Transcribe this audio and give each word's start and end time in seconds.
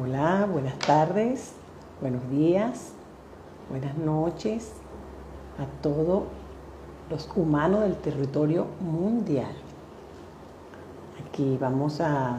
Hola, 0.00 0.48
buenas 0.50 0.78
tardes, 0.78 1.52
buenos 2.00 2.30
días, 2.30 2.92
buenas 3.68 3.94
noches 3.98 4.72
a 5.58 5.82
todos 5.82 6.22
los 7.10 7.28
humanos 7.36 7.82
del 7.82 7.96
territorio 7.96 8.68
mundial. 8.80 9.52
Aquí 11.26 11.58
vamos 11.60 12.00
a 12.00 12.38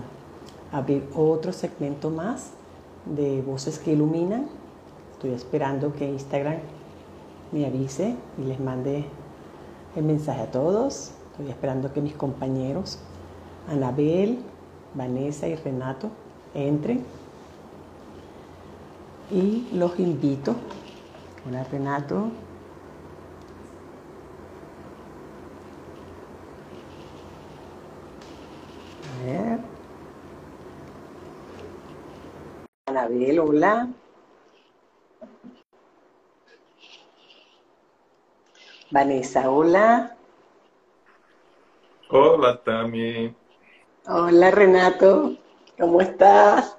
abrir 0.71 1.07
otro 1.13 1.53
segmento 1.53 2.09
más 2.09 2.53
de 3.05 3.43
Voces 3.43 3.77
que 3.77 3.91
Iluminan. 3.91 4.47
Estoy 5.11 5.33
esperando 5.33 5.93
que 5.93 6.09
Instagram 6.09 6.57
me 7.51 7.67
avise 7.67 8.15
y 8.39 8.45
les 8.45 8.59
mande 8.59 9.05
el 9.95 10.03
mensaje 10.03 10.41
a 10.41 10.49
todos. 10.49 11.11
Estoy 11.33 11.51
esperando 11.51 11.93
que 11.93 12.01
mis 12.01 12.15
compañeros 12.15 12.97
Anabel, 13.69 14.39
Vanessa 14.95 15.47
y 15.47 15.55
Renato 15.55 16.09
entren. 16.55 17.22
Y 19.31 19.69
los 19.73 19.99
invito. 19.99 20.55
Hola 21.47 21.63
Renato. 21.65 22.31
A 29.09 29.25
ver. 29.25 29.59
Anabel, 32.87 33.39
hola. 33.39 33.87
Vanessa, 38.91 39.49
hola. 39.49 40.15
Hola, 42.09 42.61
Tami. 42.63 43.35
Hola, 44.05 44.51
Renato. 44.51 45.35
¿Cómo 45.79 45.99
estás? 46.01 46.77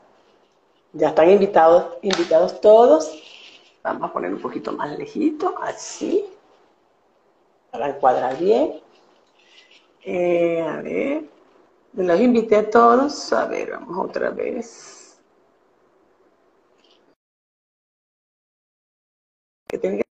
Ya 0.94 1.08
están 1.08 1.28
invitados, 1.28 1.98
invitados 2.02 2.60
todos. 2.60 3.20
Vamos 3.82 4.08
a 4.10 4.12
poner 4.12 4.32
un 4.32 4.40
poquito 4.40 4.70
más 4.72 4.96
lejito, 4.96 5.54
así. 5.60 6.24
Para 7.72 7.88
encuadrar 7.88 8.38
bien. 8.38 8.80
Eh, 10.04 10.62
a 10.62 10.82
ver. 10.82 11.24
Los 11.94 12.20
invité 12.20 12.56
a 12.56 12.70
todos. 12.70 13.32
A 13.32 13.46
ver, 13.46 13.72
vamos 13.72 14.08
otra 14.08 14.30
vez. 14.30 15.20
Que 19.68 19.78
tenga 19.78 20.04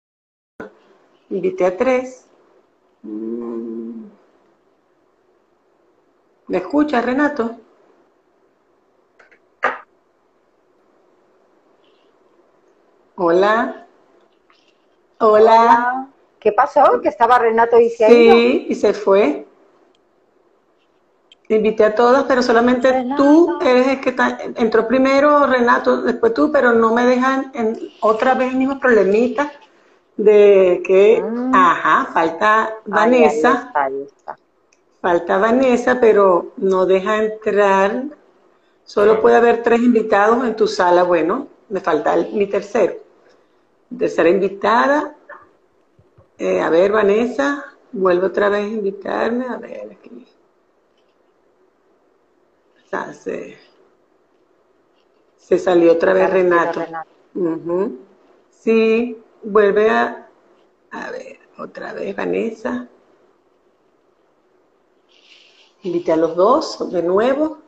Invité 1.30 1.64
a 1.66 1.76
tres. 1.76 2.26
Mm. 3.02 4.06
¿Me 6.48 6.58
escucha, 6.58 7.00
Renato? 7.00 7.56
Hola. 13.16 13.86
Hola. 15.18 16.08
¿Qué 16.40 16.52
pasó? 16.52 17.00
Que 17.00 17.08
estaba 17.08 17.38
Renato 17.38 17.78
y 17.78 17.90
se 17.90 18.04
ha 18.04 18.08
Sí, 18.08 18.14
ido. 18.14 18.36
y 18.36 18.74
se 18.74 18.92
fue. 18.94 19.46
Te 21.46 21.56
invité 21.56 21.84
a 21.84 21.94
todos, 21.94 22.24
pero 22.26 22.42
solamente 22.42 22.90
Renato. 22.90 23.22
tú 23.22 23.58
eres 23.60 23.86
el 23.88 24.00
que 24.00 24.10
está- 24.10 24.38
entró 24.56 24.88
primero, 24.88 25.46
Renato, 25.46 26.02
después 26.02 26.32
tú, 26.34 26.50
pero 26.50 26.72
no 26.72 26.92
me 26.94 27.04
dejan 27.04 27.50
en, 27.54 27.78
otra 28.00 28.34
vez 28.34 28.52
el 28.52 28.58
mismo 28.58 28.80
problemita 28.80 29.52
de 30.16 30.82
que, 30.84 31.22
Mm. 31.22 31.54
ajá, 31.54 32.06
falta 32.12 32.62
Ahí, 32.64 32.70
ahí 32.70 32.82
Vanessa. 32.86 33.64
está, 33.66 33.84
ahí 33.84 34.02
está. 34.16 34.36
Falta 35.00 35.38
Vanessa, 35.38 35.98
pero 36.00 36.52
no 36.56 36.86
deja 36.86 37.22
entrar. 37.22 38.04
Solo 38.84 39.14
Ah. 39.14 39.20
puede 39.20 39.36
haber 39.36 39.62
tres 39.62 39.80
invitados 39.80 40.44
en 40.44 40.56
tu 40.56 40.66
sala. 40.66 41.02
Bueno, 41.02 41.48
me 41.72 41.80
falta 41.80 42.12
el- 42.14 42.32
mi 42.34 42.46
tercero. 42.46 42.94
Tercera 43.98 44.28
invitada. 44.28 45.16
Eh, 46.38 46.60
a 46.60 46.68
ver, 46.68 46.92
Vanessa, 46.92 47.74
vuelve 47.92 48.26
otra 48.26 48.48
vez 48.50 48.64
a 48.64 48.68
invitarme. 48.68 49.46
A 49.46 49.56
ver, 49.56 49.90
aquí. 49.92 50.26
O 52.84 52.88
sea, 52.88 53.12
se, 53.14 53.56
se 55.38 55.58
salió 55.58 55.92
otra 55.92 56.12
vez 56.12 56.30
Renato. 56.30 56.80
Renato. 56.80 57.10
Sí, 58.50 59.18
vuelve 59.42 59.88
a. 59.88 60.28
A 60.90 61.10
ver, 61.10 61.38
otra 61.56 61.94
vez 61.94 62.14
Vanessa. 62.14 62.86
Invité 65.84 66.12
a 66.12 66.16
los 66.16 66.36
dos 66.36 66.90
de 66.92 67.02
nuevo. 67.02 67.61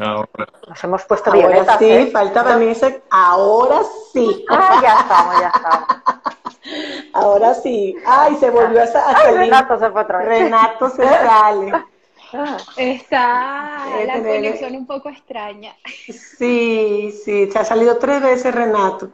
Ahora, 0.00 0.48
Nos 0.68 0.84
hemos 0.84 1.04
puesto 1.04 1.30
Ahora 1.30 1.48
violetas, 1.48 1.78
sí, 1.78 1.90
¿eh? 1.90 2.10
falta 2.12 2.42
Vanessa. 2.42 2.92
Ahora 3.10 3.80
sí. 4.12 4.44
Ah, 4.50 4.80
ya 4.82 5.00
estamos, 5.00 5.40
ya 5.40 5.48
estamos. 5.54 5.88
Ahora 7.12 7.54
sí. 7.54 7.96
Ay, 8.06 8.34
se 8.36 8.50
volvió 8.50 8.82
a, 8.82 8.86
sa- 8.86 9.04
a 9.04 9.10
Ay, 9.10 9.24
salir. 9.24 9.38
Renato 9.40 9.78
se 9.78 9.90
fue 9.90 10.00
otra 10.02 10.18
vez. 10.18 10.28
Renato 10.28 10.88
se 10.90 11.02
sale. 11.08 11.72
Ah, 12.32 12.56
Está 12.76 13.84
Debe 13.92 14.06
la 14.06 14.12
tener- 14.14 14.36
conexión 14.36 14.74
un 14.76 14.86
poco 14.86 15.08
extraña. 15.10 15.76
Sí, 16.08 17.12
sí, 17.24 17.50
se 17.50 17.58
ha 17.58 17.64
salido 17.64 17.98
tres 17.98 18.20
veces 18.22 18.54
Renato. 18.54 19.10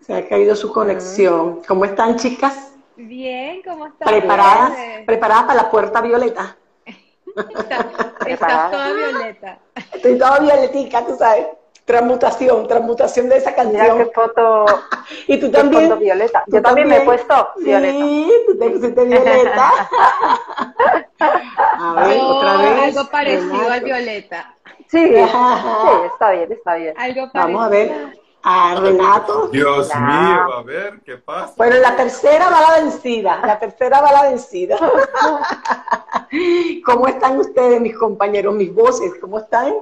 Se 0.00 0.14
ha 0.16 0.26
caído 0.28 0.56
su 0.56 0.72
conexión. 0.72 1.60
¿Cómo 1.68 1.84
están, 1.84 2.16
chicas? 2.16 2.72
Bien, 2.96 3.60
¿cómo 3.62 3.86
estás? 3.86 4.08
¿Preparadas? 4.08 4.74
Bien. 4.76 5.06
¿Preparadas 5.06 5.44
para 5.44 5.62
la 5.62 5.70
puerta 5.70 6.00
violeta? 6.00 6.56
Está-. 7.36 7.86
Estás 8.26 8.70
toda 8.70 8.92
violeta. 8.92 9.58
Estoy 9.92 10.18
toda 10.18 10.38
violetica, 10.40 11.04
tú 11.06 11.16
sabes. 11.16 11.46
Transmutación, 11.84 12.68
transmutación 12.68 13.28
de 13.28 13.38
esa 13.38 13.50
Mira 13.50 13.62
qué 13.84 13.88
canción. 13.88 14.10
foto, 14.14 14.66
Y 15.26 15.40
tú 15.40 15.50
también. 15.50 15.88
foto 15.88 15.98
violeta. 16.00 16.44
Tú 16.46 16.52
Yo 16.56 16.62
también 16.62 16.88
me 16.88 16.98
he 16.98 17.00
puesto 17.00 17.48
violeta. 17.56 17.98
Sí, 17.98 18.32
tú 18.46 18.58
te 18.58 18.70
pusiste 18.70 19.04
violeta. 19.04 19.70
A 21.18 22.04
ver, 22.06 22.20
otra 22.20 22.56
vez. 22.56 22.82
algo 22.96 23.10
parecido 23.10 23.52
Renato. 23.52 23.72
al 23.72 23.80
violeta. 23.80 24.54
Sí, 24.88 25.08
sí, 25.08 25.14
está 26.12 26.30
bien, 26.30 26.52
está 26.52 26.74
bien. 26.76 26.94
Algo 26.98 27.32
parecido. 27.32 27.58
Vamos 27.58 27.62
a 27.64 27.68
ver 27.68 28.18
a 28.44 28.74
Renato. 28.76 29.48
Dios 29.48 29.88
Ya. 29.88 29.98
mío, 29.98 30.52
a 30.58 30.62
ver, 30.62 31.00
¿qué 31.04 31.16
pasa? 31.16 31.54
Bueno, 31.56 31.76
la 31.78 31.96
tercera 31.96 32.48
va 32.50 32.60
la 32.60 32.80
vencida. 32.82 33.40
La 33.44 33.58
tercera 33.58 34.00
va 34.00 34.12
la 34.12 34.22
vencida. 34.24 34.76
¿Cómo 36.84 37.06
están 37.08 37.38
ustedes, 37.38 37.80
mis 37.80 37.96
compañeros, 37.96 38.54
mis 38.54 38.72
voces? 38.72 39.12
¿Cómo 39.20 39.38
están? 39.38 39.74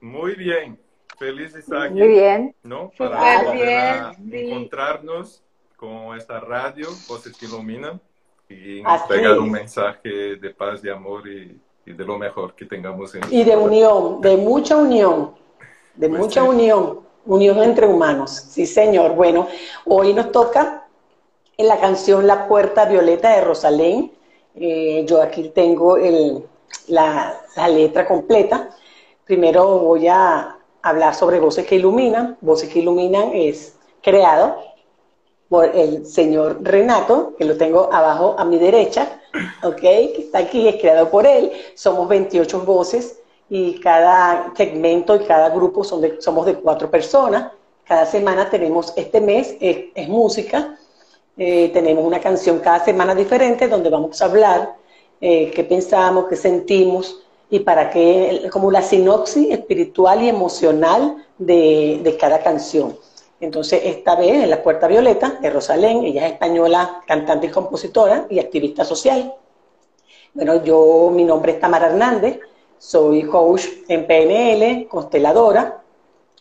Muy 0.00 0.34
bien, 0.34 0.78
feliz 1.18 1.52
de 1.54 1.60
estar 1.60 1.82
aquí, 1.82 1.94
Muy 1.94 2.08
bien. 2.08 2.54
¿no? 2.62 2.90
Súper 2.92 3.10
Para 3.10 3.52
bien, 3.52 4.30
sí. 4.30 4.50
encontrarnos 4.50 5.42
con 5.76 6.16
esta 6.16 6.40
radio, 6.40 6.88
Voces 7.08 7.36
que 7.36 7.46
Iluminan, 7.46 8.00
y 8.48 8.80
entregar 8.80 9.38
un 9.38 9.50
mensaje 9.50 10.36
de 10.36 10.50
paz, 10.50 10.82
de 10.82 10.92
amor 10.92 11.26
y, 11.26 11.58
y 11.86 11.92
de 11.92 12.04
lo 12.04 12.18
mejor 12.18 12.54
que 12.54 12.66
tengamos 12.66 13.14
en 13.14 13.22
Y 13.30 13.42
de 13.44 13.56
unión, 13.56 14.20
de 14.20 14.36
mucha 14.36 14.76
unión, 14.76 15.34
de 15.94 16.08
Pues 16.08 16.20
mucha 16.20 16.42
sí. 16.42 16.48
unión, 16.48 17.00
unión 17.24 17.62
entre 17.62 17.86
humanos. 17.86 18.30
Sí, 18.50 18.66
señor. 18.66 19.14
Bueno, 19.14 19.48
hoy 19.86 20.12
nos 20.12 20.30
toca 20.30 20.86
en 21.56 21.68
la 21.68 21.80
canción 21.80 22.26
La 22.26 22.46
Puerta 22.46 22.84
Violeta 22.84 23.34
de 23.34 23.40
Rosalén. 23.40 24.12
Eh, 24.54 25.04
yo 25.06 25.20
aquí 25.22 25.48
tengo 25.50 25.96
el- 25.96 26.44
la, 26.88 27.40
la 27.56 27.68
letra 27.68 28.06
completa. 28.06 28.70
Primero 29.24 29.78
voy 29.80 30.06
a 30.08 30.56
hablar 30.82 31.14
sobre 31.14 31.40
Voces 31.40 31.66
que 31.66 31.76
Iluminan. 31.76 32.36
Voces 32.40 32.68
que 32.68 32.80
Iluminan 32.80 33.30
es 33.34 33.76
creado 34.02 34.56
por 35.48 35.64
el 35.66 36.06
señor 36.06 36.58
Renato, 36.62 37.34
que 37.38 37.44
lo 37.44 37.56
tengo 37.56 37.88
abajo 37.92 38.34
a 38.38 38.44
mi 38.44 38.58
derecha, 38.58 39.20
¿ok? 39.62 39.76
Que 39.80 40.14
está 40.18 40.38
aquí, 40.38 40.66
es 40.68 40.76
creado 40.80 41.10
por 41.10 41.26
él. 41.26 41.52
Somos 41.74 42.08
28 42.08 42.60
voces 42.60 43.20
y 43.48 43.78
cada 43.80 44.52
segmento 44.56 45.16
y 45.16 45.20
cada 45.20 45.50
grupo 45.50 45.84
son 45.84 46.00
de- 46.00 46.20
somos 46.20 46.46
de 46.46 46.54
cuatro 46.54 46.90
personas. 46.90 47.52
Cada 47.84 48.06
semana 48.06 48.48
tenemos, 48.48 48.92
este 48.96 49.20
mes 49.20 49.56
es, 49.60 49.86
es 49.94 50.08
música, 50.08 50.78
eh, 51.36 51.70
tenemos 51.72 52.04
una 52.04 52.20
canción 52.20 52.60
cada 52.60 52.84
semana 52.84 53.14
diferente 53.14 53.66
donde 53.66 53.90
vamos 53.90 54.20
a 54.22 54.26
hablar 54.26 54.76
eh, 55.20 55.50
qué 55.50 55.64
pensamos, 55.64 56.26
qué 56.28 56.36
sentimos 56.36 57.22
y 57.50 57.60
para 57.60 57.90
qué, 57.90 58.48
como 58.52 58.70
la 58.70 58.82
sinopsis 58.82 59.50
espiritual 59.50 60.22
y 60.22 60.28
emocional 60.28 61.26
de, 61.38 62.00
de 62.02 62.16
cada 62.16 62.40
canción. 62.40 62.96
Entonces, 63.40 63.80
esta 63.84 64.14
vez 64.14 64.44
en 64.44 64.50
La 64.50 64.62
Puerta 64.62 64.86
Violeta 64.86 65.38
de 65.40 65.50
Rosalén, 65.50 66.04
ella 66.04 66.26
es 66.26 66.32
española, 66.32 67.02
cantante 67.06 67.48
y 67.48 67.50
compositora 67.50 68.26
y 68.30 68.38
activista 68.38 68.84
social. 68.84 69.34
Bueno, 70.32 70.62
yo, 70.64 71.10
mi 71.12 71.24
nombre 71.24 71.52
es 71.52 71.60
Tamara 71.60 71.86
Hernández, 71.86 72.40
soy 72.78 73.24
coach 73.24 73.66
en 73.88 74.06
PNL, 74.06 74.88
consteladora, 74.88 75.82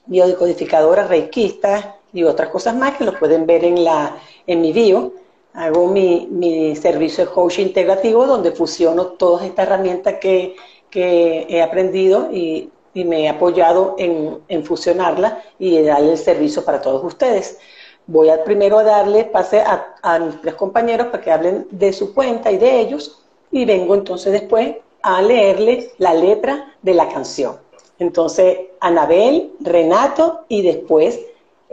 biodecodificadora, 0.05 1.05
reikista 1.05 1.97
y 2.13 2.23
otras 2.23 2.49
cosas 2.49 2.75
más 2.75 2.95
que 2.97 3.03
lo 3.03 3.17
pueden 3.17 3.45
ver 3.45 3.65
en, 3.65 3.83
la, 3.83 4.17
en 4.47 4.61
mi 4.61 4.71
bio. 4.71 5.13
Hago 5.53 5.87
mi, 5.87 6.27
mi 6.31 6.75
servicio 6.75 7.25
de 7.25 7.31
coach 7.31 7.59
integrativo 7.59 8.25
donde 8.25 8.51
fusiono 8.51 9.07
todas 9.07 9.43
estas 9.45 9.67
herramientas 9.67 10.15
que, 10.19 10.55
que 10.89 11.45
he 11.49 11.61
aprendido 11.61 12.31
y 12.31 12.69
y 12.93 13.03
me 13.03 13.23
he 13.23 13.29
apoyado 13.29 13.95
en, 13.97 14.39
en 14.47 14.63
fusionarla 14.63 15.43
y 15.59 15.81
darle 15.81 16.11
el 16.11 16.17
servicio 16.17 16.63
para 16.63 16.81
todos 16.81 17.03
ustedes. 17.03 17.57
Voy 18.05 18.29
a 18.29 18.43
primero 18.43 18.83
darle 18.83 19.25
pase 19.25 19.61
a, 19.61 19.95
a 20.01 20.19
mis 20.19 20.39
tres 20.41 20.55
compañeros 20.55 21.07
para 21.07 21.23
que 21.23 21.31
hablen 21.31 21.67
de 21.71 21.93
su 21.93 22.13
cuenta 22.13 22.51
y 22.51 22.57
de 22.57 22.79
ellos 22.79 23.23
y 23.51 23.65
vengo 23.65 23.95
entonces 23.95 24.31
después 24.31 24.75
a 25.01 25.21
leerle 25.21 25.91
la 25.97 26.13
letra 26.13 26.75
de 26.81 26.93
la 26.93 27.07
canción. 27.09 27.57
Entonces, 27.99 28.57
Anabel, 28.79 29.51
Renato 29.59 30.45
y 30.47 30.61
después 30.61 31.19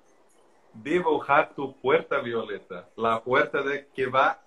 dibujar 0.72 1.54
tu 1.54 1.78
puerta 1.80 2.20
violeta, 2.20 2.88
la 2.96 3.22
puerta 3.22 3.60
de 3.60 3.88
que 3.88 4.06
va 4.06 4.40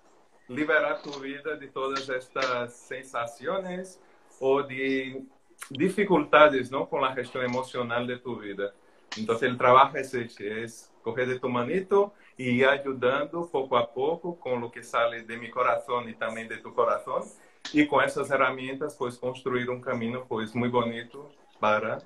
liberar 0.48 1.02
tu 1.02 1.10
vida 1.20 1.56
de 1.56 1.68
todas 1.68 2.08
estas 2.08 2.76
sensaciones 2.76 4.00
o 4.40 4.62
de 4.62 5.22
dificultades, 5.70 6.70
¿no? 6.70 6.88
Con 6.88 7.02
la 7.02 7.14
gestión 7.14 7.44
emocional 7.44 8.06
de 8.06 8.18
tu 8.18 8.38
vida. 8.38 8.74
Entonces 9.16 9.48
el 9.48 9.56
trabajo 9.56 9.96
es 9.96 10.12
ese, 10.12 10.62
es 10.64 10.92
coger 11.02 11.28
de 11.28 11.38
tu 11.38 11.48
manito 11.48 12.14
y 12.36 12.50
ir 12.50 12.66
ayudando 12.66 13.48
poco 13.48 13.76
a 13.76 13.92
poco 13.92 14.38
con 14.38 14.60
lo 14.60 14.70
que 14.70 14.82
sale 14.82 15.22
de 15.22 15.36
mi 15.36 15.50
corazón 15.50 16.08
y 16.08 16.14
también 16.14 16.48
de 16.48 16.58
tu 16.58 16.74
corazón. 16.74 17.22
Y 17.72 17.86
con 17.86 18.04
esas 18.04 18.30
herramientas, 18.30 18.96
pues 18.98 19.16
construir 19.16 19.70
un 19.70 19.80
camino, 19.80 20.26
pues 20.28 20.54
muy 20.54 20.68
bonito 20.68 21.30
para 21.60 21.98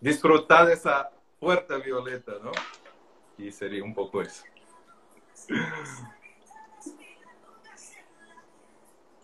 disfrutar 0.00 0.66
de 0.66 0.74
esa 0.74 1.10
puerta 1.38 1.76
violeta, 1.76 2.32
¿no? 2.42 2.52
Y 3.36 3.50
sería 3.50 3.82
un 3.82 3.94
poco 3.94 4.22
eso. 4.22 4.44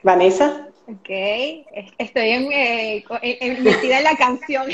Vanessa. 0.02 0.66
Ok, 0.86 1.08
es- 1.08 1.92
estoy 1.98 2.30
en, 2.30 2.52
eh, 2.52 3.04
en- 3.22 3.56
en- 3.56 3.62
metida 3.64 3.98
en 3.98 4.04
la 4.04 4.16
canción. 4.16 4.66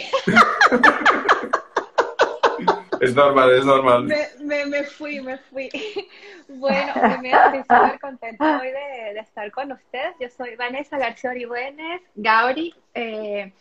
Es 3.01 3.15
normal, 3.15 3.51
es 3.55 3.65
normal. 3.65 4.05
Me, 4.05 4.17
me, 4.41 4.67
me 4.67 4.83
fui, 4.85 5.21
me 5.21 5.37
fui. 5.39 5.69
Bueno, 6.49 6.93
primero 6.95 7.39
estoy 7.45 7.61
súper 7.61 8.01
contenta 8.01 8.59
hoy 8.61 8.69
de, 8.69 9.15
de 9.15 9.21
estar 9.21 9.51
con 9.51 9.73
ustedes. 9.73 10.15
Yo 10.19 10.29
soy 10.31 10.57
Vanessa 10.57 10.97
García 10.97 11.31
Orihuenes, 11.31 12.01
Gauri, 12.15 12.73
eh, 12.95 13.53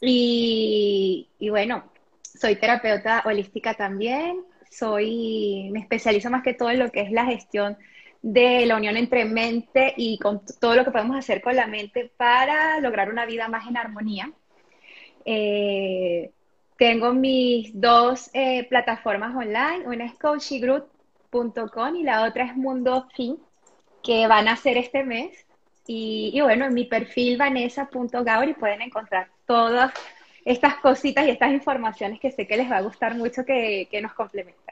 y, 0.00 1.28
y 1.38 1.48
bueno, 1.48 1.84
soy 2.22 2.56
terapeuta 2.56 3.22
holística 3.24 3.72
también. 3.74 4.44
Soy, 4.70 5.70
me 5.72 5.80
especializo 5.80 6.28
más 6.30 6.42
que 6.42 6.52
todo 6.54 6.70
en 6.70 6.80
lo 6.80 6.90
que 6.90 7.00
es 7.02 7.10
la 7.12 7.24
gestión 7.24 7.78
de 8.22 8.64
la 8.66 8.76
unión 8.76 8.96
entre 8.96 9.24
mente 9.24 9.92
y 9.96 10.16
con 10.18 10.42
todo 10.60 10.76
lo 10.76 10.84
que 10.84 10.92
podemos 10.92 11.16
hacer 11.16 11.42
con 11.42 11.56
la 11.56 11.66
mente 11.66 12.10
para 12.16 12.78
lograr 12.80 13.10
una 13.10 13.26
vida 13.26 13.48
más 13.48 13.68
en 13.68 13.76
armonía. 13.76 14.32
Eh, 15.24 16.30
tengo 16.78 17.12
mis 17.12 17.78
dos 17.78 18.30
eh, 18.32 18.64
plataformas 18.68 19.34
online, 19.34 19.86
una 19.86 20.04
es 20.04 20.14
coachygroup.com 20.14 21.96
y 21.96 22.02
la 22.04 22.24
otra 22.24 22.44
es 22.44 22.56
Mundo 22.56 23.08
Fin, 23.14 23.38
que 24.02 24.26
van 24.26 24.48
a 24.48 24.52
hacer 24.52 24.78
este 24.78 25.04
mes. 25.04 25.46
Y, 25.86 26.30
y 26.32 26.40
bueno, 26.40 26.66
en 26.66 26.74
mi 26.74 26.84
perfil 26.84 27.36
vanessa.gauri 27.36 28.54
pueden 28.54 28.82
encontrar 28.82 29.28
todas 29.46 29.92
estas 30.44 30.76
cositas 30.76 31.26
y 31.26 31.30
estas 31.30 31.52
informaciones 31.52 32.20
que 32.20 32.30
sé 32.30 32.46
que 32.46 32.56
les 32.56 32.70
va 32.70 32.78
a 32.78 32.82
gustar 32.82 33.16
mucho 33.16 33.44
que, 33.44 33.88
que 33.90 34.00
nos 34.00 34.14
complementan. 34.14 34.71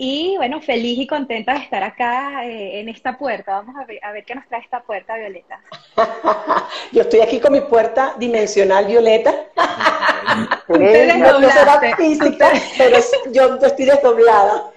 Y 0.00 0.36
bueno, 0.36 0.60
feliz 0.60 0.96
y 0.96 1.08
contenta 1.08 1.54
de 1.54 1.58
estar 1.58 1.82
acá 1.82 2.46
eh, 2.46 2.78
en 2.78 2.88
esta 2.88 3.18
puerta. 3.18 3.56
Vamos 3.56 3.74
a 3.74 3.84
ver, 3.84 3.98
a 4.04 4.12
ver 4.12 4.24
qué 4.24 4.32
nos 4.32 4.46
trae 4.46 4.60
esta 4.60 4.80
puerta, 4.80 5.16
Violeta. 5.16 5.60
Yo 6.92 7.02
estoy 7.02 7.20
aquí 7.20 7.40
con 7.40 7.52
mi 7.52 7.62
puerta 7.62 8.14
dimensional 8.16 8.86
violeta. 8.86 9.34
Tú 10.68 10.74
te 10.74 11.12
Sí, 11.12 11.18
No, 11.18 11.38
no 11.40 11.50
será 11.50 11.78
desdoblaste. 11.78 11.96
física, 11.96 12.50
pero 12.76 12.98
yo 13.32 13.54
estoy 13.56 13.86
desdoblada. 13.86 14.70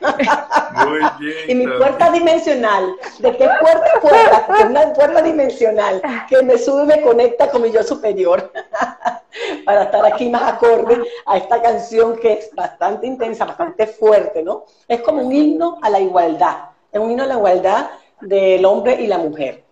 Muy 0.88 1.00
bien. 1.20 1.36
Y 1.50 1.56
mi 1.56 1.68
puerta 1.68 2.10
dimensional, 2.12 2.96
¿de 3.20 3.38
qué 3.38 3.50
puerta 3.60 3.86
a 3.98 4.00
puerta? 4.00 4.46
Es 4.60 4.66
una 4.68 4.94
puerta 4.94 5.22
dimensional 5.22 6.02
que 6.30 6.42
me 6.44 6.58
sube 6.58 6.84
y 6.84 6.88
me 6.88 7.02
conecta 7.02 7.50
con 7.52 7.62
mi 7.62 7.72
yo 7.72 7.84
superior. 7.84 8.52
Para 9.66 9.84
estar 9.84 10.06
aquí 10.06 10.30
más 10.30 10.44
acorde 10.44 10.98
a 11.26 11.38
esta 11.38 11.62
canción 11.62 12.18
que 12.18 12.34
es 12.34 12.56
bastante 12.56 13.06
intensa, 13.06 13.46
bastante 13.46 13.86
fuerte, 13.88 14.44
¿no? 14.44 14.66
Es 14.88 15.02
como 15.02 15.22
un 15.22 15.32
himno 15.34 15.78
a 15.82 15.90
la 15.90 16.00
igualdad, 16.00 16.56
es 16.92 17.00
un 17.00 17.12
himno 17.12 17.24
a 17.24 17.28
la 17.28 17.36
igualdad 17.36 17.90
del 18.22 18.64
hombre 18.66 18.96
y 19.02 19.08
la 19.08 19.18
mujer. 19.18 19.64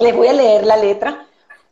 Les 0.00 0.14
voy 0.16 0.28
a 0.28 0.32
leer 0.32 0.64
la 0.64 0.76
letra. 0.76 1.26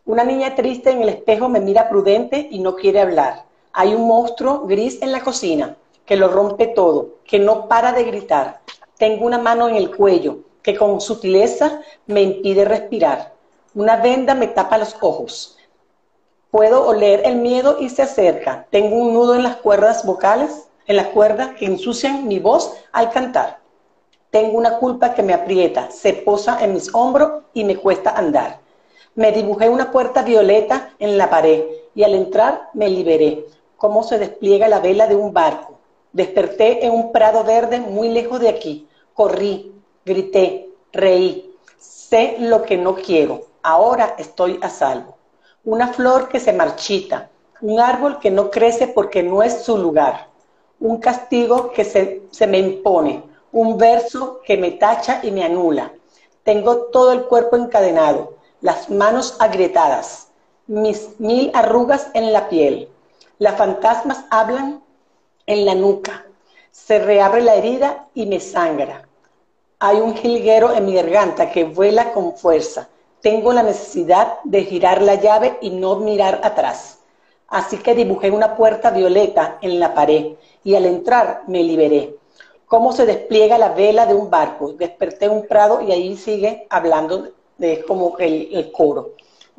Una 0.04 0.22
niña 0.22 0.54
triste 0.54 0.90
en 0.90 1.02
el 1.02 1.08
espejo 1.08 1.48
me 1.48 1.60
mira 1.60 1.88
prudente 1.88 2.46
y 2.50 2.58
no 2.58 2.74
quiere 2.76 3.00
hablar. 3.00 3.45
Hay 3.78 3.94
un 3.94 4.06
monstruo 4.06 4.62
gris 4.66 5.02
en 5.02 5.12
la 5.12 5.20
cocina 5.20 5.76
que 6.06 6.16
lo 6.16 6.28
rompe 6.28 6.66
todo, 6.66 7.16
que 7.26 7.38
no 7.38 7.68
para 7.68 7.92
de 7.92 8.04
gritar. 8.04 8.62
Tengo 8.96 9.26
una 9.26 9.36
mano 9.36 9.68
en 9.68 9.76
el 9.76 9.94
cuello 9.94 10.38
que 10.62 10.74
con 10.74 10.98
sutileza 10.98 11.82
me 12.06 12.22
impide 12.22 12.64
respirar. 12.64 13.34
Una 13.74 13.96
venda 13.96 14.34
me 14.34 14.46
tapa 14.46 14.78
los 14.78 14.96
ojos. 15.02 15.58
Puedo 16.50 16.86
oler 16.86 17.20
el 17.26 17.36
miedo 17.36 17.76
y 17.78 17.90
se 17.90 18.00
acerca. 18.00 18.66
Tengo 18.70 18.96
un 18.96 19.12
nudo 19.12 19.34
en 19.34 19.42
las 19.42 19.56
cuerdas 19.56 20.06
vocales, 20.06 20.68
en 20.86 20.96
las 20.96 21.08
cuerdas 21.08 21.50
que 21.58 21.66
ensucian 21.66 22.26
mi 22.26 22.38
voz 22.38 22.72
al 22.92 23.10
cantar. 23.10 23.58
Tengo 24.30 24.56
una 24.56 24.78
culpa 24.78 25.12
que 25.12 25.22
me 25.22 25.34
aprieta, 25.34 25.90
se 25.90 26.14
posa 26.14 26.64
en 26.64 26.72
mis 26.72 26.94
hombros 26.94 27.42
y 27.52 27.62
me 27.64 27.76
cuesta 27.76 28.12
andar. 28.12 28.58
Me 29.14 29.32
dibujé 29.32 29.68
una 29.68 29.92
puerta 29.92 30.22
violeta 30.22 30.94
en 30.98 31.18
la 31.18 31.28
pared 31.28 31.62
y 31.94 32.04
al 32.04 32.14
entrar 32.14 32.70
me 32.72 32.88
liberé, 32.88 33.44
como 33.76 34.02
se 34.02 34.18
despliega 34.18 34.68
la 34.68 34.80
vela 34.80 35.06
de 35.06 35.16
un 35.16 35.32
barco. 35.32 35.78
Desperté 36.12 36.86
en 36.86 36.92
un 36.92 37.12
prado 37.12 37.44
verde 37.44 37.80
muy 37.80 38.08
lejos 38.08 38.40
de 38.40 38.48
aquí. 38.48 38.88
Corrí, 39.14 39.72
grité, 40.04 40.70
reí. 40.92 41.54
Sé 41.78 42.36
lo 42.38 42.62
que 42.62 42.76
no 42.76 42.94
quiero. 42.94 43.42
Ahora 43.62 44.14
estoy 44.18 44.58
a 44.62 44.70
salvo. 44.70 45.16
una 45.64 45.88
flor 45.92 46.28
que 46.28 46.38
se 46.38 46.52
marchita, 46.52 47.28
un 47.60 47.80
árbol 47.80 48.20
que 48.20 48.30
no 48.30 48.50
crece 48.50 48.86
porque 48.86 49.24
no 49.24 49.42
es 49.42 49.64
su 49.64 49.76
lugar, 49.76 50.28
un 50.78 50.98
castigo 50.98 51.72
que 51.72 51.84
se, 51.84 52.22
se 52.30 52.46
me 52.46 52.58
impone, 52.58 53.24
un 53.50 53.76
verso 53.76 54.40
que 54.44 54.56
me 54.56 54.70
tacha 54.70 55.20
y 55.24 55.32
me 55.32 55.42
anula. 55.42 55.92
Tengo 56.44 56.76
todo 56.92 57.10
el 57.10 57.24
cuerpo 57.24 57.56
encadenado, 57.56 58.34
las 58.60 58.88
manos 58.90 59.36
agrietadas, 59.40 60.28
mis 60.68 61.18
mil 61.18 61.50
arrugas 61.52 62.08
en 62.14 62.32
la 62.32 62.48
piel. 62.48 62.88
Las 63.38 63.56
fantasmas 63.56 64.24
hablan 64.30 64.82
en 65.46 65.66
la 65.66 65.74
nuca. 65.74 66.24
Se 66.70 66.98
reabre 66.98 67.42
la 67.42 67.54
herida 67.54 68.08
y 68.14 68.24
me 68.24 68.40
sangra. 68.40 69.06
Hay 69.78 69.98
un 69.98 70.14
jilguero 70.14 70.74
en 70.74 70.86
mi 70.86 70.94
garganta 70.94 71.50
que 71.50 71.64
vuela 71.64 72.12
con 72.12 72.34
fuerza. 72.34 72.88
Tengo 73.20 73.52
la 73.52 73.62
necesidad 73.62 74.38
de 74.44 74.64
girar 74.64 75.02
la 75.02 75.16
llave 75.16 75.58
y 75.60 75.68
no 75.68 75.96
mirar 75.96 76.40
atrás. 76.44 77.00
Así 77.48 77.76
que 77.76 77.94
dibujé 77.94 78.30
una 78.30 78.56
puerta 78.56 78.90
violeta 78.90 79.58
en 79.60 79.80
la 79.80 79.92
pared 79.92 80.32
y 80.64 80.74
al 80.74 80.86
entrar 80.86 81.42
me 81.46 81.62
liberé. 81.62 82.16
Cómo 82.66 82.92
se 82.92 83.04
despliega 83.04 83.58
la 83.58 83.68
vela 83.68 84.06
de 84.06 84.14
un 84.14 84.30
barco. 84.30 84.72
Desperté 84.72 85.28
un 85.28 85.46
prado 85.46 85.82
y 85.82 85.92
ahí 85.92 86.16
sigue 86.16 86.66
hablando 86.70 87.28
de 87.58 87.84
como 87.84 88.16
el, 88.18 88.72
coro. 88.72 89.10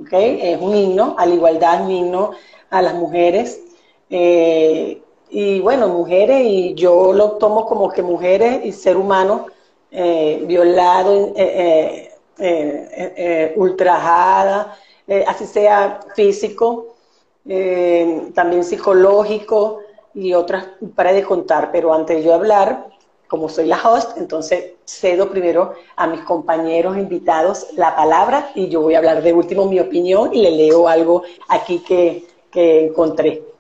¿okay? 0.01 0.39
Es 0.41 0.60
un 0.60 0.75
himno 0.75 1.15
a 1.17 1.27
la 1.27 1.36
igualdad, 1.36 1.84
un 1.84 1.91
himno 1.91 2.31
a 2.69 2.81
las 2.81 2.96
mujeres. 2.96 3.62
Eh, 4.09 5.01
y 5.29 5.59
bueno, 5.59 5.89
mujeres, 5.89 6.41
y 6.45 6.73
yo 6.75 7.11
lo 7.13 7.33
tomo 7.33 7.65
como 7.65 7.89
que 7.89 8.01
mujeres 8.01 8.65
y 8.65 8.71
ser 8.71 8.95
humano 8.97 9.47
eh, 9.91 10.43
violado, 10.45 11.33
eh, 11.35 12.11
eh, 12.37 13.53
ultrajada, 13.55 14.77
así 15.27 15.45
sea 15.45 15.99
físico, 16.15 16.95
también 18.33 18.63
psicológico 18.63 19.79
y 20.13 20.33
otras 20.33 20.67
para 20.95 21.13
de 21.13 21.23
contar. 21.23 21.71
Pero 21.71 21.93
antes 21.93 22.17
de 22.17 22.23
yo 22.23 22.33
hablar, 22.33 22.87
como 23.27 23.49
soy 23.49 23.65
la 23.65 23.81
host, 23.81 24.17
entonces 24.17 24.73
cedo 24.85 25.29
primero 25.29 25.73
a 25.95 26.07
mis 26.07 26.21
compañeros 26.21 26.97
invitados 26.97 27.67
la 27.75 27.95
palabra 27.95 28.51
y 28.55 28.69
yo 28.69 28.81
voy 28.81 28.95
a 28.95 28.99
hablar 28.99 29.21
de 29.21 29.33
último 29.33 29.65
mi 29.65 29.79
opinión 29.79 30.33
y 30.33 30.41
le 30.41 30.51
leo 30.51 30.87
algo 30.87 31.23
aquí 31.49 31.79
que, 31.79 32.25
que 32.51 32.85
encontré. 32.87 33.56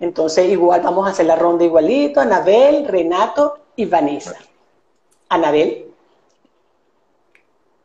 Entonces, 0.00 0.48
igual 0.48 0.80
vamos 0.82 1.06
a 1.06 1.10
hacer 1.10 1.26
la 1.26 1.36
ronda 1.36 1.64
igualito, 1.64 2.20
Anabel, 2.20 2.86
Renato 2.86 3.58
y 3.76 3.86
Vanessa. 3.86 4.36
Anabel. 5.28 5.92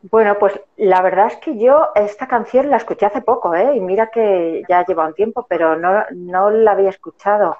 Bueno, 0.02 0.38
pues 0.38 0.60
la 0.76 1.02
verdad 1.02 1.26
es 1.28 1.36
que 1.36 1.58
yo 1.58 1.88
esta 1.94 2.28
canción 2.28 2.70
la 2.70 2.76
escuché 2.76 3.06
hace 3.06 3.20
poco, 3.20 3.54
¿eh? 3.54 3.76
Y 3.76 3.80
mira 3.80 4.10
que 4.10 4.62
ya 4.68 4.84
lleva 4.84 5.06
un 5.06 5.14
tiempo, 5.14 5.46
pero 5.48 5.76
no, 5.76 6.04
no 6.10 6.50
la 6.50 6.72
había 6.72 6.90
escuchado. 6.90 7.56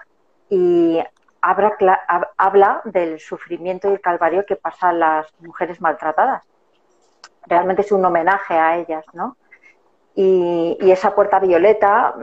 Y 0.49 1.01
habla, 1.41 1.77
habla 2.37 2.81
del 2.85 3.19
sufrimiento 3.21 3.89
y 3.89 3.95
el 3.95 4.01
calvario 4.01 4.47
que 4.47 4.57
pasan 4.57 5.01
las 5.01 5.27
mujeres 5.41 5.81
maltratadas. 5.81 6.45
Realmente 7.47 7.83
es 7.83 7.93
un 7.93 8.05
homenaje 8.05 8.55
a 8.55 8.77
ellas, 8.79 9.05
¿no? 9.13 9.37
Y, 10.15 10.77
y 10.81 10.91
esa 10.91 11.15
puerta 11.15 11.39
violeta 11.39 12.15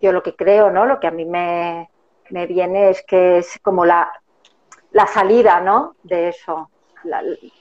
yo 0.00 0.12
lo 0.12 0.22
que 0.22 0.34
creo, 0.36 0.70
¿no? 0.70 0.86
Lo 0.86 1.00
que 1.00 1.06
a 1.06 1.10
mí 1.10 1.24
me, 1.24 1.88
viene 2.30 2.90
es 2.90 3.02
que 3.02 3.38
es 3.38 3.58
como 3.62 3.84
la, 3.84 4.10
la 4.90 5.06
salida, 5.06 5.60
¿no? 5.60 5.96
De 6.02 6.28
eso, 6.28 6.70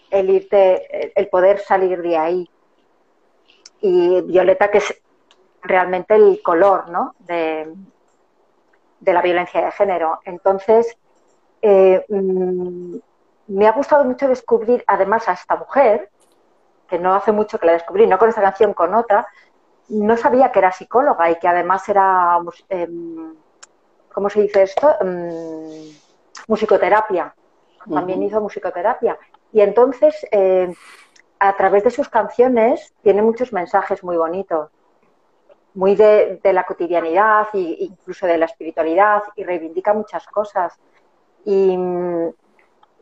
el 0.09 0.29
irte, 0.29 1.19
el 1.19 1.27
poder 1.29 1.59
salir 1.59 2.01
de 2.01 2.17
ahí. 2.17 2.49
Y 3.81 4.21
violeta, 4.21 4.71
que 4.71 4.79
es 4.79 5.01
realmente 5.61 6.15
el 6.15 6.41
color, 6.41 6.89
¿no? 6.89 7.15
De, 7.19 7.71
de 8.99 9.13
la 9.13 9.21
violencia 9.21 9.63
de 9.63 9.71
género. 9.71 10.19
Entonces, 10.25 10.97
eh, 11.61 12.03
mm, 12.09 12.95
me 13.47 13.67
ha 13.67 13.71
gustado 13.71 14.03
mucho 14.03 14.27
descubrir, 14.27 14.83
además, 14.87 15.27
a 15.27 15.33
esta 15.33 15.55
mujer, 15.55 16.09
que 16.87 16.99
no 16.99 17.13
hace 17.13 17.31
mucho 17.31 17.59
que 17.59 17.67
la 17.67 17.73
descubrí, 17.73 18.07
no 18.07 18.17
con 18.17 18.29
esta 18.29 18.41
canción, 18.41 18.73
con 18.73 18.93
otra, 18.93 19.27
no 19.89 20.17
sabía 20.17 20.51
que 20.51 20.59
era 20.59 20.71
psicóloga 20.71 21.29
y 21.29 21.39
que 21.39 21.47
además 21.47 21.87
era, 21.89 22.39
em, 22.69 23.35
¿cómo 24.13 24.29
se 24.29 24.41
dice 24.41 24.63
esto? 24.63 24.95
Em, 25.01 25.93
musicoterapia. 26.47 27.33
También 27.91 28.23
hizo 28.23 28.41
musicoterapia. 28.41 29.17
Y 29.51 29.61
entonces, 29.61 30.25
em, 30.31 30.73
a 31.39 31.55
través 31.55 31.83
de 31.83 31.91
sus 31.91 32.09
canciones, 32.09 32.93
tiene 33.03 33.21
muchos 33.21 33.53
mensajes 33.53 34.03
muy 34.03 34.17
bonitos, 34.17 34.71
muy 35.75 35.95
de, 35.95 36.39
la 36.43 36.63
cotidianidad 36.63 37.47
e 37.53 37.59
incluso 37.79 38.25
de 38.25 38.37
la 38.37 38.45
espiritualidad 38.45 39.23
y 39.35 39.43
reivindica 39.43 39.93
muchas 39.93 40.25
cosas. 40.27 40.73
Y 41.43 41.77
mm, 41.77 42.31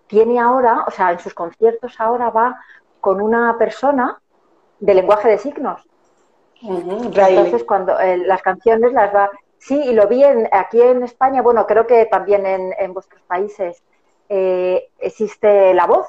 tiene 0.07 0.39
ahora, 0.39 0.83
o 0.87 0.91
sea, 0.91 1.11
en 1.11 1.19
sus 1.19 1.33
conciertos 1.33 1.99
ahora 1.99 2.29
va 2.29 2.59
con 2.99 3.21
una 3.21 3.57
persona 3.57 4.19
de 4.79 4.93
lenguaje 4.93 5.29
de 5.29 5.37
signos 5.37 5.87
entonces, 6.63 7.63
cuando 7.63 7.99
eh, 7.99 8.17
las 8.17 8.41
canciones 8.41 8.93
las 8.93 9.13
va. 9.13 9.29
Sí, 9.57 9.81
y 9.81 9.93
lo 9.93 10.07
vi 10.07 10.23
aquí 10.23 10.81
en 10.81 11.03
España, 11.03 11.41
bueno, 11.41 11.65
creo 11.65 11.87
que 11.87 12.05
también 12.05 12.45
en, 12.45 12.93
vuestros 12.93 13.21
países 13.21 13.81
eh, 14.27 14.89
existe 14.99 15.73
La 15.73 15.87
Voz, 15.87 16.07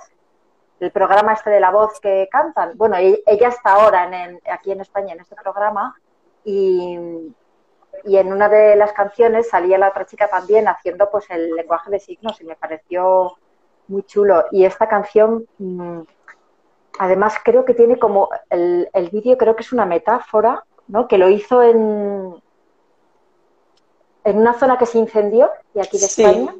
el 0.80 0.90
programa 0.90 1.34
este 1.34 1.50
de 1.50 1.60
La 1.60 1.70
Voz 1.70 2.00
que 2.00 2.28
cantan. 2.32 2.76
Bueno, 2.76 2.96
e, 2.96 3.22
ella 3.26 3.48
está 3.48 3.74
ahora 3.74 4.04
en, 4.04 4.40
aquí 4.50 4.72
en 4.72 4.80
España 4.80 5.14
en 5.14 5.20
este 5.20 5.36
programa 5.36 5.94
y, 6.44 6.98
y 8.04 8.16
en 8.16 8.32
una 8.32 8.48
de 8.48 8.74
las 8.74 8.92
canciones 8.92 9.48
salía 9.48 9.78
la 9.78 9.90
otra 9.90 10.04
chica 10.04 10.26
también 10.26 10.66
haciendo 10.66 11.08
pues 11.10 11.30
el 11.30 11.54
lenguaje 11.54 11.92
de 11.92 12.00
signos 12.00 12.40
y 12.40 12.44
me 12.44 12.56
pareció 12.56 13.36
muy 13.86 14.02
chulo. 14.02 14.46
Y 14.50 14.64
esta 14.64 14.88
canción 14.88 15.46
mm, 15.58 16.00
además 16.98 17.34
creo 17.42 17.64
que 17.64 17.74
tiene 17.74 17.98
como 17.98 18.28
el, 18.50 18.88
el 18.92 19.10
vídeo 19.10 19.36
creo 19.36 19.56
que 19.56 19.62
es 19.62 19.72
una 19.72 19.86
metáfora, 19.86 20.64
¿no? 20.88 21.08
Que 21.08 21.18
lo 21.18 21.28
hizo 21.28 21.62
en 21.62 22.42
en 24.24 24.38
una 24.38 24.54
zona 24.54 24.78
que 24.78 24.86
se 24.86 24.98
incendió 24.98 25.50
y 25.74 25.80
aquí 25.80 25.98
de 25.98 26.06
España, 26.06 26.54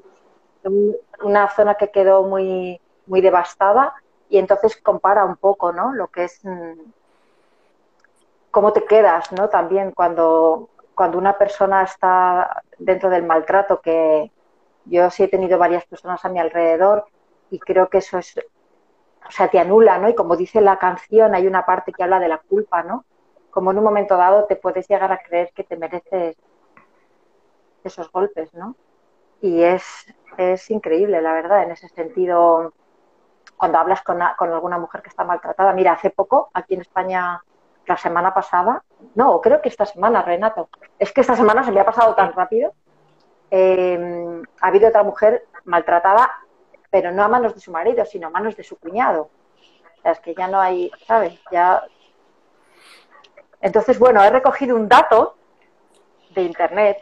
una 1.23 1.49
zona 1.49 1.77
que 1.77 1.91
quedó 1.91 2.23
muy 2.23 2.81
muy 3.07 3.21
devastada 3.21 3.95
y 4.29 4.39
entonces 4.39 4.77
compara 4.77 5.25
un 5.25 5.37
poco, 5.37 5.73
¿no? 5.73 5.93
Lo 5.93 6.09
que 6.09 6.25
es 6.25 6.41
mm, 6.43 6.81
cómo 8.51 8.73
te 8.73 8.85
quedas, 8.85 9.33
¿no? 9.33 9.49
También 9.49 9.93
cuando 9.93 10.69
cuando 10.95 11.19
una 11.19 11.37
persona 11.39 11.83
está 11.83 12.63
dentro 12.79 13.11
del 13.11 13.25
maltrato 13.25 13.81
que 13.81 14.31
yo 14.85 15.11
sí 15.11 15.25
he 15.25 15.29
tenido 15.29 15.59
varias 15.59 15.85
personas 15.87 16.25
a 16.25 16.29
mi 16.29 16.39
alrededor 16.39 17.07
y 17.51 17.59
creo 17.59 17.89
que 17.89 17.99
eso 17.99 18.19
es 18.19 18.35
o 19.27 19.31
sea, 19.31 19.49
te 19.49 19.59
anula, 19.59 19.99
¿no? 19.99 20.09
Y 20.09 20.15
como 20.15 20.37
dice 20.37 20.61
la 20.61 20.79
canción, 20.79 21.35
hay 21.35 21.47
una 21.47 21.65
parte 21.65 21.93
que 21.93 22.03
habla 22.03 22.21
de 22.21 22.29
la 22.29 22.39
culpa, 22.39 22.83
¿no? 22.83 23.05
Como 23.51 23.71
en 23.71 23.79
un 23.79 23.85
momento 23.85 24.17
dado 24.17 24.45
te 24.45 24.57
puedes 24.57 24.87
llegar 24.89 25.13
a 25.13 25.19
creer 25.19 25.51
que 25.55 25.65
te 25.65 25.77
mereces 25.77 26.37
esos 27.83 28.11
golpes, 28.11 28.53
¿no? 28.55 28.77
Y 29.41 29.63
es, 29.63 30.07
es 30.37 30.71
increíble, 30.71 31.21
la 31.23 31.33
verdad, 31.33 31.63
en 31.63 31.73
ese 31.73 31.89
sentido, 31.89 32.73
cuando 33.57 33.79
hablas 33.79 34.03
con, 34.03 34.19
con 34.39 34.53
alguna 34.53 34.79
mujer 34.79 35.03
que 35.03 35.09
está 35.09 35.25
maltratada. 35.25 35.73
Mira, 35.73 35.93
hace 35.93 36.11
poco, 36.11 36.51
aquí 36.55 36.75
en 36.75 36.81
España, 36.81 37.43
la 37.87 37.97
semana 37.97 38.33
pasada, 38.33 38.83
no, 39.15 39.41
creo 39.41 39.61
que 39.61 39.69
esta 39.69 39.87
semana, 39.87 40.23
Renato, 40.23 40.69
es 40.99 41.13
que 41.13 41.21
esta 41.21 41.37
semana 41.37 41.63
se 41.63 41.73
me 41.73 41.81
ha 41.81 41.85
pasado 41.85 42.15
tan 42.15 42.33
rápido. 42.33 42.73
Eh, 43.51 44.43
ha 44.61 44.67
habido 44.67 44.89
otra 44.89 45.03
mujer 45.03 45.47
maltratada 45.65 46.31
pero 46.95 47.11
no 47.11 47.25
a 47.25 47.29
manos 47.29 47.57
de 47.57 47.61
su 47.61 47.73
marido, 47.73 48.05
sino 48.05 48.29
a 48.29 48.31
manos 48.31 48.57
de 48.57 48.63
su 48.63 48.79
cuñado. 48.79 49.29
Es 50.05 50.21
que 50.21 50.33
ya 50.33 50.47
no 50.47 50.61
hay, 50.61 50.93
¿sabes? 51.09 51.41
Ya... 51.51 51.83
Entonces, 53.61 53.99
bueno, 53.99 54.23
he 54.23 54.31
recogido 54.31 54.77
un 54.77 54.89
dato 54.89 55.35
de 56.37 56.43
Internet 56.43 56.99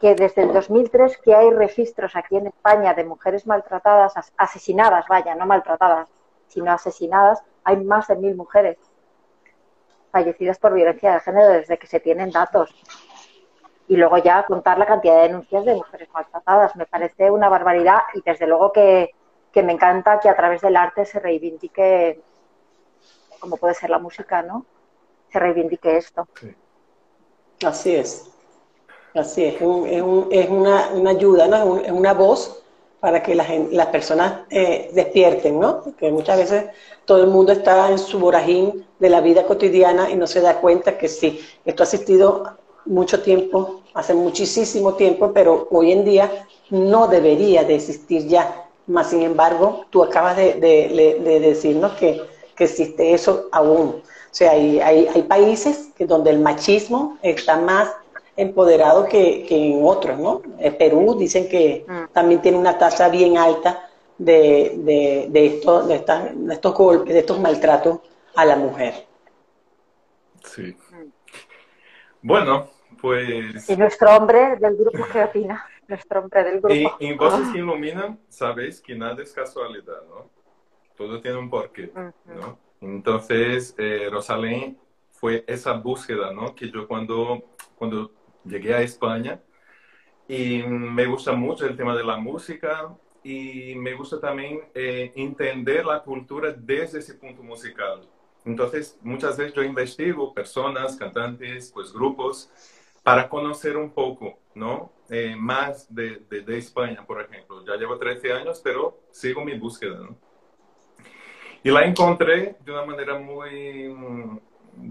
que 0.00 0.14
desde 0.14 0.42
el 0.44 0.52
2003 0.52 1.18
que 1.18 1.34
hay 1.34 1.50
registros 1.50 2.14
aquí 2.14 2.36
en 2.36 2.46
España 2.46 2.94
de 2.94 3.02
mujeres 3.02 3.48
maltratadas, 3.48 4.14
asesinadas, 4.36 5.06
vaya, 5.08 5.34
no 5.34 5.44
maltratadas, 5.44 6.08
sino 6.46 6.70
asesinadas, 6.70 7.42
hay 7.64 7.78
más 7.78 8.06
de 8.06 8.14
mil 8.14 8.36
mujeres 8.36 8.78
fallecidas 10.12 10.60
por 10.60 10.72
violencia 10.72 11.14
de 11.14 11.20
género 11.20 11.48
desde 11.48 11.78
que 11.78 11.88
se 11.88 11.98
tienen 11.98 12.30
datos 12.30 12.72
y 13.88 13.96
luego 13.96 14.18
ya 14.18 14.44
contar 14.44 14.78
la 14.78 14.86
cantidad 14.86 15.16
de 15.16 15.28
denuncias 15.28 15.64
de 15.64 15.74
mujeres 15.74 16.08
maltratadas. 16.12 16.76
Me 16.76 16.86
parece 16.86 17.30
una 17.30 17.48
barbaridad 17.48 18.00
y 18.14 18.20
desde 18.20 18.46
luego 18.46 18.70
que, 18.72 19.10
me 19.54 19.72
encanta 19.72 20.20
que 20.20 20.28
a 20.28 20.36
través 20.36 20.60
del 20.60 20.76
arte 20.76 21.04
se 21.04 21.18
reivindique, 21.18 22.20
como 23.40 23.56
puede 23.56 23.74
ser 23.74 23.90
la 23.90 23.98
música, 23.98 24.40
¿no? 24.40 24.64
Se 25.32 25.40
reivindique 25.40 25.96
esto. 25.96 26.28
Así 27.66 27.96
es. 27.96 28.30
Así 29.16 29.46
es. 29.46 29.54
Es, 29.54 30.48
una, 30.48 31.10
ayuda, 31.10 31.48
¿no? 31.48 31.78
Es 31.78 31.90
una 31.90 32.14
voz 32.14 32.62
para 33.00 33.20
que 33.20 33.34
las 33.34 33.86
personas 33.88 34.42
eh, 34.50 34.90
despierten, 34.92 35.58
¿no? 35.58 35.82
Porque 35.82 36.12
muchas 36.12 36.38
veces 36.38 36.66
todo 37.04 37.24
el 37.24 37.28
mundo 37.28 37.50
está 37.50 37.90
en 37.90 37.98
su 37.98 38.20
vorajín 38.20 38.86
de 39.00 39.10
la 39.10 39.20
vida 39.20 39.44
cotidiana 39.44 40.08
y 40.08 40.14
no 40.14 40.28
se 40.28 40.40
da 40.40 40.60
cuenta 40.60 40.98
que 40.98 41.08
sí, 41.08 41.44
esto 41.64 41.82
ha 41.82 41.86
existido 41.86 42.58
mucho 42.88 43.22
tiempo, 43.22 43.82
hace 43.94 44.14
muchísimo 44.14 44.94
tiempo, 44.94 45.32
pero 45.32 45.68
hoy 45.70 45.92
en 45.92 46.04
día 46.04 46.46
no 46.70 47.06
debería 47.06 47.64
de 47.64 47.76
existir 47.76 48.26
ya. 48.26 48.66
Más 48.86 49.10
sin 49.10 49.22
embargo, 49.22 49.84
tú 49.90 50.02
acabas 50.02 50.36
de, 50.36 51.38
decirnos 51.40 51.92
que, 51.92 52.20
existe 52.58 53.14
eso 53.14 53.48
aún. 53.52 54.02
O 54.02 54.32
sea, 54.32 54.50
hay, 54.50 54.80
hay, 54.80 55.22
países 55.22 55.90
que 55.96 56.06
donde 56.06 56.30
el 56.30 56.40
machismo 56.40 57.16
está 57.22 57.56
más 57.56 57.88
empoderado 58.36 59.06
que, 59.06 59.46
en 59.48 59.80
otros, 59.84 60.18
¿no? 60.18 60.42
En 60.58 60.76
Perú 60.76 61.14
dicen 61.16 61.48
que 61.48 61.84
mm. 61.86 62.12
también 62.12 62.42
tiene 62.42 62.58
una 62.58 62.76
tasa 62.76 63.08
bien 63.10 63.38
alta 63.38 63.88
de, 64.18 64.74
de, 64.78 65.26
de, 65.30 65.46
esto, 65.46 65.84
de, 65.84 65.98
de 66.34 66.52
estos 66.52 66.74
golpes, 66.74 67.14
de 67.14 67.20
estos 67.20 67.38
maltratos 67.38 68.00
a 68.34 68.44
la 68.44 68.56
mujer. 68.56 69.06
Sí. 70.44 70.76
Bueno, 72.22 72.68
pues... 73.00 73.68
¿Y 73.68 73.76
nuestro 73.76 74.16
hombre 74.16 74.56
del 74.56 74.76
grupo 74.76 75.06
qué 75.12 75.24
opina? 75.24 75.64
Nuestro 75.86 76.20
hombre 76.20 76.44
del 76.44 76.60
grupo. 76.60 76.74
Y, 76.74 77.06
en 77.06 77.16
Voces 77.16 77.48
que 77.52 77.58
Iluminan, 77.58 78.18
sabéis 78.28 78.80
que 78.80 78.94
nada 78.94 79.22
es 79.22 79.32
casualidad, 79.32 80.02
¿no? 80.08 80.30
Todo 80.96 81.20
tiene 81.20 81.38
un 81.38 81.48
porqué, 81.48 81.90
¿no? 81.94 82.58
Entonces, 82.80 83.74
eh, 83.78 84.08
Rosalén 84.10 84.78
fue 85.10 85.44
esa 85.46 85.72
búsqueda, 85.72 86.32
¿no? 86.32 86.54
Que 86.54 86.70
yo 86.70 86.86
cuando, 86.86 87.42
cuando 87.76 88.12
llegué 88.44 88.74
a 88.74 88.82
España, 88.82 89.40
y 90.28 90.62
me 90.62 91.06
gusta 91.06 91.32
mucho 91.32 91.66
el 91.66 91.76
tema 91.76 91.96
de 91.96 92.04
la 92.04 92.16
música, 92.16 92.94
y 93.22 93.74
me 93.76 93.94
gusta 93.94 94.20
también 94.20 94.60
eh, 94.74 95.12
entender 95.16 95.84
la 95.84 96.02
cultura 96.02 96.52
desde 96.52 96.98
ese 96.98 97.14
punto 97.14 97.42
musical. 97.42 98.08
Entonces, 98.44 98.98
muchas 99.02 99.36
veces 99.36 99.54
yo 99.54 99.62
investigo 99.62 100.32
personas, 100.32 100.96
cantantes, 100.96 101.70
pues 101.72 101.92
grupos, 101.92 102.50
para 103.08 103.26
conocer 103.26 103.74
un 103.78 103.90
poco, 103.90 104.38
¿no? 104.54 104.92
Eh, 105.08 105.34
más 105.34 105.86
de, 105.88 106.18
de, 106.28 106.58
España, 106.58 107.06
por 107.06 107.22
ejemplo. 107.22 107.64
Ya 107.64 107.74
llevo 107.76 107.96
13 107.96 108.34
años, 108.34 108.60
pero 108.62 109.00
sigo 109.10 109.42
mi 109.42 109.58
búsqueda, 109.58 109.98
¿no? 109.98 110.14
Y 111.62 111.70
la 111.70 111.86
encontré 111.86 112.56
de 112.62 112.70
una 112.70 112.84
manera 112.84 113.18
muy, 113.18 114.38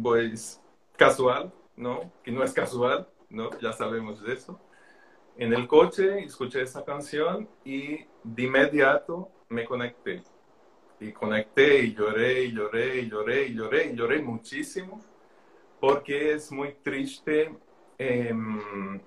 pues, 0.01 0.59
casual, 0.95 1.53
¿no? 1.75 2.11
Que 2.23 2.31
no 2.31 2.43
es 2.43 2.53
casual, 2.53 3.07
¿no? 3.29 3.51
Ya 3.59 3.71
sabemos 3.71 4.23
de 4.23 4.33
eso. 4.33 4.59
En 5.37 5.53
el 5.53 5.67
coche 5.67 6.23
escuché 6.23 6.63
esa 6.63 6.83
canción 6.83 7.47
y 7.63 7.97
de 8.23 8.41
inmediato 8.41 9.29
me 9.47 9.63
conecté 9.63 10.23
y 10.99 11.11
conecté 11.11 11.83
y 11.83 11.93
lloré 11.93 12.45
y 12.45 12.51
lloré 12.51 12.97
y 12.97 13.09
lloré 13.09 13.45
y 13.45 13.53
lloré 13.53 13.91
y 13.91 13.95
lloré 13.95 14.21
muchísimo 14.23 14.99
porque 15.79 16.33
es 16.33 16.51
muy 16.51 16.73
triste 16.81 17.55
em, 17.97 18.99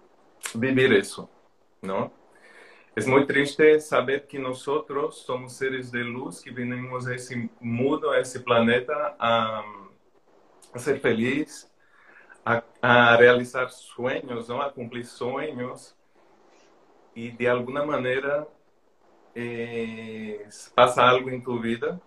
vivir 0.55 0.93
eso, 0.93 1.31
¿no? 1.83 2.13
Es 2.95 3.07
muy 3.07 3.27
triste 3.27 3.81
saber 3.81 4.27
que 4.27 4.39
nosotros 4.39 5.23
somos 5.23 5.53
seres 5.55 5.93
de 5.93 6.01
luz 6.01 6.43
que 6.43 6.51
venimos 6.51 7.07
a 7.07 7.15
ese 7.15 7.49
mundo, 7.61 8.11
a 8.11 8.19
ese 8.19 8.41
planeta 8.41 9.17
a, 9.19 9.65
ser 10.75 11.01
feliz, 11.01 11.71
a, 12.45 12.65
a, 12.81 13.17
realizar 13.17 13.71
sueños, 13.71 14.49
¿no? 14.49 14.61
A 14.61 14.73
cumplir 14.73 15.07
sueños 15.07 15.97
y 17.15 17.31
de 17.31 17.49
alguna 17.49 17.85
manera 17.85 18.47
eh, 19.35 20.49
pasa 20.75 21.09
algo 21.09 21.31
en 21.31 21.43
tu 21.43 21.59
vida 21.61 22.01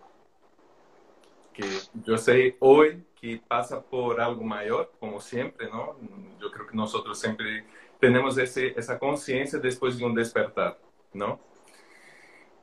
que 1.54 1.64
yo 2.06 2.18
sé 2.18 2.58
hoy 2.60 3.04
que 3.24 3.42
pasa 3.48 3.82
por 3.82 4.20
algo 4.20 4.44
mayor, 4.44 4.92
como 5.00 5.22
siempre, 5.22 5.70
¿no? 5.70 5.96
Yo 6.42 6.52
creo 6.52 6.68
que 6.68 6.76
nosotros 6.76 7.18
siempre 7.18 7.66
tenemos 7.98 8.38
ese, 8.38 8.78
esa 8.78 9.00
conciencia 9.00 9.60
después 9.60 9.98
de 9.98 10.04
un 10.04 10.14
despertar, 10.14 10.78
¿no? 11.14 11.40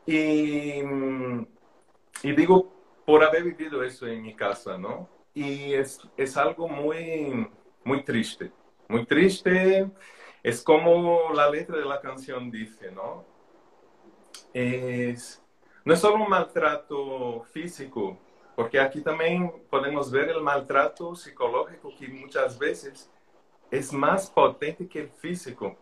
Y, 0.05 0.83
y, 2.23 2.33
digo, 2.37 2.71
por 3.07 3.25
haber 3.25 3.45
vivido 3.45 3.83
eso 3.83 4.07
en 4.07 4.21
mi 4.21 4.35
casa, 4.35 4.77
¿no? 4.77 5.09
Y 5.33 5.73
es, 5.73 5.99
es 6.15 6.37
algo 6.37 6.69
muy, 6.69 7.49
muy 7.83 8.05
triste, 8.05 8.53
muy 8.87 9.07
triste. 9.07 9.91
Es 10.43 10.63
como 10.63 11.33
la 11.33 11.49
letra 11.49 11.79
de 11.79 11.87
la 11.87 12.03
canción 12.03 12.51
dice, 12.51 12.93
¿no? 12.93 13.25
es, 14.53 15.43
no 15.87 15.95
es 15.95 16.01
solo 16.01 16.23
un 16.23 16.29
maltrato 16.29 17.45
físico, 17.45 18.19
porque 18.55 18.81
aquí 18.81 19.01
también 19.01 19.53
podemos 19.71 20.11
ver 20.11 20.29
el 20.31 20.41
maltrato 20.43 21.15
psicológico 21.15 21.93
que 21.99 22.09
muchas 22.09 22.59
veces 22.59 23.11
es 23.71 23.93
más 23.93 24.29
potente 24.31 24.89
que 24.89 25.01
el 25.01 25.11
físico. 25.11 25.77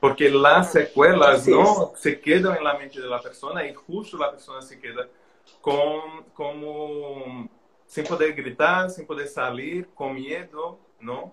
Porque 0.00 0.28
las 0.30 0.72
secuelas 0.72 1.46
no 1.46 1.92
se 1.94 2.20
quedan 2.20 2.56
en 2.56 2.64
la 2.64 2.76
mente 2.76 3.00
de 3.00 3.08
la 3.08 3.20
persona 3.20 3.66
y 3.66 3.72
justo 3.74 4.16
la 4.16 4.30
persona 4.30 4.60
se 4.60 4.80
queda 4.80 5.08
con, 5.60 6.24
como 6.34 7.48
sin 7.86 8.04
poder 8.04 8.34
gritar, 8.34 8.90
sin 8.90 9.06
poder 9.06 9.28
salir, 9.28 9.88
con 9.94 10.14
miedo, 10.14 10.78
¿no? 11.00 11.32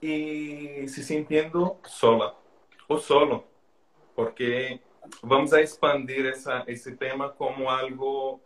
Y 0.00 0.88
se 0.88 1.02
sintiendo 1.02 1.78
sola 1.84 2.34
o 2.88 2.98
solo, 2.98 3.44
porque 4.14 4.80
vamos 5.22 5.52
a 5.52 5.60
expandir 5.60 6.26
essa, 6.26 6.64
esse 6.66 6.96
tema 6.96 7.32
como 7.32 7.70
algo 7.70 8.40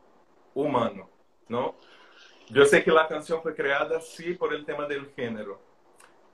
humano, 0.55 1.09
¿no? 1.49 1.75
Yo 2.49 2.65
sé 2.67 2.85
que 2.85 2.91
la 2.91 3.09
canción 3.09 3.43
fue 3.43 3.55
creada 3.55 4.01
sí 4.01 4.35
por 4.35 4.53
el 4.53 4.65
tema 4.65 4.87
del 4.87 5.07
género, 5.15 5.61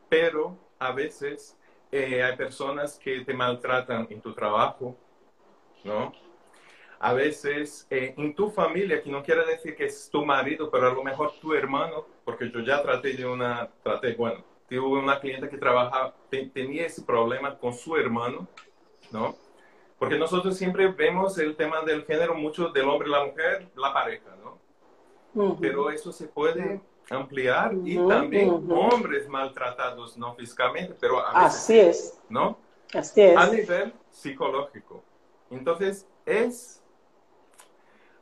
pero 0.09 0.59
a 0.79 0.93
veces 0.93 1.57
eh, 1.93 2.23
hay 2.23 2.37
personas 2.37 2.99
que 2.99 3.21
te 3.21 3.33
maltratan 3.33 4.07
en 4.11 4.21
tu 4.21 4.33
trabajo, 4.35 4.97
¿no? 5.85 6.13
A 6.99 7.13
veces 7.15 7.87
eh, 7.91 8.15
en 8.17 8.35
tu 8.35 8.51
familia, 8.51 9.03
que 9.03 9.11
no 9.11 9.23
quiere 9.23 9.47
decir 9.47 9.75
que 9.75 9.87
es 9.87 10.11
tu 10.11 10.25
marido, 10.25 10.71
pero 10.71 10.89
a 10.89 10.93
lo 10.93 11.03
mejor 11.03 11.33
tu 11.41 11.55
hermano, 11.55 12.07
porque 12.25 12.51
yo 12.51 12.61
ya 12.61 12.83
traté 12.83 13.15
de 13.15 13.27
una, 13.27 13.71
traté, 13.83 14.15
bueno, 14.15 14.45
tuve 14.69 14.99
una 14.99 15.19
cliente 15.19 15.49
que 15.49 15.57
trabajaba, 15.57 16.15
tenía 16.29 16.87
ese 16.87 17.03
problema 17.03 17.59
con 17.59 17.73
su 17.73 17.97
hermano, 17.97 18.47
¿no? 19.11 19.35
Porque 20.01 20.19
nosotros 20.19 20.57
siempre 20.57 20.89
vemos 20.89 21.37
el 21.37 21.55
tema 21.57 21.83
del 21.83 22.07
género 22.07 22.35
mucho 22.35 22.71
del 22.71 22.89
hombre 22.89 23.07
y 23.07 23.13
la 23.13 23.25
mujer, 23.27 23.69
la 23.77 23.93
pareja, 23.93 24.35
¿no? 24.43 25.59
Pero 25.61 25.91
eso 25.91 26.11
se 26.11 26.27
puede 26.27 26.81
ampliar 27.11 27.75
y 27.85 27.99
también 28.09 28.49
hombres 28.71 29.29
maltratados, 29.29 30.17
no 30.17 30.35
físicamente, 30.35 30.97
pero 30.99 31.19
a 31.19 31.45
veces, 31.45 31.61
Así 31.61 31.79
es. 31.79 32.21
¿no? 32.31 32.57
Así 32.95 33.21
es. 33.21 33.37
A 33.37 33.51
nivel 33.51 33.93
psicológico. 34.11 35.05
Entonces, 35.51 36.07
es, 36.25 36.83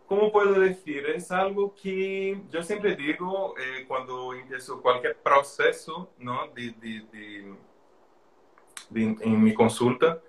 ¿cómo 0.09 0.33
puedo 0.33 0.59
decir? 0.59 1.07
Es 1.07 1.31
algo 1.31 1.73
que 1.77 2.43
yo 2.51 2.61
siempre 2.65 2.97
digo 2.97 3.55
eh, 3.57 3.85
cuando 3.87 4.35
empiezo 4.35 4.83
cualquier 4.83 5.17
proceso, 5.19 6.11
¿no? 6.19 6.49
De, 6.49 6.73
de, 6.73 7.55
de, 8.91 9.17
en 9.21 9.45
mi 9.45 9.55
consulta, 9.55 10.21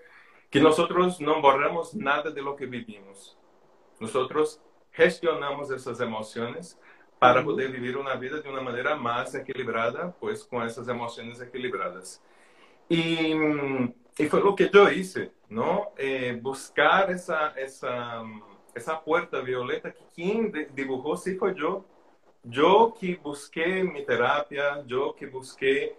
que 0.50 0.60
nosotros 0.60 1.22
no 1.22 1.42
borramos 1.42 1.94
nada 1.94 2.32
de 2.32 2.42
lo 2.42 2.56
que 2.56 2.66
vivimos. 2.66 3.38
Nosotros 4.00 4.62
gestionamos 4.92 5.70
esas 5.72 6.00
emociones 6.02 6.80
para 7.20 7.44
poder 7.44 7.72
vivir 7.72 7.98
una 7.98 8.16
vida 8.16 8.40
de 8.40 8.50
una 8.50 8.62
manera 8.62 8.96
más 8.96 9.36
equilibrada, 9.36 10.12
pues 10.20 10.44
con 10.44 10.64
esas 10.64 10.88
emociones 10.88 11.42
equilibradas. 11.42 12.22
Y, 12.88 13.34
y 14.18 14.26
fue 14.28 14.40
lo 14.42 14.56
que 14.56 14.70
yo 14.70 14.90
hice, 14.90 15.32
¿no? 15.50 15.92
Eh, 15.98 16.40
buscar 16.42 17.12
esa, 17.12 17.50
esa, 17.52 18.24
esa 18.74 19.04
puerta 19.04 19.42
violeta 19.42 19.94
que 19.94 20.04
quien 20.16 20.70
dibujó 20.74 21.18
sí 21.18 21.36
fue 21.36 21.54
yo. 21.56 21.86
Yo 22.42 22.96
que 23.00 23.18
busqué 23.18 23.84
mi 23.84 24.06
terapia, 24.06 24.82
yo 24.88 25.14
que 25.14 25.28
busqué 25.28 25.96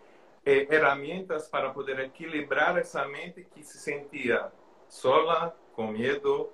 eh, 0.51 0.67
herramientas 0.69 1.49
para 1.49 1.73
poder 1.73 2.01
equilibrar 2.01 2.77
esa 2.77 3.07
mente 3.07 3.47
que 3.55 3.63
se 3.63 3.79
sentía 3.79 4.51
sola, 4.89 5.55
con 5.77 5.93
miedo. 5.93 6.53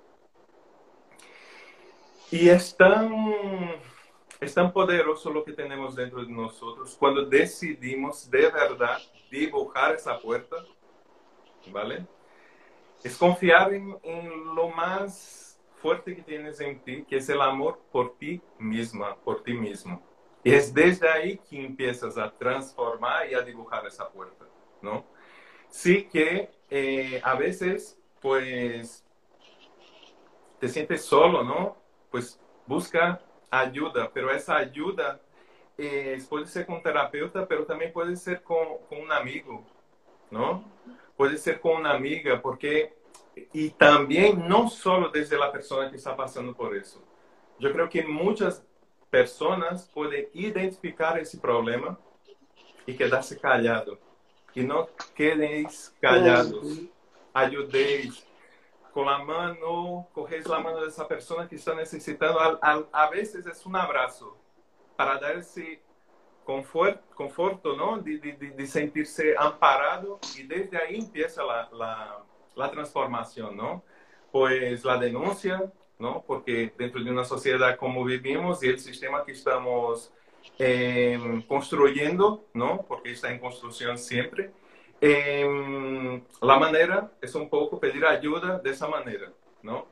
Y 2.29 2.49
es 2.49 2.77
tan, 2.77 3.11
es 4.39 4.53
tan 4.53 4.71
poderoso 4.71 5.31
lo 5.31 5.43
que 5.43 5.53
tenemos 5.53 5.95
dentro 5.95 6.23
de 6.23 6.31
nosotros 6.31 6.95
cuando 6.99 7.25
decidimos 7.25 8.29
de 8.29 8.51
verdad 8.51 8.99
dibujar 9.31 9.95
esa 9.95 10.19
puerta, 10.19 10.57
¿vale? 11.71 12.05
Es 13.03 13.17
confiar 13.17 13.73
en, 13.73 13.97
en 14.03 14.55
lo 14.55 14.69
más 14.69 15.59
fuerte 15.81 16.15
que 16.15 16.21
tienes 16.21 16.59
en 16.59 16.79
ti, 16.83 17.03
que 17.03 17.17
es 17.17 17.29
el 17.29 17.41
amor 17.41 17.79
por 17.91 18.15
ti 18.17 18.41
misma, 18.59 19.15
por 19.15 19.41
ti 19.41 19.53
mismo. 19.53 20.03
Y 20.47 20.53
es 20.53 20.73
desde 20.73 21.09
ahí 21.09 21.37
que 21.39 21.61
empiezas 21.65 22.17
a 22.17 22.31
transformar 22.31 23.29
y 23.29 23.33
a 23.33 23.41
dibujar 23.41 23.85
esa 23.85 24.07
puerta, 24.07 24.45
¿no? 24.81 25.03
Sí 25.67 26.05
que 26.05 26.49
eh, 26.69 27.19
a 27.21 27.35
veces, 27.35 27.99
pues, 28.21 29.05
te 30.57 30.69
sientes 30.69 31.03
solo, 31.03 31.43
¿no? 31.43 31.75
Pues 32.09 32.39
busca 32.65 33.19
ayuda, 33.51 34.09
pero 34.13 34.31
esa 34.31 34.55
ayuda 34.55 35.19
eh, 35.77 36.17
puede 36.29 36.45
ser 36.45 36.65
con 36.65 36.75
un 36.75 36.81
terapeuta, 36.81 37.45
pero 37.45 37.65
también 37.65 37.91
puede 37.91 38.15
ser 38.15 38.41
con, 38.41 38.77
con 38.87 39.01
un 39.01 39.11
amigo, 39.11 39.65
¿no? 40.31 40.63
Puede 41.17 41.37
ser 41.37 41.59
con 41.59 41.75
una 41.75 41.91
amiga, 41.91 42.41
porque, 42.41 42.95
y 43.51 43.71
también 43.71 44.47
no 44.47 44.69
solo 44.69 45.09
desde 45.09 45.37
la 45.37 45.51
persona 45.51 45.91
que 45.91 45.97
está 45.97 46.15
pasando 46.15 46.55
por 46.55 46.73
eso. 46.73 47.03
Yo 47.59 47.73
creo 47.73 47.89
que 47.89 48.03
muchas 48.05 48.63
personas 49.09 49.89
pueden 49.93 50.27
identificar 50.33 51.17
ese 51.17 51.37
problema 51.37 51.97
y 52.85 52.95
quedarse 52.95 53.39
callado. 53.39 53.99
Y 54.53 54.63
no 54.63 54.87
quedéis 55.15 55.95
callados. 56.01 56.79
Ayudéis. 57.33 58.25
Con 58.93 59.05
la 59.05 59.19
mano, 59.19 60.07
cogéis 60.11 60.47
la 60.47 60.59
mano 60.59 60.81
de 60.81 60.87
esa 60.87 61.07
persona 61.07 61.47
que 61.47 61.55
está 61.55 61.75
necesitando. 61.75 62.39
A, 62.39 62.87
a, 62.91 63.09
veces 63.11 63.45
es 63.45 63.63
un 63.65 63.75
abrazo 63.75 64.35
para 64.95 65.19
dar 65.19 65.37
ese 65.37 65.79
confort, 66.43 66.99
conforto, 67.13 67.75
¿no? 67.75 67.99
De, 67.99 68.17
de, 68.17 68.33
de, 68.33 68.67
sentirse 68.67 69.35
amparado 69.37 70.19
y 70.35 70.43
desde 70.43 70.77
ahí 70.77 70.95
empieza 70.95 71.43
la, 71.43 71.69
la, 71.71 72.23
la 72.55 72.71
transformación, 72.71 73.55
¿no? 73.55 73.83
Pues 74.31 74.83
la 74.83 74.97
denuncia, 74.97 75.71
¿no? 75.99 76.23
Porque 76.25 76.73
dentro 76.77 77.03
de 77.03 77.11
una 77.11 77.23
sociedad 77.23 77.77
como 77.77 78.03
vivimos 78.03 78.63
y 78.63 78.69
el 78.69 78.79
sistema 78.79 79.23
que 79.25 79.31
estamos 79.31 80.11
eh, 80.59 81.43
construyendo, 81.47 82.45
¿no? 82.53 82.85
Porque 82.87 83.11
está 83.11 83.31
en 83.31 83.39
construcción 83.39 83.97
siempre. 83.97 84.51
Eh, 84.99 86.21
la 86.41 86.57
manera 86.57 87.11
es 87.21 87.35
un 87.35 87.49
poco 87.49 87.79
pedir 87.79 88.05
ayuda 88.05 88.59
de 88.59 88.71
esa 88.71 88.87
manera, 88.87 89.31
¿no? 89.61 89.85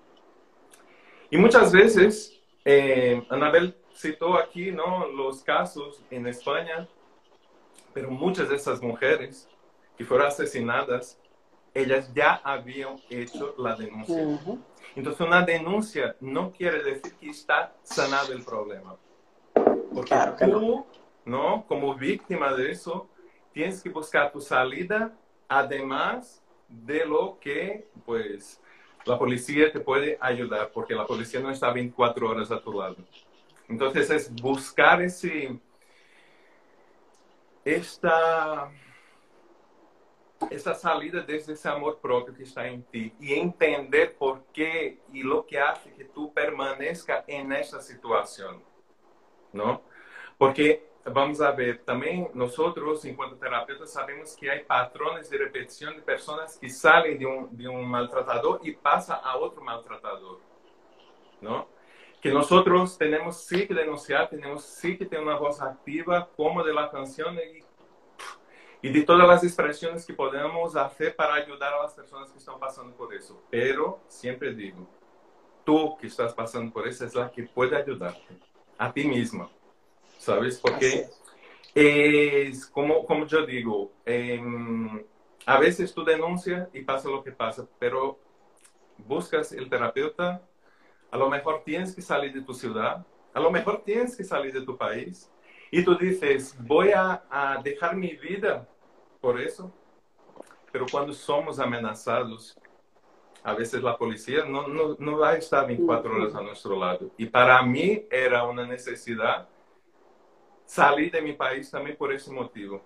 Y 1.29 1.37
muchas 1.37 1.71
veces, 1.71 2.39
eh, 2.63 3.23
Anabel 3.29 3.75
citó 3.95 4.35
aquí, 4.35 4.71
¿no? 4.71 5.07
Los 5.07 5.43
casos 5.43 6.01
en 6.09 6.27
España, 6.27 6.87
pero 7.93 8.09
muchas 8.09 8.49
de 8.49 8.55
esas 8.55 8.81
mujeres 8.81 9.47
que 9.97 10.05
fueron 10.05 10.27
asesinadas, 10.27 11.19
ellas 11.73 12.11
ya 12.13 12.35
habían 12.43 12.95
hecho 13.09 13.55
la 13.57 13.75
denuncia. 13.75 14.39
Entonces, 14.95 15.25
una 15.25 15.41
denuncia 15.43 16.15
no 16.21 16.51
quiere 16.51 16.81
decir 16.81 17.13
que 17.15 17.29
está 17.29 17.73
sanado 17.83 18.31
el 18.33 18.43
problema. 18.43 18.95
Porque 19.93 20.09
claro, 20.09 20.35
tú, 20.39 20.85
no. 21.25 21.55
no, 21.57 21.65
como 21.67 21.95
víctima 21.95 22.53
de 22.53 22.71
eso, 22.71 23.09
tienes 23.51 23.81
que 23.81 23.89
buscar 23.89 24.31
tu 24.31 24.39
salida, 24.39 25.13
además 25.47 26.41
de 26.67 27.05
lo 27.05 27.37
que, 27.39 27.87
pues, 28.05 28.61
la 29.05 29.19
policía 29.19 29.71
te 29.71 29.79
puede 29.79 30.17
ayudar, 30.19 30.71
porque 30.73 30.95
la 30.95 31.05
policía 31.05 31.39
no 31.39 31.51
está 31.51 31.71
24 31.71 32.29
horas 32.29 32.51
a 32.51 32.61
tu 32.61 32.73
lado. 32.73 32.97
Entonces, 33.67 34.09
es 34.09 34.33
buscar 34.33 35.01
ese, 35.01 35.59
esta, 37.63 38.71
esa 40.49 40.73
salida 40.73 41.21
desde 41.21 41.53
ese 41.53 41.69
amor 41.69 41.99
propio 41.99 42.33
que 42.33 42.43
está 42.43 42.67
en 42.67 42.83
ti 42.83 43.13
y 43.19 43.33
entender 43.33 44.15
por 44.15 44.45
qué 44.53 44.99
y 45.11 45.23
lo 45.23 45.45
que 45.45 45.59
hace 45.59 45.93
que 45.93 46.05
tú 46.05 46.33
permanezca 46.33 47.23
en 47.27 47.51
esa 47.53 47.81
situación. 47.81 48.61
¿no? 49.55 49.81
Porque 50.37 50.89
vamos 51.05 51.41
a 51.41 51.51
ver, 51.51 51.83
también 51.83 52.29
nosotros, 52.33 53.03
en 53.05 53.15
cuanto 53.15 53.37
terapeutas, 53.37 53.91
sabemos 53.91 54.35
que 54.35 54.51
hay 54.51 54.63
patrones 54.63 55.29
de 55.29 55.37
repetición 55.37 55.95
de 55.95 56.01
personas 56.01 56.57
que 56.57 56.69
salen 56.69 57.17
de 57.17 57.67
un, 57.67 57.87
maltratador 57.87 58.59
y 58.63 58.73
pasa 58.73 59.15
a 59.15 59.37
otro 59.37 59.61
maltratador, 59.63 60.39
¿no? 61.41 61.67
Que 62.21 62.31
nosotros 62.31 62.97
tenemos 62.97 63.45
sí 63.45 63.67
que 63.67 63.73
denunciar, 63.75 64.29
tenemos 64.29 64.63
sí 64.63 64.97
que 64.97 65.05
tener 65.05 65.23
una 65.23 65.37
voz 65.37 65.61
activa, 65.61 66.27
como 66.35 66.63
de 66.63 66.73
la 66.73 66.89
canción 66.89 67.37
y, 68.85 68.89
de 68.91 69.01
todas 69.01 69.27
las 69.27 69.43
expresiones 69.43 70.05
que 70.05 70.13
podemos 70.13 70.75
hacer 70.75 71.15
para 71.15 71.33
ayudar 71.33 71.73
a 71.73 71.81
las 71.81 71.93
personas 71.95 72.29
que 72.29 72.37
están 72.37 72.59
pasando 72.59 72.95
por 72.95 73.15
eso. 73.15 73.41
Pero 73.49 73.99
siempre 74.07 74.53
digo, 74.53 74.87
tú 75.63 75.97
que 75.97 76.05
estás 76.05 76.35
pasando 76.35 76.71
por 76.71 76.87
eso 76.87 77.03
es 77.03 77.15
la 77.15 77.31
que 77.31 77.43
puede 77.43 77.75
ayudarte 77.75 78.37
a 78.77 78.93
ti 78.93 79.05
misma, 79.05 79.49
¿sabes? 80.19 80.59
Porque 80.59 81.07
es 81.73 82.67
como, 82.67 83.03
como 83.07 83.25
yo 83.25 83.43
digo, 83.43 83.91
eh, 84.05 84.39
a 85.47 85.59
veces 85.59 85.91
tú 85.91 86.05
denuncias 86.05 86.69
y 86.71 86.81
pasa 86.81 87.09
lo 87.09 87.23
que 87.23 87.31
pasa, 87.31 87.67
pero 87.79 88.19
buscas 88.99 89.51
el 89.51 89.67
terapeuta, 89.67 90.43
a 91.09 91.17
lo 91.17 91.27
mejor 91.27 91.63
tienes 91.63 91.95
que 91.95 92.03
salir 92.03 92.31
de 92.31 92.41
tu 92.41 92.53
ciudad, 92.53 93.03
a 93.33 93.39
lo 93.39 93.49
mejor 93.49 93.81
tienes 93.83 94.15
que 94.15 94.23
salir 94.23 94.53
de 94.53 94.61
tu 94.61 94.77
país, 94.77 95.31
y 95.71 95.83
tú 95.83 95.97
dices, 95.97 96.55
voy 96.59 96.91
a, 96.91 97.23
a 97.31 97.59
dejar 97.63 97.95
mi 97.95 98.15
vida 98.15 98.69
por 99.25 99.41
eso, 99.41 99.71
pero 100.71 100.85
cuando 100.91 101.11
somos 101.11 101.57
amenazados, 101.57 102.55
a 103.43 103.55
veces 103.55 103.81
la 103.81 103.97
policía 103.97 104.45
no, 104.45 104.67
no, 104.67 104.95
no 104.99 105.17
va 105.17 105.31
a 105.31 105.37
estar 105.37 105.65
24 105.65 106.15
horas 106.15 106.35
a 106.35 106.43
nuestro 106.43 106.77
lado. 106.77 107.09
Y 107.17 107.25
para 107.25 107.59
mí 107.63 108.05
era 108.11 108.43
una 108.43 108.67
necesidad 108.67 109.49
salir 110.63 111.11
de 111.11 111.23
mi 111.23 111.33
país 111.33 111.71
también 111.71 111.97
por 111.97 112.13
ese 112.13 112.31
motivo. 112.31 112.83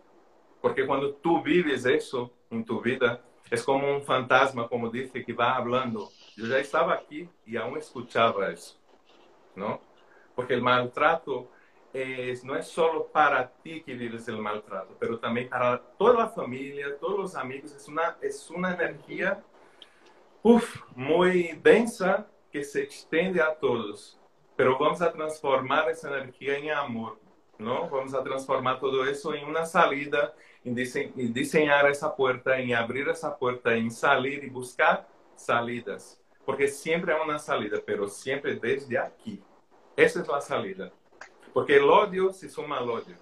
Porque 0.62 0.88
cuando 0.88 1.14
tú 1.16 1.44
vives 1.44 1.86
eso 1.86 2.32
en 2.50 2.64
tu 2.64 2.80
vida, 2.80 3.22
es 3.52 3.62
como 3.62 3.94
un 3.94 4.02
fantasma, 4.02 4.70
como 4.70 4.90
dice, 4.90 5.26
que 5.26 5.34
va 5.34 5.58
hablando. 5.58 6.08
Yo 6.38 6.46
ya 6.46 6.60
estaba 6.60 6.94
aquí 6.94 7.28
y 7.46 7.58
aún 7.58 7.78
escuchaba 7.78 8.50
eso, 8.50 8.78
¿no? 9.58 9.82
Porque 10.34 10.54
el 10.54 10.62
maltrato 10.62 11.52
es, 11.94 12.44
no 12.44 12.56
es 12.56 12.68
solo 12.68 13.08
para 13.08 13.50
ti 13.50 13.82
que 13.82 13.94
vives 13.94 14.28
el 14.28 14.38
maltrato, 14.38 14.96
pero 15.00 15.20
también 15.20 15.50
para 15.50 15.80
toda 15.98 16.14
la 16.14 16.28
familia, 16.30 16.98
todos 17.00 17.18
los 17.18 17.36
amigos. 17.36 17.74
Es 17.74 17.88
una, 17.88 18.18
es 18.22 18.50
una 18.50 18.74
energía 18.74 19.44
uf, 20.44 20.82
muy 20.96 21.60
densa 21.64 22.28
que 22.52 22.64
se 22.64 22.82
extiende 22.84 23.42
a 23.42 23.56
todos. 23.56 24.18
Pero 24.56 24.78
vamos 24.78 25.02
a 25.02 25.12
transformar 25.12 25.90
esa 25.90 26.10
energía 26.10 26.58
en 26.58 26.72
amor, 26.72 27.18
¿no? 27.58 27.90
Vamos 27.90 28.14
a 28.14 28.24
transformar 28.24 28.80
todo 28.80 29.06
eso 29.06 29.34
en 29.34 29.46
una 29.46 29.66
salida, 29.66 30.34
en, 30.64 30.76
dise 30.76 31.12
diseñar 31.16 31.90
esa 31.90 32.14
puerta, 32.14 32.58
en 32.58 32.74
abrir 32.74 33.08
esa 33.08 33.38
puerta, 33.38 33.74
en 33.74 33.90
salir 33.90 34.44
y 34.44 34.50
buscar 34.50 35.08
salidas. 35.36 36.20
Porque 36.46 36.68
siempre 36.68 37.14
hay 37.14 37.22
una 37.22 37.40
salida, 37.40 37.78
pero 37.86 38.08
siempre 38.08 38.56
desde 38.56 38.98
aquí. 38.98 39.42
Esa 39.96 40.22
es 40.22 40.28
la 40.28 40.42
salida. 40.42 40.92
Porque 41.54 41.78
el 41.78 41.90
odio 41.90 42.32
se 42.32 42.50
suma 42.50 42.78
al 42.78 42.90
odio, 42.90 43.16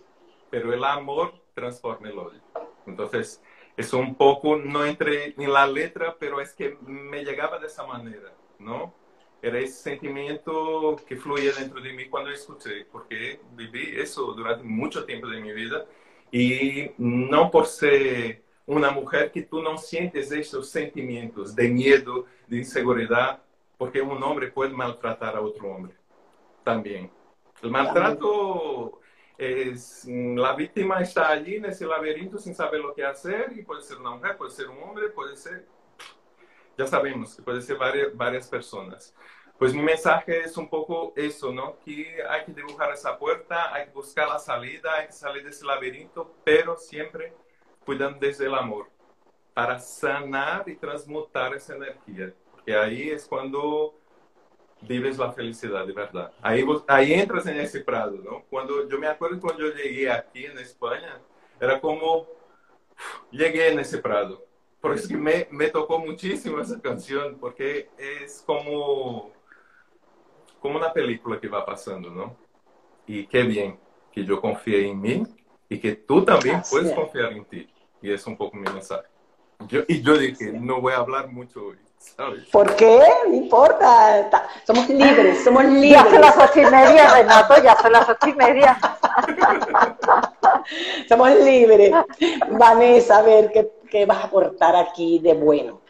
pero 0.50 0.74
el 0.74 0.84
amor 0.84 1.34
transforma 1.54 2.10
el 2.10 2.20
odio. 2.20 2.42
Entonces, 2.86 3.42
es 3.76 3.94
un 3.94 4.16
poco, 4.16 4.58
no 4.58 4.86
entré 4.86 5.36
en 5.38 5.54
la 5.54 5.68
letra, 5.68 6.16
pero 6.20 6.42
es 6.42 6.54
que 6.54 6.78
me 6.82 7.24
llegaba 7.24 7.60
de 7.60 7.68
esa 7.68 7.86
manera, 7.86 8.34
¿no? 8.60 8.94
Era 9.42 9.60
ese 9.60 9.84
sentimiento 9.84 10.96
que 11.08 11.16
fluía 11.16 11.54
dentro 11.54 11.80
de 11.80 11.94
mí 11.94 12.10
cuando 12.10 12.32
escuché, 12.32 12.86
porque 12.92 13.40
viví 13.52 13.94
eso 13.96 14.34
durante 14.34 14.64
mucho 14.64 15.06
tiempo 15.06 15.28
de 15.28 15.40
mi 15.40 15.54
vida 15.54 15.86
y 16.32 16.92
no 16.98 17.52
por 17.52 17.68
ser 17.68 18.42
una 18.66 18.92
mujer 18.92 19.32
que 19.32 19.44
tú 19.44 19.62
no 19.62 19.78
sientes 19.78 20.32
esos 20.32 20.70
sentimientos 20.70 21.56
de 21.56 21.70
miedo, 21.70 22.26
de 22.48 22.58
inseguridad, 22.58 23.42
porque 23.78 24.02
un 24.02 24.22
hombre 24.24 24.48
puede 24.48 24.72
maltratar 24.72 25.36
a 25.36 25.42
otro 25.42 25.70
hombre 25.70 25.94
también. 26.64 27.10
El 27.62 27.72
maltrato 27.72 29.00
es, 29.38 30.06
la 30.06 30.54
víctima 30.54 31.02
está 31.02 31.30
allí 31.30 31.56
en 31.56 31.66
ese 31.66 31.86
laberinto 31.86 32.38
sin 32.38 32.56
saber 32.56 32.82
lo 32.82 32.94
que 32.94 33.06
hacer 33.06 33.54
y 33.56 33.64
puede 33.64 33.82
ser 33.82 33.98
una 33.98 34.12
mujer, 34.12 34.38
puede 34.38 34.52
ser 34.52 34.70
un 34.70 34.82
hombre, 34.82 35.10
puede 35.10 35.36
ser, 35.36 35.66
ya 36.78 36.88
sabemos 36.88 37.36
que 37.36 37.42
puede 37.42 37.62
ser 37.62 37.78
varias, 37.78 38.16
varias 38.16 38.48
personas. 38.48 39.16
Pues 39.58 39.74
mi 39.74 39.82
mensaje 39.82 40.42
es 40.42 40.56
un 40.56 40.70
poco 40.70 41.14
eso, 41.16 41.52
¿no? 41.52 41.80
Que 41.80 42.24
hay 42.30 42.46
que 42.46 42.54
dibujar 42.54 42.92
esa 42.92 43.18
puerta, 43.18 43.74
hay 43.74 43.86
que 43.86 43.92
buscar 43.92 44.28
la 44.28 44.38
salida, 44.38 44.94
hay 44.98 45.08
que 45.08 45.14
salir 45.14 45.44
de 45.44 45.50
ese 45.50 45.66
laberinto, 45.66 46.36
pero 46.44 46.78
siempre 46.78 47.34
cuidando 47.84 48.20
desde 48.20 48.46
el 48.46 48.54
amor, 48.54 48.88
para 49.56 49.80
sanar 49.80 50.70
y 50.70 50.76
transmutar 50.76 51.56
esa 51.56 51.76
energía. 51.76 52.32
Porque 52.52 52.76
ahí 52.76 53.10
es 53.10 53.26
cuando 53.26 53.98
vives 54.82 55.18
la 55.18 55.32
felicidad 55.32 55.86
de 55.86 55.94
verdad. 55.94 56.32
Ahí, 56.42 56.64
ahí 56.88 57.14
entras 57.14 57.46
en 57.48 57.60
ese 57.60 57.82
prado, 57.82 58.18
¿no? 58.24 58.44
Cuando 58.50 58.88
yo 58.88 59.00
me 59.00 59.08
acuerdo 59.08 59.40
cuando 59.40 59.68
yo 59.68 59.76
llegué 59.76 60.10
aquí 60.12 60.46
en 60.46 60.58
España, 60.60 61.20
era 61.60 61.80
como 61.80 62.28
llegué 63.32 63.70
en 63.72 63.80
ese 63.80 63.98
prado. 63.98 64.46
Por 64.82 64.94
eso 64.94 65.08
que 65.08 65.18
me, 65.18 65.48
me 65.52 65.70
tocó 65.70 66.00
muchísimo 66.00 66.60
esa 66.60 66.80
canción, 66.80 67.38
porque 67.40 67.90
es 67.98 68.44
como, 68.46 69.32
como 70.60 70.78
una 70.78 70.94
película 70.94 71.40
que 71.40 71.48
va 71.48 71.66
pasando, 71.66 72.10
¿no? 72.10 72.38
Y 73.08 73.26
qué 73.28 73.44
bien 73.44 73.80
que 74.12 74.24
yo 74.24 74.40
confié 74.40 74.88
en 74.88 75.02
mí 75.02 75.24
y 75.70 75.80
que 75.80 75.96
tú 75.96 76.24
también 76.24 76.62
puedes 76.70 76.94
confiar 76.94 77.34
en 77.34 77.46
ti. 77.46 77.68
Y 78.02 78.12
es 78.12 78.26
un 78.28 78.38
poco 78.38 78.56
mi 78.56 78.72
mensaje. 78.72 79.08
Yo, 79.68 79.82
y 79.88 80.02
yo 80.02 80.18
dije, 80.18 80.52
no 80.54 80.80
voy 80.80 80.94
a 80.94 80.98
hablar 80.98 81.30
mucho 81.30 81.66
hoy. 81.68 81.78
¿Por 82.52 82.76
qué? 82.76 83.00
No 83.28 83.34
importa. 83.34 84.50
Somos 84.66 84.90
libres, 84.90 85.44
somos 85.44 85.66
libres. 85.66 85.92
Ya 85.92 86.04
son 86.04 86.22
las 86.22 86.38
ocho 86.38 86.62
y 86.62 86.66
media, 86.66 87.14
Renato, 87.14 87.64
ya 87.64 87.76
son 87.76 87.92
las 87.92 88.10
ocho 88.10 88.28
y 88.28 88.34
media. 88.34 88.78
somos 91.10 91.30
libres. 91.32 91.92
Vanessa, 92.50 93.20
a 93.20 93.22
ver, 93.22 93.52
¿qué, 93.52 93.72
¿qué, 93.90 94.06
vas 94.06 94.18
a 94.18 94.24
aportar 94.24 94.76
aquí 94.76 95.20
de 95.20 95.34
bueno? 95.34 95.82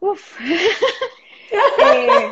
Uf. 0.00 0.38
eh, 1.78 2.30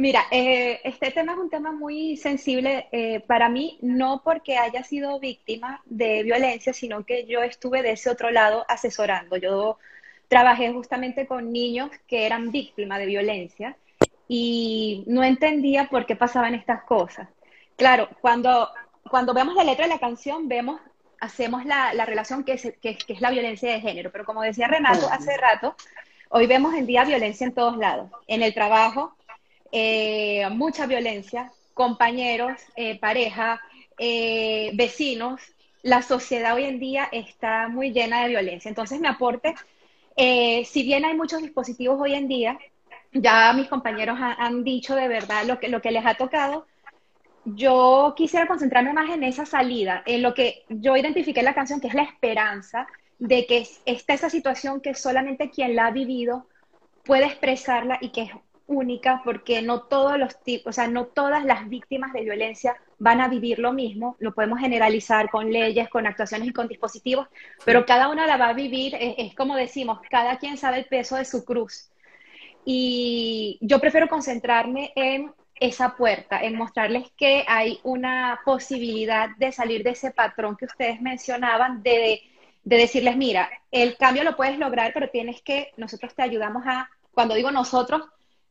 Mira, 0.00 0.24
eh, 0.30 0.80
este 0.84 1.10
tema 1.10 1.32
es 1.32 1.38
un 1.38 1.50
tema 1.50 1.72
muy 1.72 2.16
sensible 2.16 2.88
eh, 2.90 3.20
para 3.20 3.50
mí, 3.50 3.78
no 3.82 4.22
porque 4.24 4.56
haya 4.56 4.82
sido 4.82 5.20
víctima 5.20 5.82
de 5.84 6.22
violencia, 6.22 6.72
sino 6.72 7.04
que 7.04 7.26
yo 7.26 7.42
estuve 7.42 7.82
de 7.82 7.92
ese 7.92 8.08
otro 8.08 8.30
lado 8.30 8.64
asesorando. 8.66 9.36
Yo 9.36 9.76
trabajé 10.30 10.72
justamente 10.72 11.26
con 11.26 11.52
niños 11.52 11.90
que 12.06 12.24
eran 12.24 12.52
víctimas 12.52 13.00
de 13.00 13.06
violencia 13.06 13.76
y 14.28 15.02
no 15.08 15.24
entendía 15.24 15.88
por 15.90 16.06
qué 16.06 16.14
pasaban 16.14 16.54
estas 16.54 16.84
cosas. 16.84 17.28
Claro, 17.76 18.08
cuando, 18.20 18.70
cuando 19.10 19.34
vemos 19.34 19.56
la 19.56 19.64
letra 19.64 19.86
de 19.86 19.92
la 19.92 19.98
canción, 19.98 20.46
vemos, 20.46 20.80
hacemos 21.18 21.64
la, 21.64 21.92
la 21.94 22.06
relación 22.06 22.44
que 22.44 22.52
es, 22.52 22.62
que, 22.80 22.96
que 22.96 23.12
es 23.12 23.20
la 23.20 23.30
violencia 23.30 23.72
de 23.72 23.80
género, 23.80 24.12
pero 24.12 24.24
como 24.24 24.42
decía 24.42 24.68
Renato 24.68 25.08
hace 25.10 25.36
rato, 25.36 25.74
hoy 26.28 26.46
vemos 26.46 26.74
en 26.74 26.86
día 26.86 27.04
violencia 27.04 27.44
en 27.44 27.52
todos 27.52 27.76
lados, 27.76 28.08
en 28.28 28.44
el 28.44 28.54
trabajo, 28.54 29.16
eh, 29.72 30.48
mucha 30.50 30.86
violencia, 30.86 31.50
compañeros, 31.74 32.52
eh, 32.76 33.00
pareja, 33.00 33.60
eh, 33.98 34.70
vecinos. 34.74 35.40
La 35.82 36.02
sociedad 36.02 36.54
hoy 36.54 36.66
en 36.66 36.78
día 36.78 37.08
está 37.10 37.66
muy 37.66 37.90
llena 37.90 38.22
de 38.22 38.28
violencia. 38.28 38.68
Entonces, 38.68 39.00
mi 39.00 39.08
aporte, 39.08 39.54
si 40.16 40.82
bien 40.82 41.04
hay 41.04 41.16
muchos 41.16 41.42
dispositivos 41.42 42.00
hoy 42.00 42.14
en 42.14 42.28
día, 42.28 42.58
ya 43.12 43.52
mis 43.52 43.68
compañeros 43.68 44.18
han 44.20 44.64
dicho 44.64 44.94
de 44.94 45.08
verdad 45.08 45.44
lo 45.44 45.58
que, 45.58 45.68
lo 45.68 45.80
que 45.80 45.90
les 45.90 46.04
ha 46.06 46.14
tocado, 46.14 46.66
yo 47.44 48.14
quisiera 48.16 48.46
concentrarme 48.46 48.92
más 48.92 49.10
en 49.10 49.24
esa 49.24 49.46
salida, 49.46 50.02
en 50.06 50.22
lo 50.22 50.34
que 50.34 50.64
yo 50.68 50.96
identifiqué 50.96 51.40
en 51.40 51.46
la 51.46 51.54
canción, 51.54 51.80
que 51.80 51.88
es 51.88 51.94
la 51.94 52.02
esperanza 52.02 52.86
de 53.18 53.46
que 53.46 53.66
está 53.84 54.14
esa 54.14 54.30
situación 54.30 54.80
que 54.80 54.94
solamente 54.94 55.50
quien 55.50 55.76
la 55.76 55.86
ha 55.86 55.90
vivido 55.90 56.46
puede 57.04 57.26
expresarla 57.26 57.98
y 58.00 58.10
que 58.10 58.22
es 58.22 58.30
única 58.66 59.20
porque 59.24 59.62
no 59.62 59.82
todos 59.82 60.18
los 60.18 60.42
tipos, 60.42 60.70
o 60.70 60.72
sea, 60.72 60.86
no 60.86 61.06
todas 61.06 61.44
las 61.44 61.68
víctimas 61.68 62.12
de 62.12 62.22
violencia 62.22 62.76
van 63.00 63.22
a 63.22 63.28
vivir 63.28 63.58
lo 63.58 63.72
mismo, 63.72 64.16
lo 64.20 64.34
podemos 64.34 64.60
generalizar 64.60 65.30
con 65.30 65.50
leyes, 65.50 65.88
con 65.88 66.06
actuaciones 66.06 66.48
y 66.48 66.52
con 66.52 66.68
dispositivos, 66.68 67.28
pero 67.64 67.86
cada 67.86 68.08
una 68.08 68.26
la 68.26 68.36
va 68.36 68.50
a 68.50 68.52
vivir, 68.52 68.94
es, 69.00 69.34
como 69.34 69.56
decimos, 69.56 70.00
cada 70.10 70.38
quien 70.38 70.58
sabe 70.58 70.80
el 70.80 70.84
peso 70.84 71.16
de 71.16 71.24
su 71.24 71.44
cruz. 71.44 71.90
Y 72.64 73.58
yo 73.62 73.80
prefiero 73.80 74.06
concentrarme 74.06 74.92
en 74.94 75.32
esa 75.54 75.96
puerta, 75.96 76.42
en 76.42 76.56
mostrarles 76.56 77.10
que 77.16 77.44
hay 77.48 77.80
una 77.84 78.40
posibilidad 78.44 79.30
de 79.38 79.50
salir 79.50 79.82
de 79.82 79.90
ese 79.90 80.10
patrón 80.10 80.56
que 80.58 80.66
ustedes 80.66 81.00
mencionaban, 81.00 81.82
de, 81.82 82.20
de 82.64 82.76
decirles, 82.76 83.16
mira, 83.16 83.48
el 83.70 83.96
cambio 83.96 84.24
lo 84.24 84.36
puedes 84.36 84.58
lograr, 84.58 84.92
pero 84.92 85.08
tienes 85.08 85.40
que, 85.40 85.72
nosotros 85.78 86.14
te 86.14 86.22
ayudamos 86.22 86.64
a, 86.66 86.90
cuando 87.14 87.34
digo 87.34 87.50
nosotros, 87.50 88.02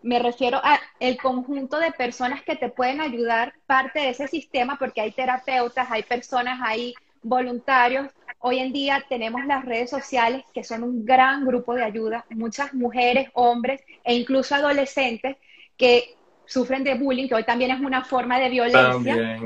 me 0.01 0.19
refiero 0.19 0.59
a 0.63 0.79
el 0.99 1.17
conjunto 1.17 1.77
de 1.79 1.91
personas 1.91 2.41
que 2.43 2.55
te 2.55 2.69
pueden 2.69 3.01
ayudar 3.01 3.53
parte 3.65 3.99
de 3.99 4.09
ese 4.09 4.27
sistema, 4.27 4.77
porque 4.77 5.01
hay 5.01 5.11
terapeutas, 5.11 5.89
hay 5.91 6.03
personas, 6.03 6.59
hay 6.63 6.93
voluntarios. 7.21 8.07
Hoy 8.39 8.59
en 8.59 8.71
día 8.71 9.03
tenemos 9.09 9.45
las 9.45 9.65
redes 9.65 9.89
sociales 9.89 10.43
que 10.53 10.63
son 10.63 10.83
un 10.83 11.05
gran 11.05 11.45
grupo 11.45 11.73
de 11.73 11.83
ayuda, 11.83 12.25
muchas 12.29 12.73
mujeres, 12.73 13.29
hombres 13.33 13.81
e 14.03 14.15
incluso 14.15 14.55
adolescentes 14.55 15.35
que 15.75 16.15
sufren 16.45 16.83
de 16.83 16.95
bullying, 16.95 17.27
que 17.27 17.35
hoy 17.35 17.43
también 17.43 17.71
es 17.71 17.81
una 17.81 18.03
forma 18.03 18.39
de 18.39 18.49
violencia. 18.49 19.39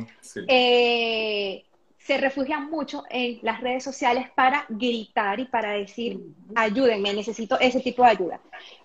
Eh, 0.47 1.65
se 1.97 2.17
refugian 2.17 2.69
mucho 2.69 3.03
en 3.09 3.39
las 3.41 3.61
redes 3.61 3.83
sociales 3.83 4.29
para 4.35 4.65
gritar 4.69 5.39
y 5.39 5.45
para 5.45 5.71
decir, 5.71 6.19
ayúdenme, 6.53 7.13
necesito 7.13 7.59
ese 7.59 7.79
tipo 7.79 8.03
de 8.03 8.09
ayuda. 8.09 8.39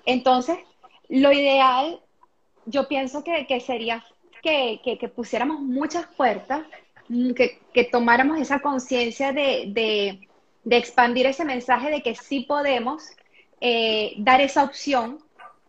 Entonces, 0.07 0.57
lo 1.09 1.33
ideal, 1.33 2.01
yo 2.67 2.89
pienso 2.89 3.25
que, 3.25 3.61
sería 3.61 4.05
que, 4.43 5.13
pusiéramos 5.15 5.61
muchas 5.61 6.07
puertas, 6.17 6.63
mm, 7.09 7.33
que, 7.33 7.85
tomáramos 7.91 8.39
esa 8.41 8.61
conciencia 8.61 9.33
de, 9.33 10.21
expandir 10.71 11.27
ese 11.27 11.45
mensaje 11.45 11.91
de 11.91 12.03
que 12.03 12.15
sí 12.15 12.41
podemos 12.41 13.03
eh, 13.61 14.15
dar 14.19 14.41
esa 14.43 14.65
opción, 14.65 15.19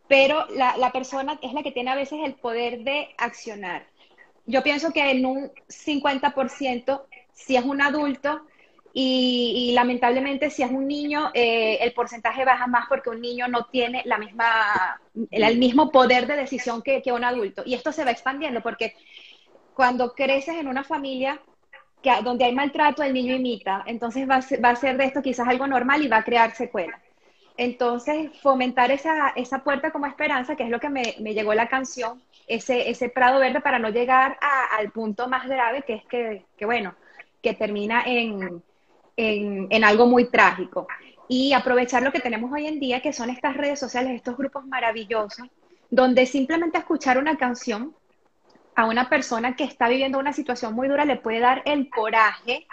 pero 0.08 0.46
la, 0.50 0.76
la 0.78 0.92
persona 0.92 1.40
es 1.42 1.54
la 1.54 1.64
que 1.64 1.72
tiene 1.72 1.92
a 1.92 1.96
veces 1.96 2.20
el 2.24 2.34
poder 2.34 2.84
de 2.84 3.10
accionar. 3.18 3.88
Yo 4.46 4.62
pienso 4.64 4.92
que 4.92 5.12
en 5.12 5.26
un 5.26 5.52
50%, 5.68 7.04
si 7.34 7.56
es 7.56 7.64
un 7.64 7.82
adulto, 7.82 8.42
y, 9.02 9.72
lamentablemente 9.74 10.50
si 10.50 10.62
es 10.62 10.70
un 10.70 10.86
niño, 10.86 11.32
eh, 11.34 11.78
el 11.80 11.94
porcentaje 11.94 12.44
baja 12.44 12.68
más 12.68 12.86
porque 12.90 13.10
un 13.10 13.22
niño 13.22 13.48
no 13.48 13.66
tiene 13.68 14.02
la 14.06 14.18
misma, 14.18 15.00
el, 15.32 15.58
mismo 15.58 15.90
poder 15.90 16.28
de 16.28 16.36
decisión 16.36 16.82
que, 16.82 17.02
un 17.14 17.24
adulto. 17.24 17.64
Y 17.66 17.76
esto 17.76 17.94
se 17.94 18.04
va 18.04 18.12
expandiendo 18.12 18.62
porque 18.62 18.96
cuando 19.74 20.14
creces 20.14 20.56
en 20.56 20.68
una 20.68 20.84
familia 20.84 21.40
que, 22.02 22.12
donde 22.24 22.44
hay 22.44 22.54
maltrato, 22.54 23.02
el 23.02 23.14
niño 23.14 23.36
imita. 23.36 23.84
Entonces 23.88 24.30
va 24.30 24.36
a, 24.36 24.62
va 24.62 24.72
a 24.72 24.76
ser 24.76 24.98
de 24.98 25.06
esto 25.06 25.22
quizás 25.22 25.48
algo 25.48 25.66
normal 25.66 26.04
y 26.04 26.10
va 26.10 26.18
a 26.18 26.26
crear 26.26 26.54
secuelas. 26.54 27.00
Entonces, 27.56 28.32
fomentar 28.42 28.92
esa, 28.92 29.30
esa 29.30 29.64
puerta 29.64 29.92
como 29.92 30.08
esperanza, 30.08 30.58
que 30.58 30.64
es 30.64 30.70
lo 30.70 30.80
que 30.82 30.90
me, 30.90 31.16
me 31.20 31.34
llegó 31.34 31.54
la 31.54 31.70
canción, 31.70 32.22
ese, 32.48 32.90
ese 32.90 33.08
prado 33.08 33.40
verde 33.40 33.62
para 33.62 33.80
no 33.80 33.90
llegar 33.90 34.38
al 34.78 34.92
punto 34.92 35.30
más 35.30 35.48
grave, 35.48 35.84
que 35.84 35.94
es 35.94 36.06
que, 36.06 36.46
que 36.58 36.66
bueno, 36.66 36.96
que 37.42 37.54
termina 37.54 38.04
en, 38.06 38.64
en, 39.20 39.84
algo 39.84 40.06
muy 40.06 40.30
trágico. 40.30 40.88
Y 41.28 41.54
aprovechar 41.54 42.02
lo 42.02 42.12
que 42.12 42.22
tenemos 42.22 42.52
hoy 42.52 42.68
en 42.68 42.80
día, 42.80 43.02
que 43.02 43.14
son 43.14 43.30
estas 43.30 43.56
redes 43.56 43.80
sociales, 43.80 44.14
estos 44.14 44.38
grupos 44.38 44.66
maravillosos, 44.66 45.48
donde 45.90 46.26
simplemente 46.26 46.78
escuchar 46.78 47.18
una 47.18 47.38
canción 47.38 47.94
a 48.76 48.86
una 48.86 49.10
persona 49.10 49.56
que 49.56 49.66
está 49.66 49.90
viviendo 49.90 50.20
una 50.20 50.34
situación 50.34 50.74
muy 50.74 50.88
dura 50.88 51.04
le 51.04 51.18
puede 51.18 51.40
dar 51.40 51.62
el 51.66 51.90
coraje 51.90 52.66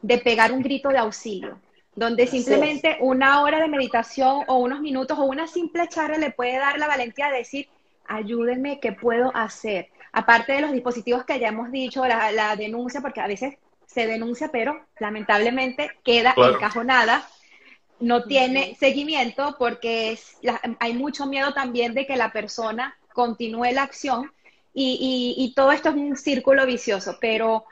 de 0.00 0.18
pegar 0.18 0.52
un 0.52 0.62
grito 0.62 0.90
de 0.90 0.98
auxilio, 0.98 1.58
donde 1.96 2.26
simplemente 2.26 2.98
una 3.00 3.42
hora 3.42 3.60
de 3.60 3.68
meditación 3.68 4.44
o 4.46 4.58
unos 4.58 4.80
minutos 4.80 5.18
o 5.18 5.24
una 5.24 5.46
simple 5.46 5.88
charla 5.88 6.18
le 6.18 6.30
puede 6.30 6.56
dar 6.56 6.78
la 6.78 6.86
valentía 6.86 7.30
de 7.30 7.38
decir, 7.38 7.68
ayúdenme, 8.06 8.78
¿qué 8.80 8.92
puedo 8.92 9.34
hacer? 9.34 9.88
Aparte 10.12 10.52
de 10.52 10.60
los 10.60 10.72
dispositivos 10.72 11.24
que 11.24 11.38
ya 11.40 11.48
hemos 11.48 11.70
dicho, 11.72 12.06
la, 12.06 12.30
la 12.30 12.54
denuncia, 12.54 13.00
porque 13.00 13.20
a 13.20 13.26
veces 13.26 13.56
se 13.92 14.06
denuncia, 14.06 14.50
pero 14.52 14.86
lamentablemente 14.98 15.90
queda 16.04 16.34
encajonada, 16.36 17.28
no 17.98 18.24
tiene 18.24 18.76
seguimiento 18.78 19.56
porque 19.58 20.18
hay 20.78 20.94
mucho 20.94 21.26
miedo 21.26 21.52
también 21.52 21.92
de 21.92 22.06
que 22.06 22.16
la 22.16 22.32
persona 22.32 22.96
continúe 23.12 23.72
la 23.72 23.82
acción 23.82 24.30
y, 24.72 25.52
todo 25.56 25.72
esto 25.72 25.88
es 25.88 25.96
un 25.96 26.16
círculo 26.16 26.64
vicioso, 26.64 27.18
pero 27.20 27.64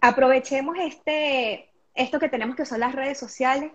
aprovechemos 0.00 0.76
este, 0.78 1.68
esto 1.94 2.20
que 2.20 2.28
tenemos 2.28 2.54
que 2.54 2.64
son 2.64 2.80
las 2.80 2.94
redes 2.94 3.18
sociales. 3.18 3.72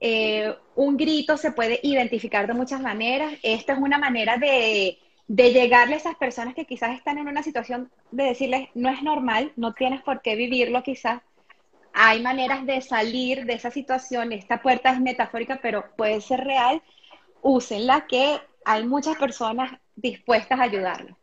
Eh, 0.00 0.56
un 0.74 0.96
grito 0.96 1.36
se 1.36 1.52
puede 1.52 1.78
identificar 1.82 2.46
de 2.46 2.54
muchas 2.54 2.80
maneras. 2.80 3.34
Esta 3.42 3.74
es 3.74 3.78
una 3.78 3.98
manera 3.98 4.38
de, 4.38 4.98
de 5.28 5.52
llegarle 5.52 5.94
a 5.94 5.98
esas 5.98 6.16
personas 6.16 6.54
que 6.54 6.64
quizás 6.64 6.96
están 6.96 7.18
en 7.18 7.28
una 7.28 7.42
situación 7.42 7.90
de 8.10 8.24
decirles, 8.24 8.70
no 8.74 8.88
es 8.88 9.02
normal, 9.02 9.52
no 9.56 9.74
tienes 9.74 10.00
por 10.02 10.22
qué 10.22 10.34
vivirlo 10.34 10.82
quizás, 10.82 11.20
hay 11.92 12.22
maneras 12.22 12.66
de 12.66 12.80
salir 12.80 13.44
de 13.44 13.54
esa 13.54 13.70
situación. 13.70 14.32
Esta 14.32 14.62
puerta 14.62 14.92
es 14.92 15.00
metafórica, 15.00 15.58
pero 15.62 15.84
puede 15.96 16.20
ser 16.20 16.40
real. 16.40 16.82
Úsenla, 17.42 18.06
que 18.06 18.40
hay 18.64 18.84
muchas 18.84 19.16
personas 19.16 19.72
dispuestas 19.96 20.58
a 20.58 20.64
ayudarlo. 20.64 21.16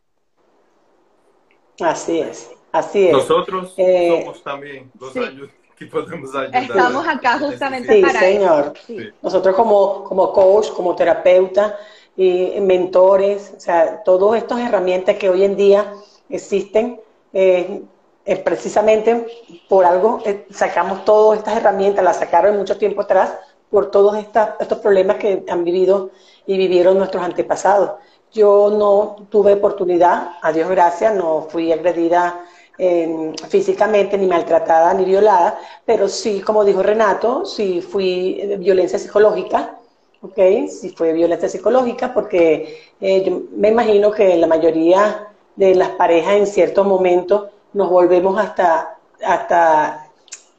Así 1.80 2.20
es, 2.20 2.50
así 2.72 3.06
es. 3.06 3.12
Nosotros 3.12 3.74
eh, 3.78 4.20
somos 4.20 4.42
también 4.42 4.90
los 5.00 5.12
que 5.76 5.86
podemos 5.86 6.34
ayudar. 6.34 6.62
Estamos 6.62 7.08
acá 7.08 7.38
justamente 7.38 7.94
sí, 7.94 8.02
para 8.02 8.20
señor. 8.20 8.74
Sí. 8.86 9.08
Nosotros 9.22 9.56
como, 9.56 10.04
como 10.04 10.32
coach, 10.32 10.68
como 10.72 10.94
terapeuta, 10.94 11.78
y 12.16 12.60
mentores, 12.60 13.54
o 13.56 13.60
sea, 13.60 14.02
todas 14.04 14.42
estas 14.42 14.60
herramientas 14.60 15.16
que 15.16 15.30
hoy 15.30 15.42
en 15.42 15.56
día 15.56 15.94
existen, 16.28 17.00
eh, 17.32 17.82
eh, 18.24 18.36
precisamente 18.36 19.26
por 19.68 19.84
algo 19.84 20.20
eh, 20.24 20.46
sacamos 20.50 21.04
todas 21.04 21.38
estas 21.38 21.56
herramientas, 21.56 22.04
las 22.04 22.18
sacaron 22.18 22.56
mucho 22.56 22.76
tiempo 22.78 23.02
atrás 23.02 23.34
por 23.70 23.90
todos 23.90 24.16
estos 24.16 24.78
problemas 24.78 25.16
que 25.16 25.44
han 25.48 25.64
vivido 25.64 26.10
y 26.46 26.56
vivieron 26.58 26.98
nuestros 26.98 27.22
antepasados. 27.22 27.92
Yo 28.32 28.70
no 28.70 29.26
tuve 29.30 29.54
oportunidad, 29.54 30.32
a 30.42 30.52
Dios 30.52 30.68
gracias, 30.68 31.14
no 31.14 31.42
fui 31.48 31.72
agredida 31.72 32.44
em, 32.78 33.34
físicamente, 33.48 34.18
ni 34.18 34.26
maltratada, 34.26 34.92
ni 34.94 35.04
violada, 35.04 35.58
pero 35.84 36.08
sí, 36.08 36.40
como 36.40 36.64
dijo 36.64 36.82
Renato, 36.82 37.44
sí 37.44 37.80
fui 37.80 38.34
de 38.46 38.56
violencia 38.56 38.98
psicológica 38.98 39.80
¿ok? 40.22 40.68
Si 40.68 40.90
fue 40.90 41.12
violencia 41.12 41.48
psicológica, 41.48 42.12
porque 42.12 42.78
eh, 43.00 43.42
me 43.56 43.68
imagino 43.68 44.10
que 44.10 44.36
la 44.36 44.46
mayoría 44.46 45.28
de 45.56 45.74
las 45.74 45.90
parejas 45.90 46.34
en 46.34 46.46
ciertos 46.46 46.86
momentos 46.86 47.50
nos 47.72 47.90
volvemos 47.90 48.38
hasta, 48.38 48.98
hasta 49.24 50.08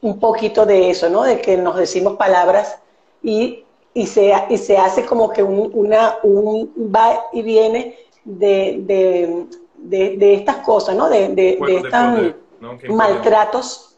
un 0.00 0.18
poquito 0.18 0.66
de 0.66 0.90
eso, 0.90 1.08
¿no? 1.08 1.22
De 1.22 1.40
que 1.40 1.56
nos 1.56 1.76
decimos 1.76 2.16
palabras 2.16 2.78
y, 3.22 3.64
y, 3.94 4.06
se, 4.06 4.32
y 4.50 4.58
se 4.58 4.76
hace 4.78 5.04
como 5.04 5.30
que 5.30 5.42
un, 5.42 5.70
una, 5.74 6.18
un 6.22 6.72
va 6.94 7.26
y 7.32 7.42
viene 7.42 7.96
de, 8.24 9.46
de, 9.76 10.16
de, 10.16 10.34
estas 10.34 10.56
cosas, 10.58 10.94
¿no? 10.96 11.08
De, 11.08 11.28
de, 11.28 11.58
estos 11.60 12.88
maltratos 12.88 13.92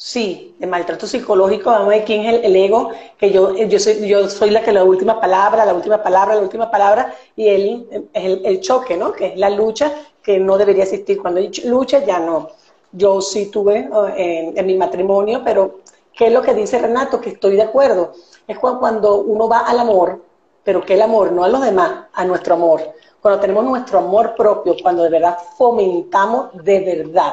Sí, 0.00 0.54
de 0.60 0.68
maltrato 0.68 1.08
psicológico, 1.08 1.70
vamos 1.70 1.88
a 1.88 1.90
ver 1.90 2.04
quién 2.04 2.24
es 2.24 2.44
el, 2.44 2.54
ego, 2.54 2.92
que 3.18 3.32
yo, 3.32 3.56
yo, 3.56 3.80
soy, 3.80 4.06
yo 4.06 4.30
soy 4.30 4.50
la 4.50 4.62
que 4.62 4.70
la 4.70 4.84
última 4.84 5.20
palabra, 5.20 5.66
la 5.66 5.74
última 5.74 6.00
palabra, 6.00 6.36
la 6.36 6.40
última 6.40 6.70
palabra, 6.70 7.16
y 7.34 7.48
él 7.48 8.08
es 8.12 8.40
el, 8.44 8.60
choque, 8.60 8.96
¿no? 8.96 9.10
Que 9.10 9.26
es 9.26 9.36
la 9.36 9.50
lucha 9.50 9.92
que 10.28 10.38
no 10.38 10.58
debería 10.58 10.82
existir. 10.82 11.22
Cuando 11.22 11.40
lucha 11.64 12.04
ya 12.04 12.18
no. 12.18 12.50
Yo 12.92 13.22
sí 13.22 13.46
tuve 13.46 13.88
eh, 14.18 14.52
en, 14.54 14.66
mi 14.66 14.76
matrimonio, 14.76 15.40
pero 15.42 15.78
¿qué 16.14 16.26
es 16.26 16.32
lo 16.34 16.42
que 16.42 16.52
dice 16.52 16.78
Renato? 16.78 17.18
Que 17.18 17.30
estoy 17.30 17.56
de 17.56 17.62
acuerdo. 17.62 18.12
Es 18.46 18.58
cuando 18.58 19.22
uno 19.22 19.48
va 19.48 19.60
al 19.60 19.78
amor, 19.78 20.20
pero 20.64 20.82
que 20.82 20.94
el 20.94 21.00
amor, 21.00 21.32
no 21.32 21.44
a 21.44 21.48
los 21.48 21.62
demás, 21.62 22.08
a 22.12 22.26
nuestro 22.26 22.56
amor. 22.56 22.82
Cuando 23.22 23.40
tenemos 23.40 23.64
nuestro 23.64 24.00
amor 24.00 24.34
propio, 24.36 24.76
cuando 24.82 25.02
de 25.02 25.08
verdad 25.08 25.38
fomentamos 25.56 26.50
de 26.62 26.80
verdad 26.80 27.32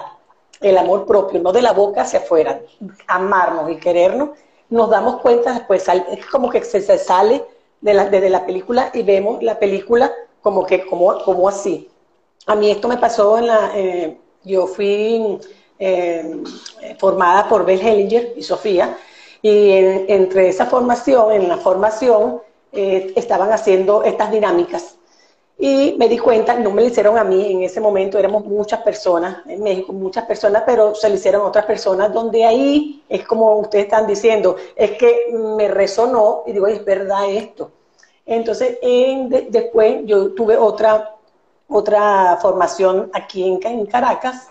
el 0.61 0.77
amor 0.77 1.05
propio, 1.05 1.41
no 1.41 1.51
de 1.51 1.63
la 1.63 1.73
boca 1.73 2.03
hacia 2.03 2.19
afuera, 2.19 2.61
amarnos 3.07 3.69
y 3.71 3.75
querernos, 3.75 4.29
nos 4.69 4.89
damos 4.89 5.19
cuenta 5.19 5.51
después, 5.51 5.85
es 5.89 6.25
como 6.27 6.49
que 6.49 6.63
se, 6.63 6.79
sale 6.97 7.43
de 7.81 7.93
la, 7.93 8.05
la 8.05 8.45
película 8.45 8.89
y 8.93 9.03
vemos 9.03 9.43
la 9.43 9.59
película 9.59 10.13
como 10.41 10.65
que, 10.65 10.85
como, 10.85 11.21
como 11.25 11.49
así. 11.49 11.89
A 12.45 12.55
mí 12.55 12.69
esto 12.69 12.87
me 12.87 12.97
pasó 12.97 13.37
en 13.37 13.47
la, 13.47 13.71
eh, 13.75 14.17
yo 14.43 14.67
fui 14.67 15.39
eh, 15.79 16.43
formada 16.99 17.47
por 17.49 17.65
Bell 17.65 17.81
Hellinger 17.81 18.33
y 18.35 18.43
Sofía, 18.43 18.97
y 19.41 19.71
entre 19.71 20.49
esa 20.49 20.65
formación, 20.65 21.31
en 21.31 21.47
la 21.47 21.57
formación, 21.57 22.41
eh, 22.71 23.13
estaban 23.15 23.51
haciendo 23.51 24.03
estas 24.03 24.31
dinámicas 24.31 24.95
y 25.57 25.95
me 25.97 26.09
di 26.09 26.17
cuenta, 26.17 26.55
no 26.55 26.71
me 26.71 26.81
lo 26.81 26.87
hicieron 26.89 27.17
a 27.17 27.23
mí, 27.23 27.53
en 27.53 27.63
ese 27.63 27.79
momento 27.79 28.19
éramos 28.19 28.43
muchas 28.45 28.81
personas, 28.81 29.37
en 29.47 29.63
México 29.63 29.93
muchas 29.93 30.25
personas, 30.25 30.63
pero 30.65 30.93
se 30.95 31.07
lo 31.07 31.15
hicieron 31.15 31.43
a 31.43 31.45
otras 31.45 31.65
personas, 31.65 32.13
donde 32.13 32.43
ahí 32.43 33.03
es 33.07 33.25
como 33.25 33.55
ustedes 33.59 33.85
están 33.85 34.05
diciendo, 34.05 34.57
es 34.75 34.91
que 34.91 35.27
me 35.31 35.69
resonó 35.69 36.43
y 36.45 36.51
digo, 36.51 36.67
es 36.67 36.83
verdad 36.83 37.29
esto. 37.29 37.71
Entonces, 38.25 38.79
después 39.49 40.01
yo 40.05 40.33
tuve 40.33 40.57
otra, 40.57 41.14
otra 41.67 42.37
formación 42.41 43.09
aquí 43.13 43.43
en, 43.43 43.85
Caracas 43.85 44.49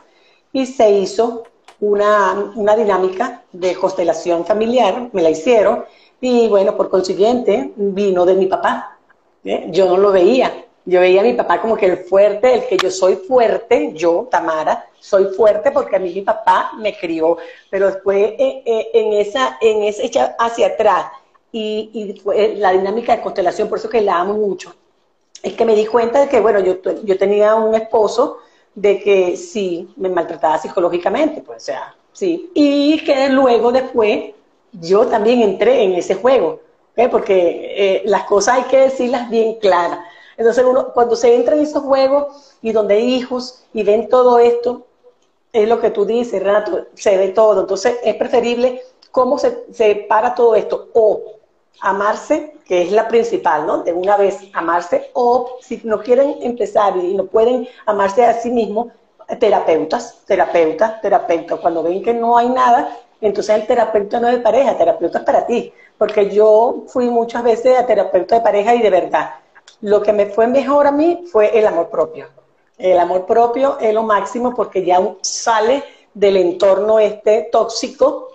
y 0.52 0.66
se 0.66 0.90
hizo 0.90 1.44
una, 1.80 2.52
una 2.54 2.76
dinámica 2.76 3.42
de 3.52 3.74
constelación 3.74 4.44
familiar, 4.44 5.10
me 5.12 5.22
la 5.22 5.30
hicieron, 5.30 5.84
y 6.20 6.48
bueno, 6.48 6.76
por 6.76 6.88
consiguiente, 6.88 7.72
vino 7.76 8.24
de 8.24 8.34
mi 8.34 8.46
papá. 8.46 8.98
¿eh? 9.44 9.66
Yo 9.70 9.86
no 9.86 9.96
lo 9.96 10.12
veía, 10.12 10.64
yo 10.84 11.00
veía 11.00 11.20
a 11.20 11.24
mi 11.24 11.34
papá 11.34 11.60
como 11.60 11.76
que 11.76 11.86
el 11.86 11.98
fuerte, 11.98 12.54
el 12.54 12.66
que 12.66 12.76
yo 12.76 12.90
soy 12.90 13.16
fuerte, 13.16 13.92
yo, 13.94 14.28
Tamara, 14.30 14.88
soy 14.98 15.26
fuerte 15.34 15.70
porque 15.70 15.96
a 15.96 15.98
mí 15.98 16.14
mi 16.14 16.22
papá 16.22 16.72
me 16.78 16.96
crió, 16.96 17.36
pero 17.70 17.86
después 17.86 18.32
eh, 18.38 18.62
eh, 18.64 18.90
en 18.94 19.12
esa, 19.14 19.58
en 19.60 19.82
esa 19.82 20.34
hacia 20.38 20.68
atrás 20.68 21.06
y 21.52 22.20
la 22.56 22.72
dinámica 22.72 23.14
de 23.14 23.22
constelación, 23.22 23.68
por 23.68 23.78
eso 23.78 23.88
que 23.88 24.00
la 24.00 24.18
amo 24.18 24.34
mucho, 24.34 24.74
es 25.44 25.52
que 25.54 25.64
me 25.64 25.74
di 25.74 25.86
cuenta 25.86 26.20
de 26.20 26.28
que, 26.28 26.40
bueno, 26.40 26.60
yo, 26.60 26.76
yo 27.04 27.18
tenía 27.18 27.54
un 27.54 27.74
esposo 27.74 28.38
de 28.74 29.00
que 29.00 29.36
sí, 29.36 29.92
me 29.96 30.08
maltrataba 30.08 30.58
psicológicamente, 30.58 31.42
pues, 31.42 31.62
o 31.62 31.66
sea, 31.66 31.94
sí, 32.12 32.50
y 32.54 33.04
que 33.04 33.28
luego 33.28 33.70
después 33.70 34.32
yo 34.72 35.06
también 35.06 35.42
entré 35.42 35.84
en 35.84 35.92
ese 35.92 36.16
juego, 36.16 36.60
porque 37.10 37.74
eh, 37.76 38.02
las 38.06 38.24
cosas 38.24 38.56
hay 38.56 38.62
que 38.64 38.78
decirlas 38.78 39.30
bien 39.30 39.54
claras 39.60 40.00
entonces 40.36 40.64
uno, 40.64 40.92
cuando 40.92 41.16
se 41.16 41.34
entra 41.34 41.54
en 41.54 41.62
esos 41.62 41.82
juegos 41.82 42.56
y 42.62 42.72
donde 42.72 42.94
hay 42.94 43.14
hijos 43.14 43.64
y 43.72 43.82
ven 43.82 44.08
todo 44.08 44.38
esto, 44.38 44.86
es 45.52 45.68
lo 45.68 45.80
que 45.80 45.90
tú 45.90 46.04
dices, 46.04 46.42
Renato, 46.42 46.86
se 46.94 47.16
ve 47.16 47.28
todo. 47.28 47.60
Entonces 47.60 47.96
es 48.02 48.16
preferible 48.16 48.82
cómo 49.10 49.38
se, 49.38 49.64
se 49.72 49.94
para 50.08 50.34
todo 50.34 50.56
esto. 50.56 50.88
O 50.94 51.33
amarse, 51.80 52.54
que 52.64 52.82
es 52.82 52.92
la 52.92 53.08
principal, 53.08 53.66
¿no? 53.66 53.82
De 53.82 53.92
una 53.92 54.16
vez 54.16 54.38
amarse, 54.52 55.10
o 55.14 55.58
si 55.60 55.80
no 55.84 56.00
quieren 56.02 56.36
empezar 56.40 56.96
y 56.96 57.14
no 57.14 57.26
pueden 57.26 57.68
amarse 57.86 58.24
a 58.24 58.34
sí 58.34 58.50
mismos, 58.50 58.88
terapeutas, 59.38 60.22
terapeutas, 60.26 61.00
terapeutas. 61.00 61.60
Cuando 61.60 61.82
ven 61.82 62.02
que 62.02 62.14
no 62.14 62.36
hay 62.36 62.48
nada, 62.48 62.96
entonces 63.20 63.54
el 63.56 63.66
terapeuta 63.66 64.20
no 64.20 64.28
es 64.28 64.34
de 64.36 64.40
pareja, 64.40 64.76
terapeuta 64.76 65.18
es 65.18 65.24
para 65.24 65.46
ti. 65.46 65.72
Porque 65.98 66.30
yo 66.30 66.84
fui 66.88 67.08
muchas 67.08 67.42
veces 67.42 67.78
a 67.78 67.86
terapeuta 67.86 68.36
de 68.36 68.40
pareja 68.40 68.74
y 68.74 68.82
de 68.82 68.90
verdad, 68.90 69.30
lo 69.80 70.02
que 70.02 70.12
me 70.12 70.26
fue 70.26 70.46
mejor 70.46 70.86
a 70.86 70.92
mí 70.92 71.24
fue 71.30 71.58
el 71.58 71.66
amor 71.66 71.88
propio. 71.88 72.26
El 72.76 72.98
amor 72.98 73.24
propio 73.26 73.78
es 73.78 73.94
lo 73.94 74.02
máximo 74.02 74.54
porque 74.54 74.84
ya 74.84 75.00
sale 75.22 75.84
del 76.12 76.36
entorno 76.36 76.98
este 76.98 77.48
tóxico 77.50 78.28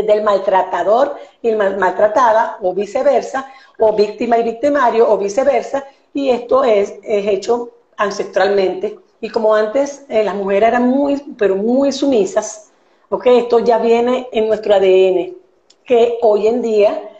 del 0.00 0.22
maltratador 0.22 1.16
y 1.42 1.52
maltratada 1.52 2.56
o 2.62 2.72
viceversa, 2.72 3.52
o 3.78 3.92
víctima 3.92 4.38
y 4.38 4.44
victimario 4.44 5.10
o 5.10 5.18
viceversa, 5.18 5.84
y 6.14 6.30
esto 6.30 6.64
es, 6.64 6.94
hecho 7.02 7.70
ancestralmente. 7.96 8.98
Y 9.20 9.28
como 9.28 9.54
antes 9.54 10.04
eh, 10.08 10.24
las 10.24 10.34
mujeres 10.34 10.68
eran 10.68 10.88
muy, 10.88 11.22
pero 11.36 11.56
muy 11.56 11.92
sumisas, 11.92 12.70
porque 13.08 13.38
esto 13.38 13.58
ya 13.58 13.78
viene 13.78 14.28
en 14.32 14.48
nuestro 14.48 14.74
ADN, 14.74 15.36
que 15.84 16.18
hoy 16.22 16.46
en 16.46 16.62
día 16.62 17.10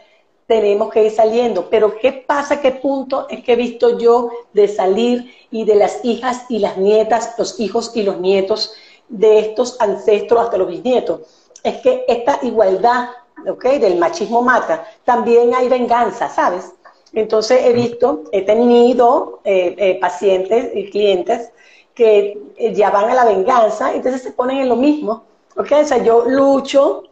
tenemos 0.47 0.91
que 0.91 1.05
ir 1.05 1.11
saliendo. 1.11 1.69
Pero 1.69 1.97
¿qué 1.97 2.11
pasa? 2.11 2.61
¿Qué 2.61 2.71
punto 2.71 3.27
es 3.29 3.43
que 3.43 3.53
he 3.53 3.55
visto 3.55 3.97
yo 3.97 4.29
de 4.53 4.67
salir 4.67 5.31
y 5.51 5.65
de 5.65 5.75
las 5.75 6.03
hijas 6.03 6.45
y 6.49 6.59
las 6.59 6.77
nietas, 6.77 7.35
los 7.37 7.59
hijos 7.59 7.91
y 7.95 8.03
los 8.03 8.19
nietos 8.19 8.73
de 9.09 9.39
estos 9.39 9.79
ancestros 9.79 10.41
hasta 10.41 10.57
los 10.57 10.67
bisnietos? 10.67 11.21
Es 11.63 11.77
que 11.77 12.05
esta 12.07 12.39
igualdad, 12.41 13.09
¿ok? 13.47 13.63
Del 13.63 13.97
machismo 13.97 14.41
mata, 14.41 14.85
también 15.05 15.55
hay 15.55 15.69
venganza, 15.69 16.29
¿sabes? 16.29 16.73
Entonces 17.13 17.61
he 17.63 17.73
visto, 17.73 18.23
he 18.31 18.41
tenido 18.41 19.39
eh, 19.43 19.75
eh, 19.77 19.99
pacientes 19.99 20.71
y 20.73 20.89
clientes 20.89 21.51
que 21.93 22.41
eh, 22.57 22.73
ya 22.73 22.89
van 22.89 23.09
a 23.09 23.13
la 23.13 23.25
venganza, 23.25 23.93
entonces 23.93 24.23
se 24.23 24.31
ponen 24.31 24.57
en 24.57 24.69
lo 24.69 24.75
mismo. 24.75 25.23
¿ok? 25.55 25.71
O 25.81 25.85
sea, 25.85 25.97
yo 25.99 26.25
lucho 26.25 27.03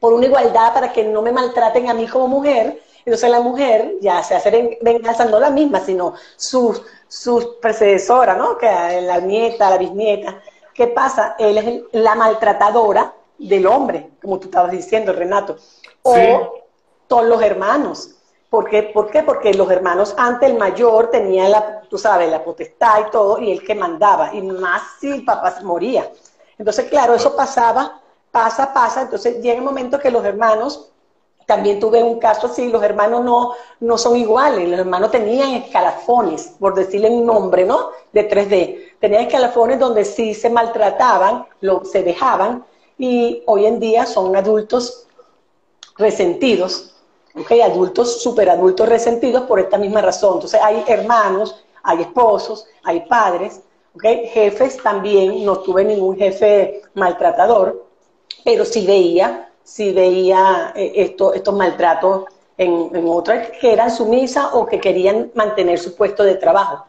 por 0.00 0.14
una 0.14 0.26
igualdad 0.26 0.72
para 0.72 0.92
que 0.92 1.04
no 1.04 1.20
me 1.20 1.30
maltraten 1.32 1.90
a 1.90 1.94
mí 1.94 2.06
como 2.06 2.28
mujer. 2.28 2.80
Entonces 3.04 3.30
la 3.30 3.40
mujer 3.40 3.96
ya 4.00 4.22
se 4.22 4.34
hace 4.34 4.78
venganza, 4.80 5.26
no 5.26 5.38
la 5.38 5.50
misma, 5.50 5.80
sino 5.80 6.14
sus, 6.36 6.80
sus 7.06 7.44
predecesoras, 7.60 8.38
¿no? 8.38 8.56
Que 8.56 8.66
la 9.02 9.20
nieta, 9.20 9.68
la 9.68 9.76
bisnieta. 9.76 10.40
¿Qué 10.72 10.86
pasa? 10.86 11.36
Él 11.38 11.58
es 11.58 11.82
la 11.92 12.14
maltratadora 12.14 13.12
del 13.38 13.66
hombre, 13.66 14.10
como 14.20 14.38
tú 14.38 14.46
estabas 14.46 14.72
diciendo, 14.72 15.12
Renato. 15.12 15.56
O 16.02 16.14
todos 17.06 17.24
los 17.24 17.42
hermanos. 17.42 18.10
¿Por 18.50 18.68
qué? 18.68 18.84
¿Por 18.84 19.10
qué? 19.10 19.22
Porque 19.22 19.52
los 19.52 19.70
hermanos, 19.70 20.14
antes 20.16 20.48
el 20.48 20.56
mayor 20.56 21.10
tenía 21.10 21.48
la, 21.48 21.80
tú 21.82 21.98
sabes, 21.98 22.30
la 22.30 22.44
potestad 22.44 23.06
y 23.08 23.10
todo, 23.10 23.38
y 23.38 23.50
él 23.50 23.64
que 23.64 23.74
mandaba, 23.74 24.32
y 24.32 24.40
más 24.42 24.82
si 25.00 25.10
el 25.10 25.24
papá 25.24 25.56
moría. 25.62 26.08
Entonces, 26.56 26.88
claro, 26.88 27.14
eso 27.14 27.34
pasaba 27.34 28.00
pasa, 28.34 28.74
pasa, 28.74 29.02
entonces 29.02 29.40
llega 29.40 29.58
el 29.58 29.62
momento 29.62 30.00
que 30.00 30.10
los 30.10 30.24
hermanos, 30.24 30.90
también 31.46 31.78
tuve 31.78 32.02
un 32.02 32.18
caso 32.18 32.48
así, 32.48 32.68
los 32.68 32.82
hermanos 32.82 33.22
no, 33.22 33.52
no 33.78 33.96
son 33.96 34.16
iguales, 34.16 34.68
los 34.68 34.80
hermanos 34.80 35.12
tenían 35.12 35.50
escalafones, 35.50 36.54
por 36.58 36.74
decirle 36.74 37.10
un 37.10 37.24
nombre, 37.24 37.64
¿no? 37.64 37.90
De 38.12 38.28
3D. 38.28 38.98
Tenían 38.98 39.22
escalafones 39.22 39.78
donde 39.78 40.04
sí 40.04 40.34
se 40.34 40.50
maltrataban, 40.50 41.46
lo, 41.60 41.84
se 41.84 42.02
dejaban, 42.02 42.64
y 42.98 43.42
hoy 43.46 43.66
en 43.66 43.80
día 43.80 44.06
son 44.06 44.34
adultos 44.36 45.06
resentidos, 45.96 46.94
¿ok? 47.34 47.52
Adultos, 47.64 48.22
superadultos 48.22 48.88
resentidos 48.88 49.42
por 49.44 49.60
esta 49.60 49.78
misma 49.78 50.00
razón. 50.00 50.34
Entonces 50.34 50.60
hay 50.62 50.84
hermanos, 50.86 51.64
hay 51.82 52.02
esposos, 52.02 52.66
hay 52.84 53.00
padres, 53.06 53.60
¿ok? 53.94 54.04
Jefes 54.32 54.82
también, 54.82 55.44
no 55.44 55.58
tuve 55.58 55.84
ningún 55.84 56.16
jefe 56.16 56.82
maltratador, 56.94 57.84
pero 58.44 58.64
sí 58.64 58.86
veía, 58.86 59.50
sí 59.62 59.92
veía 59.92 60.72
eh, 60.76 60.92
esto, 60.96 61.32
estos 61.32 61.54
maltratos 61.54 62.24
en, 62.56 62.90
en, 62.94 63.08
otras 63.08 63.48
que 63.60 63.72
eran 63.72 63.90
sumisas 63.90 64.46
o 64.52 64.66
que 64.66 64.80
querían 64.80 65.32
mantener 65.34 65.78
su 65.78 65.96
puesto 65.96 66.22
de 66.22 66.36
trabajo. 66.36 66.84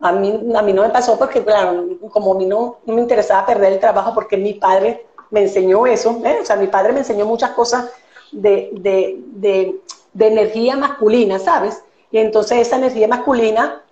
A 0.00 0.12
mí, 0.12 0.52
a 0.54 0.62
mí 0.62 0.72
no 0.72 0.82
me 0.82 0.90
pasó 0.90 1.18
porque, 1.18 1.42
claro, 1.44 1.86
como 2.12 2.34
a 2.34 2.38
mí 2.38 2.46
no, 2.46 2.78
me 2.86 3.00
interesaba 3.00 3.44
perder 3.44 3.72
el 3.72 3.80
trabajo 3.80 4.14
porque 4.14 4.36
mi 4.36 4.54
padre 4.54 5.07
me 5.30 5.42
enseñó 5.42 5.86
eso, 5.86 6.20
¿eh? 6.24 6.38
o 6.40 6.44
sea, 6.44 6.56
mi 6.56 6.66
padre 6.66 6.92
me 6.92 7.00
enseñó 7.00 7.26
muchas 7.26 7.50
cosas 7.50 7.90
de, 8.32 8.70
de, 8.72 9.80
de 10.12 10.26
energía 10.26 10.76
masculina, 10.76 11.38
¿sabes? 11.38 11.82
Y 12.10 12.18
entonces 12.18 12.58
esa 12.58 12.76
energía 12.76 13.08
masculina 13.08 13.82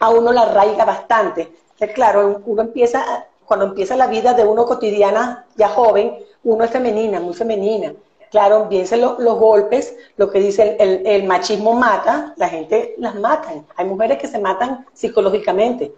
a 0.00 0.10
uno 0.10 0.32
la 0.32 0.42
arraiga 0.42 0.84
bastante. 0.84 1.52
claro, 1.94 2.42
uno 2.44 2.62
empieza, 2.62 3.26
cuando 3.44 3.66
empieza 3.66 3.96
la 3.96 4.06
vida 4.06 4.34
de 4.34 4.44
uno 4.44 4.66
cotidiana, 4.66 5.46
ya 5.56 5.68
joven, 5.68 6.18
uno 6.44 6.64
es 6.64 6.70
femenina, 6.70 7.20
muy 7.20 7.34
femenina. 7.34 7.92
Claro, 8.30 8.62
empiezan 8.62 9.00
los 9.00 9.38
golpes, 9.38 9.96
lo 10.16 10.30
que 10.30 10.40
dice 10.40 10.76
el, 10.80 11.06
el, 11.06 11.24
machismo 11.24 11.74
mata, 11.74 12.34
la 12.36 12.48
gente 12.48 12.94
las 12.98 13.14
matan. 13.14 13.64
Hay 13.76 13.86
mujeres 13.86 14.18
que 14.18 14.26
se 14.26 14.38
matan 14.38 14.84
psicológicamente. 14.92 15.92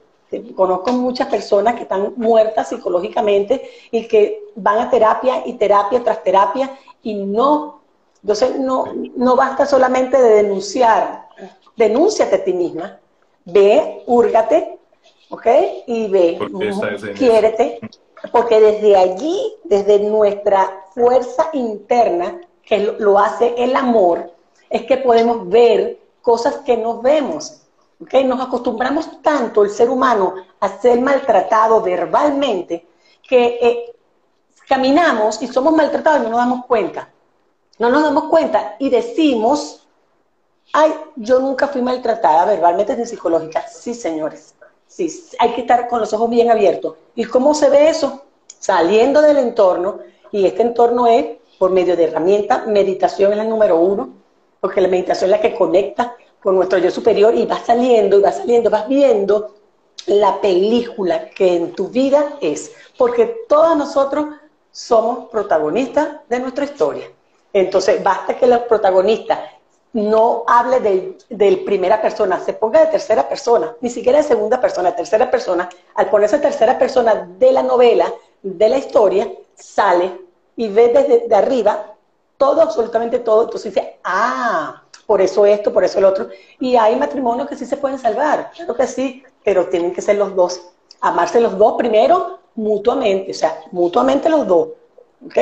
Conozco 0.54 0.92
muchas 0.92 1.28
personas 1.28 1.74
que 1.74 1.82
están 1.82 2.12
muertas 2.16 2.68
psicológicamente 2.68 3.68
y 3.90 4.06
que 4.06 4.42
van 4.56 4.78
a 4.78 4.90
terapia 4.90 5.42
y 5.46 5.54
terapia 5.54 6.02
tras 6.04 6.22
terapia 6.22 6.78
y 7.02 7.14
no, 7.14 7.80
entonces 8.22 8.58
no, 8.58 8.92
no 9.16 9.36
basta 9.36 9.64
solamente 9.64 10.20
de 10.20 10.42
denunciar, 10.42 11.28
denúnciate 11.76 12.36
a 12.36 12.44
ti 12.44 12.52
misma, 12.52 12.98
ve, 13.44 14.02
húrgate, 14.06 14.78
¿ok? 15.30 15.46
Y 15.86 16.08
ve, 16.08 16.38
quiérete, 17.16 17.80
porque 18.32 18.60
desde 18.60 18.96
allí, 18.96 19.54
desde 19.64 19.98
nuestra 20.00 20.84
fuerza 20.94 21.48
interna, 21.52 22.40
que 22.62 22.96
lo 22.98 23.18
hace 23.18 23.54
el 23.56 23.74
amor, 23.76 24.30
es 24.68 24.82
que 24.82 24.98
podemos 24.98 25.48
ver 25.48 25.98
cosas 26.20 26.56
que 26.58 26.76
no 26.76 27.00
vemos. 27.00 27.62
¿Okay? 28.00 28.24
Nos 28.24 28.40
acostumbramos 28.40 29.22
tanto 29.22 29.62
el 29.62 29.70
ser 29.70 29.90
humano 29.90 30.34
a 30.60 30.68
ser 30.80 31.00
maltratado 31.00 31.80
verbalmente 31.80 32.86
que 33.22 33.58
eh, 33.60 33.96
caminamos 34.66 35.42
y 35.42 35.48
somos 35.48 35.74
maltratados 35.74 36.20
y 36.20 36.24
no 36.24 36.30
nos 36.30 36.38
damos 36.38 36.66
cuenta. 36.66 37.10
No 37.78 37.90
nos 37.90 38.02
damos 38.02 38.24
cuenta 38.24 38.76
y 38.78 38.90
decimos, 38.90 39.86
ay, 40.72 40.92
yo 41.16 41.38
nunca 41.38 41.68
fui 41.68 41.82
maltratada 41.82 42.44
verbalmente 42.44 42.96
ni 42.96 43.06
psicológica. 43.06 43.66
Sí, 43.68 43.94
señores. 43.94 44.54
Sí, 44.86 45.08
hay 45.38 45.52
que 45.52 45.60
estar 45.60 45.86
con 45.86 46.00
los 46.00 46.12
ojos 46.12 46.30
bien 46.30 46.50
abiertos. 46.50 46.96
¿Y 47.14 47.24
cómo 47.26 47.54
se 47.54 47.68
ve 47.68 47.90
eso? 47.90 48.24
Saliendo 48.58 49.20
del 49.20 49.36
entorno, 49.36 50.00
y 50.32 50.46
este 50.46 50.62
entorno 50.62 51.06
es 51.06 51.26
por 51.58 51.70
medio 51.70 51.96
de 51.96 52.04
herramientas, 52.04 52.66
meditación 52.66 53.32
es 53.32 53.38
la 53.38 53.44
número 53.44 53.78
uno, 53.78 54.10
porque 54.60 54.80
la 54.80 54.88
meditación 54.88 55.30
es 55.30 55.36
la 55.36 55.42
que 55.42 55.54
conecta 55.54 56.16
con 56.42 56.56
nuestro 56.56 56.78
yo 56.78 56.90
superior 56.90 57.34
y 57.34 57.46
va 57.46 57.58
saliendo 57.58 58.18
y 58.18 58.22
va 58.22 58.32
saliendo, 58.32 58.70
vas 58.70 58.88
viendo 58.88 59.54
la 60.06 60.40
película 60.40 61.28
que 61.30 61.56
en 61.56 61.72
tu 61.72 61.88
vida 61.88 62.36
es, 62.40 62.72
porque 62.96 63.44
todos 63.48 63.76
nosotros 63.76 64.26
somos 64.70 65.28
protagonistas 65.28 66.20
de 66.28 66.40
nuestra 66.40 66.64
historia. 66.64 67.10
Entonces, 67.52 68.02
basta 68.02 68.36
que 68.36 68.44
el 68.44 68.60
protagonista 68.64 69.44
no 69.92 70.44
hable 70.46 70.80
de, 70.80 71.18
de, 71.28 71.56
primera 71.58 72.00
persona, 72.00 72.38
se 72.40 72.52
ponga 72.52 72.80
de 72.80 72.86
tercera 72.86 73.28
persona, 73.28 73.74
ni 73.80 73.90
siquiera 73.90 74.18
de 74.18 74.24
segunda 74.24 74.60
persona, 74.60 74.90
de 74.90 74.96
tercera 74.96 75.30
persona. 75.30 75.68
Al 75.94 76.08
ponerse 76.10 76.38
tercera 76.38 76.78
persona 76.78 77.28
de 77.38 77.52
la 77.52 77.62
novela, 77.62 78.12
de 78.42 78.68
la 78.68 78.78
historia, 78.78 79.30
sale 79.54 80.12
y 80.56 80.68
ve 80.68 80.88
desde 80.88 81.28
de 81.28 81.34
arriba 81.34 81.94
todo, 82.36 82.62
absolutamente 82.62 83.18
todo. 83.18 83.44
Entonces 83.44 83.74
dice, 83.74 83.98
ah, 84.04 84.82
por 85.08 85.22
eso 85.22 85.46
esto, 85.46 85.72
por 85.72 85.84
eso 85.84 85.98
el 85.98 86.04
otro. 86.04 86.28
Y 86.60 86.76
hay 86.76 86.94
matrimonios 86.94 87.48
que 87.48 87.56
sí 87.56 87.64
se 87.64 87.78
pueden 87.78 87.98
salvar, 87.98 88.50
claro 88.54 88.74
que 88.74 88.86
sí, 88.86 89.22
pero 89.42 89.66
tienen 89.68 89.94
que 89.94 90.02
ser 90.02 90.16
los 90.16 90.36
dos. 90.36 90.60
Amarse 91.00 91.40
los 91.40 91.56
dos 91.56 91.76
primero, 91.78 92.40
mutuamente, 92.56 93.30
o 93.30 93.34
sea, 93.34 93.58
mutuamente 93.72 94.28
los 94.28 94.46
dos. 94.46 94.68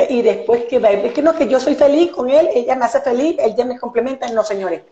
Y 0.07 0.21
después 0.21 0.63
que 0.69 0.79
va, 0.79 0.91
es 0.91 1.11
que 1.11 1.21
no, 1.21 1.35
que 1.35 1.49
yo 1.49 1.59
soy 1.59 1.75
feliz 1.75 2.11
con 2.11 2.29
él, 2.29 2.47
ella 2.53 2.77
me 2.77 2.85
hace 2.85 3.01
feliz, 3.01 3.35
ella 3.39 3.65
me 3.65 3.77
complementa, 3.77 4.29
no 4.29 4.41
señores. 4.41 4.83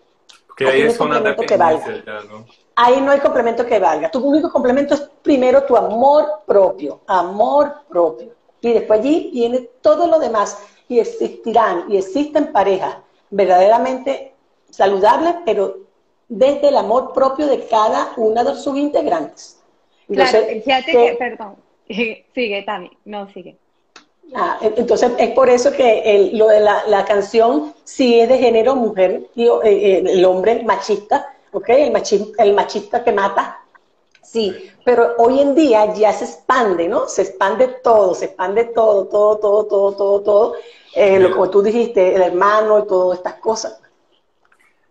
Que 0.58 0.68
ahí, 0.68 0.82
es 0.82 1.00
una 1.00 1.24
que 1.38 1.56
valga. 1.56 1.88
¿no? 2.30 2.46
Ahí 2.76 3.00
no 3.00 3.12
hay 3.12 3.22
complemento 3.22 3.66
que 3.66 3.80
valga. 3.80 4.12
Tu 4.12 4.20
único 4.20 4.52
complemento 4.52 4.94
es 4.96 5.10
primero 5.22 5.64
tu 5.64 5.78
amor 5.78 6.42
propio, 6.46 7.00
amor 7.08 7.76
propio. 7.88 8.34
Y 8.60 8.74
después 8.74 9.00
allí 9.00 9.30
viene 9.32 9.70
todo 9.80 10.06
lo 10.08 10.20
demás. 10.20 10.58
Y 10.90 11.00
existirán 11.00 11.86
y 11.88 11.96
existen 11.96 12.52
parejas 12.52 12.98
verdaderamente 13.30 14.35
saludables, 14.76 15.36
pero 15.46 15.78
desde 16.28 16.70
el 16.70 16.78
amor 16.78 17.14
propio 17.14 17.48
de 17.48 17.66
cada 17.68 18.14
una 18.18 18.44
de 18.44 18.56
sus 18.56 18.78
integrantes. 18.78 19.60
claro, 20.08 20.40
fíjate 20.64 20.92
que, 20.92 21.16
perdón, 21.18 21.56
sigue, 21.88 22.64
Tami, 22.66 22.92
no, 23.06 23.32
sigue. 23.32 23.58
Ah, 24.34 24.58
entonces 24.62 25.12
es 25.20 25.30
por 25.32 25.50
eso 25.50 25.72
que 25.72 26.32
lo 26.34 26.48
de 26.48 26.60
la, 26.60 27.06
canción 27.08 27.74
sí 27.84 28.20
es 28.20 28.28
de 28.28 28.40
género 28.40 28.76
mujer 28.76 29.28
y 29.36 29.46
eh, 29.46 29.60
eh, 29.64 30.04
el 30.06 30.26
hombre 30.26 30.64
machista, 30.64 31.34
¿ok? 31.52 31.70
El 31.70 31.92
machista, 31.92 32.44
el 32.44 32.54
machista 32.54 33.04
que 33.04 33.12
mata, 33.12 33.60
sí, 34.24 34.72
pero 34.84 35.14
hoy 35.20 35.40
en 35.40 35.54
día 35.54 35.94
ya 35.94 36.12
se 36.12 36.26
expande, 36.26 36.88
¿no? 36.88 37.08
Se 37.08 37.22
expande 37.22 37.68
todo, 37.84 38.16
se 38.16 38.26
expande 38.26 38.66
todo, 38.66 39.06
todo, 39.06 39.38
todo, 39.38 39.66
todo, 39.66 39.92
todo, 39.94 40.22
todo, 40.22 40.54
eh, 40.96 41.20
lo, 41.20 41.32
como 41.32 41.50
tú 41.50 41.62
dijiste, 41.62 42.16
el 42.16 42.24
hermano 42.24 42.80
y 42.80 42.88
todas 42.88 43.20
estas 43.20 43.36
cosas. 43.36 43.80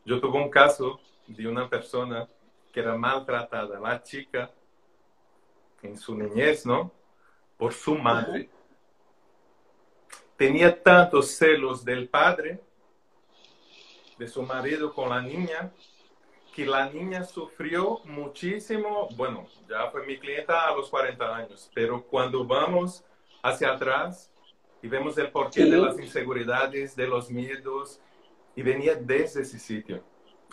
Yo 0.04 0.20
tuve 0.20 0.38
un 0.38 0.50
caso 0.50 1.00
de 1.26 1.46
una 1.48 1.68
persona 1.68 2.28
que 2.72 2.80
era 2.80 2.96
maltratada, 2.96 3.78
la 3.80 4.02
chica, 4.02 4.50
en 5.82 5.96
su 5.96 6.14
niñez, 6.14 6.66
¿no? 6.66 6.92
Por 7.56 7.72
su 7.72 7.94
madre 7.94 8.48
tenía 10.36 10.82
tantos 10.82 11.28
celos 11.28 11.84
del 11.84 12.08
padre, 12.08 12.60
de 14.18 14.26
su 14.26 14.42
marido 14.42 14.92
con 14.92 15.10
la 15.10 15.20
niña, 15.20 15.72
que 16.54 16.66
la 16.66 16.88
niña 16.88 17.24
sufrió 17.24 18.00
muchísimo. 18.04 19.08
Bueno, 19.16 19.46
ya 19.68 19.90
fue 19.90 20.06
mi 20.06 20.18
clienta 20.18 20.68
a 20.68 20.74
los 20.74 20.88
40 20.88 21.36
años, 21.36 21.70
pero 21.74 22.02
cuando 22.02 22.44
vamos 22.44 23.04
hacia 23.42 23.72
atrás 23.72 24.30
y 24.82 24.88
vemos 24.88 25.16
el 25.18 25.30
porqué 25.30 25.64
de 25.64 25.78
las 25.78 25.98
inseguridades, 25.98 26.94
de 26.94 27.06
los 27.06 27.30
miedos, 27.30 28.00
y 28.54 28.62
venía 28.62 28.94
desde 28.94 29.42
ese 29.42 29.58
sitio. 29.58 30.02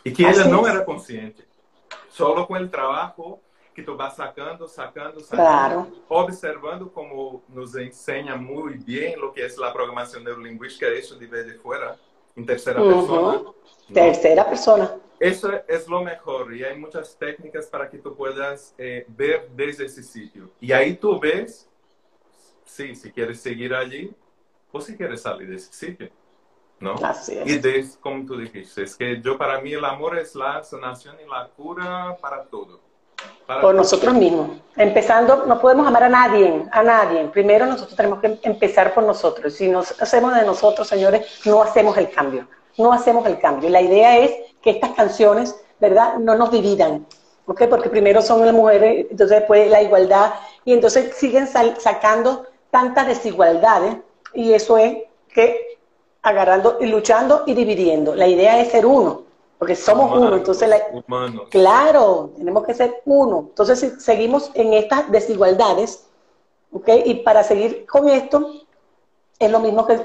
Y 0.03 0.13
que 0.13 0.27
ella 0.27 0.45
no 0.45 0.67
era 0.67 0.83
consciente. 0.83 1.45
Solo 2.09 2.47
con 2.47 2.57
el 2.57 2.69
trabajo 2.69 3.39
que 3.73 3.83
tú 3.83 3.95
vas 3.95 4.15
sacando, 4.15 4.67
sacando, 4.67 5.21
sacando, 5.21 5.87
observando 6.09 6.91
como 6.91 7.43
nos 7.47 7.75
enseña 7.75 8.35
muy 8.35 8.73
bien 8.73 9.19
lo 9.19 9.31
que 9.31 9.45
es 9.45 9.57
la 9.57 9.71
programación 9.71 10.23
neurolingüística, 10.23 10.87
eso 10.87 11.15
de 11.15 11.27
ver 11.27 11.45
de 11.45 11.53
fuera, 11.53 11.95
en 12.35 12.45
tercera 12.45 12.81
persona. 12.81 13.41
Tercera 13.93 14.49
persona. 14.49 14.97
Eso 15.19 15.51
es 15.67 15.87
lo 15.87 16.01
mejor 16.01 16.53
y 16.55 16.63
hay 16.63 16.77
muchas 16.77 17.15
técnicas 17.15 17.67
para 17.67 17.89
que 17.89 17.99
tú 17.99 18.15
puedas 18.15 18.73
eh, 18.77 19.05
ver 19.07 19.49
desde 19.55 19.85
ese 19.85 20.01
sitio. 20.01 20.49
Y 20.59 20.71
ahí 20.71 20.95
tú 20.95 21.19
ves, 21.19 21.69
sí, 22.65 22.95
si 22.95 23.11
quieres 23.11 23.39
seguir 23.39 23.73
allí 23.73 24.11
o 24.71 24.81
si 24.81 24.97
quieres 24.97 25.21
salir 25.21 25.47
de 25.47 25.57
ese 25.57 25.71
sitio. 25.71 26.09
¿No? 26.81 26.95
Así 27.03 27.37
es. 27.37 27.47
Y 27.47 27.59
de, 27.59 27.85
como 27.99 28.25
tú 28.25 28.37
dijiste, 28.37 28.83
es 28.83 28.95
que 28.95 29.21
yo 29.21 29.37
para 29.37 29.61
mí 29.61 29.73
el 29.73 29.85
amor 29.85 30.17
es 30.17 30.35
la 30.35 30.63
sanación 30.63 31.15
y 31.25 31.29
la 31.29 31.47
cura 31.55 32.17
para 32.19 32.43
todo 32.43 32.91
por 33.61 33.75
nosotros 33.75 34.13
mismos. 34.13 34.49
Empezando, 34.75 35.45
no 35.45 35.59
podemos 35.59 35.85
amar 35.87 36.03
a 36.03 36.09
nadie, 36.09 36.65
a 36.71 36.83
nadie. 36.83 37.25
Primero 37.25 37.65
nosotros 37.65 37.95
tenemos 37.95 38.19
que 38.19 38.39
empezar 38.43 38.93
por 38.93 39.03
nosotros. 39.03 39.53
Si 39.53 39.67
nos 39.67 39.99
hacemos 40.01 40.33
de 40.35 40.45
nosotros, 40.45 40.87
señores, 40.87 41.41
no 41.45 41.61
hacemos 41.61 41.97
el 41.97 42.09
cambio. 42.09 42.47
No 42.77 42.93
hacemos 42.93 43.25
el 43.25 43.39
cambio. 43.39 43.69
La 43.69 43.81
idea 43.81 44.17
es 44.17 44.31
que 44.61 44.71
estas 44.71 44.91
canciones, 44.91 45.55
¿verdad?, 45.79 46.17
no 46.17 46.35
nos 46.35 46.51
dividan. 46.51 47.05
¿Ok? 47.45 47.63
Porque 47.69 47.89
primero 47.89 48.21
son 48.21 48.45
las 48.45 48.53
mujeres, 48.53 49.07
entonces 49.09 49.39
después 49.39 49.69
la 49.69 49.81
igualdad. 49.81 50.33
Y 50.63 50.73
entonces 50.73 51.15
siguen 51.17 51.47
sacando 51.47 52.45
tantas 52.69 53.07
desigualdades. 53.07 53.97
Y 54.33 54.53
eso 54.53 54.77
es 54.77 54.97
que 55.33 55.70
agarrando 56.21 56.77
y 56.79 56.85
luchando 56.87 57.43
y 57.45 57.53
dividiendo. 57.53 58.15
La 58.15 58.27
idea 58.27 58.59
es 58.61 58.71
ser 58.71 58.85
uno 58.85 59.31
porque 59.61 59.75
somos 59.75 60.17
uno, 60.17 60.37
entonces, 60.37 60.73
claro, 61.51 62.31
tenemos 62.35 62.65
que 62.65 62.73
ser 62.73 63.03
uno. 63.05 63.45
Entonces, 63.49 63.79
si 63.79 63.91
seguimos 63.99 64.49
en 64.55 64.73
estas 64.73 65.11
desigualdades, 65.11 66.07
¿ok? 66.71 66.89
Y 67.05 67.13
para 67.13 67.43
seguir 67.43 67.85
con 67.85 68.09
esto, 68.09 68.53
es 69.37 69.51
lo 69.51 69.59
mismo 69.59 69.85
que 69.85 69.99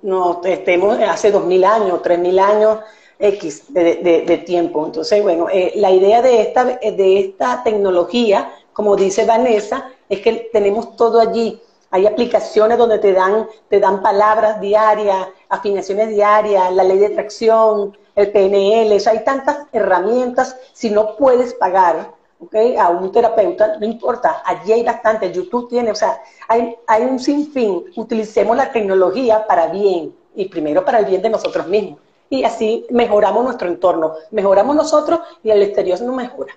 nos 0.00 0.42
estemos 0.46 0.98
hace 0.98 1.30
dos 1.30 1.44
mil 1.44 1.62
años, 1.62 2.00
tres 2.00 2.20
mil 2.20 2.38
años, 2.38 2.78
X 3.18 3.64
de, 3.74 4.42
tiempo. 4.46 4.86
Entonces, 4.86 5.22
bueno, 5.22 5.46
eh, 5.52 5.74
la 5.76 5.90
idea 5.90 6.22
de 6.22 6.40
esta, 6.40 6.64
de 6.64 7.20
esta 7.20 7.62
tecnología, 7.62 8.50
como 8.72 8.96
dice 8.96 9.26
Vanessa, 9.26 9.90
es 10.08 10.20
que 10.20 10.48
tenemos 10.54 10.96
todo 10.96 11.20
allí. 11.20 11.60
Hay 11.92 12.06
aplicaciones 12.06 12.78
donde 12.78 12.98
te 12.98 13.12
dan, 13.12 13.46
te 13.68 13.78
dan 13.78 14.02
palabras 14.02 14.60
diarias, 14.60 15.28
afinaciones 15.48 16.08
diarias, 16.08 16.72
la 16.74 16.84
ley 16.84 16.98
de 16.98 17.06
atracción, 17.06 17.96
el 18.16 18.32
PNL, 18.32 18.98
hay 19.06 19.24
tantas 19.24 19.66
herramientas, 19.72 20.56
si 20.72 20.90
no 20.90 21.16
puedes 21.16 21.54
pagar 21.54 22.12
¿okay? 22.40 22.76
a 22.76 22.88
un 22.88 23.12
terapeuta, 23.12 23.76
no 23.78 23.86
importa, 23.86 24.42
allí 24.44 24.72
hay 24.72 24.82
bastante, 24.82 25.32
YouTube 25.32 25.68
tiene, 25.68 25.90
o 25.90 25.94
sea, 25.94 26.20
hay, 26.48 26.76
hay 26.86 27.02
un 27.04 27.18
sinfín, 27.18 27.84
utilicemos 27.96 28.56
la 28.56 28.72
tecnología 28.72 29.46
para 29.46 29.66
bien, 29.68 30.14
y 30.34 30.46
primero 30.46 30.84
para 30.84 30.98
el 30.98 31.04
bien 31.04 31.22
de 31.22 31.28
nosotros 31.30 31.66
mismos, 31.66 31.98
y 32.30 32.44
así 32.44 32.86
mejoramos 32.90 33.44
nuestro 33.44 33.68
entorno, 33.68 34.14
mejoramos 34.30 34.74
nosotros 34.74 35.20
y 35.42 35.50
el 35.50 35.62
exterior 35.62 36.00
no 36.00 36.14
mejora. 36.14 36.54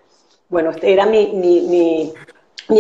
Bueno, 0.48 0.70
este 0.70 0.94
era 0.94 1.06
mi, 1.06 1.28
mi, 1.34 1.62
mi, 1.62 2.14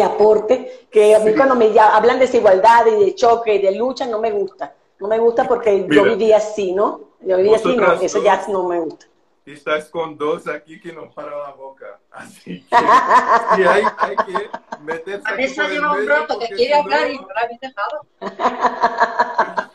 aporte, 0.01 0.87
que 0.91 1.15
a 1.15 1.19
mí 1.19 1.33
cuando 1.33 1.55
me 1.55 1.77
hablan 1.79 2.19
de 2.19 2.25
desigualdad 2.25 2.85
y 2.87 3.05
de 3.05 3.15
choque 3.15 3.55
y 3.55 3.61
de 3.61 3.75
lucha 3.75 4.05
no 4.07 4.19
me 4.19 4.31
gusta, 4.31 4.73
no 4.99 5.07
me 5.07 5.19
gusta 5.19 5.47
porque 5.47 5.87
yo 5.89 6.03
vivía 6.03 6.37
así, 6.37 6.71
¿no? 6.71 7.01
Yo 7.21 7.37
vivía 7.37 7.57
así, 7.57 7.75
no, 7.75 7.93
eso 7.93 8.23
ya 8.23 8.45
no 8.49 8.63
me 8.63 8.79
gusta 8.79 9.07
estás 9.53 9.89
con 9.89 10.17
dos 10.17 10.47
aquí 10.47 10.79
que 10.79 10.91
no 10.91 11.11
paran 11.11 11.39
la 11.39 11.51
boca. 11.51 11.99
Así 12.11 12.61
que 12.61 13.61
y 13.61 13.63
hay, 13.63 13.83
hay 13.97 14.15
que 14.15 14.49
meterse 14.81 15.23
Vanessa 15.23 15.67
lleva 15.67 15.91
un 15.91 16.07
rato 16.07 16.39
que 16.39 16.47
quiere 16.47 16.73
hablar 16.73 17.11
y 17.11 17.17
no 17.17 17.27
la 17.27 17.41
habéis 17.41 17.59
dejado. 17.59 18.05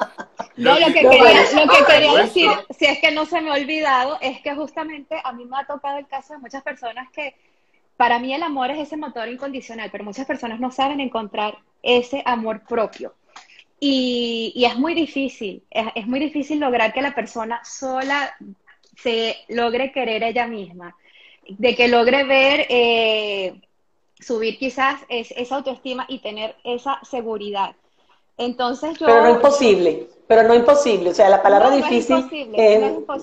No, 0.57 0.79
lo 0.79 0.87
que 0.89 1.01
quería, 1.01 1.53
lo 1.55 1.73
que 1.73 1.85
quería 1.87 2.15
decir, 2.17 2.51
si 2.79 2.85
es 2.85 2.99
que 2.99 3.13
no 3.13 3.25
se 3.25 3.41
me 3.41 3.51
ha 3.51 3.55
olvidado, 3.55 4.19
es 4.21 4.43
que 4.43 4.55
justamente 4.55 5.19
a 5.25 5.33
mí 5.33 5.47
me 5.47 5.59
ha 5.59 5.67
tocado 5.67 5.97
el 5.97 6.07
caso 6.07 6.35
de 6.35 6.39
muchas 6.41 6.63
personas 6.63 7.09
que 7.13 7.35
para 8.01 8.19
mí 8.19 8.33
el 8.33 8.43
amor 8.43 8.71
es 8.71 8.79
ese 8.79 8.97
motor 8.97 9.29
incondicional, 9.29 9.91
pero 9.93 10.05
muchas 10.05 10.25
personas 10.25 10.59
no 10.59 10.71
saben 10.71 11.01
encontrar 11.01 11.59
ese 11.83 12.23
amor 12.25 12.63
propio. 12.67 13.13
Y, 13.79 14.55
y 14.57 14.65
es 14.65 14.75
muy 14.79 14.95
difícil, 14.95 15.63
es, 15.71 15.87
es, 15.95 16.07
muy 16.07 16.19
difícil 16.19 16.59
lograr 16.59 16.95
que 16.95 17.03
la 17.03 17.15
persona 17.15 17.61
sola 17.63 18.35
se 18.97 19.37
logre 19.49 19.93
querer 19.93 20.23
ella 20.23 20.47
misma, 20.47 20.97
de 21.47 21.77
que 21.77 21.89
logre 21.89 22.25
ver, 22.25 22.67
eh, 22.71 23.61
subir 24.19 24.57
quizás 24.57 25.03
esa 25.11 25.57
autoestima 25.57 26.07
y 26.09 26.21
tener 26.21 26.57
esa 26.65 27.01
seguridad. 27.03 27.77
Entonces 28.39 28.99
yo... 28.99 29.05
Pero 29.05 29.25
no 29.25 29.31
imposible, 29.33 30.09
pero 30.27 30.45
no 30.45 30.55
imposible, 30.55 31.11
o 31.11 31.15
sea, 31.15 31.29
la 31.29 31.43
palabra 31.43 31.69
difícil 31.69 32.31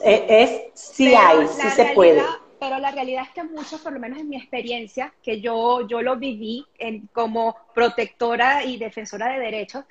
es, 0.03 0.61
sí 0.75 1.15
hay, 1.15 1.47
sí 1.47 1.67
se 1.71 1.85
puede. 1.95 2.21
Pero 2.59 2.79
la 2.79 2.91
realidad 2.91 3.23
es 3.23 3.29
que 3.29 3.43
muchos, 3.43 3.81
por 3.81 3.93
lo 3.93 3.99
menos 3.99 4.19
en 4.19 4.29
mi 4.29 4.37
experiencia, 4.37 5.13
que 5.21 5.41
yo, 5.41 5.87
yo 5.87 6.01
lo 6.01 6.15
viví 6.17 6.65
como 7.13 7.55
protectora 7.73 8.63
y 8.63 8.77
defensora 8.77 9.27
de 9.27 9.39
derechos, 9.39 9.85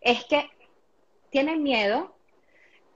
es 0.00 0.24
que 0.24 0.48
tienen 1.30 1.62
miedo 1.62 2.14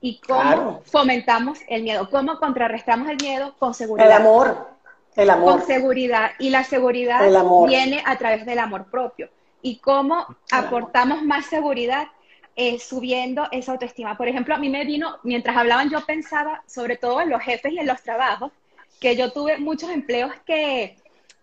y 0.00 0.20
cómo 0.20 0.82
fomentamos 0.84 1.58
el 1.66 1.82
miedo, 1.82 2.08
cómo 2.10 2.38
contrarrestamos 2.38 3.08
el 3.08 3.16
miedo 3.20 3.56
con 3.58 3.74
seguridad. 3.74 4.06
El 4.06 4.12
amor, 4.12 4.68
el 5.16 5.30
amor. 5.30 5.52
Con 5.58 5.66
seguridad. 5.66 6.30
Y 6.38 6.50
la 6.50 6.62
seguridad 6.62 7.20
viene 7.66 8.02
a 8.06 8.16
través 8.16 8.46
del 8.46 8.60
amor 8.60 8.86
propio. 8.90 9.28
Y 9.60 9.78
cómo 9.78 10.24
aportamos 10.52 11.22
más 11.24 11.46
seguridad 11.46 12.06
eh, 12.54 12.78
subiendo 12.78 13.48
esa 13.50 13.72
autoestima. 13.72 14.16
Por 14.16 14.28
ejemplo, 14.28 14.54
a 14.54 14.58
mí 14.58 14.68
me 14.68 14.84
vino, 14.84 15.18
mientras 15.24 15.56
hablaban, 15.56 15.90
yo 15.90 16.04
pensaba 16.06 16.62
sobre 16.66 16.96
todo 16.96 17.20
en 17.20 17.30
los 17.30 17.42
jefes 17.42 17.72
y 17.72 17.78
en 17.78 17.86
los 17.86 18.02
trabajos, 18.02 18.52
que 19.00 19.16
yo 19.16 19.32
tuve 19.32 19.58
muchos 19.58 19.90
empleos 19.90 20.32
que, 20.46 20.96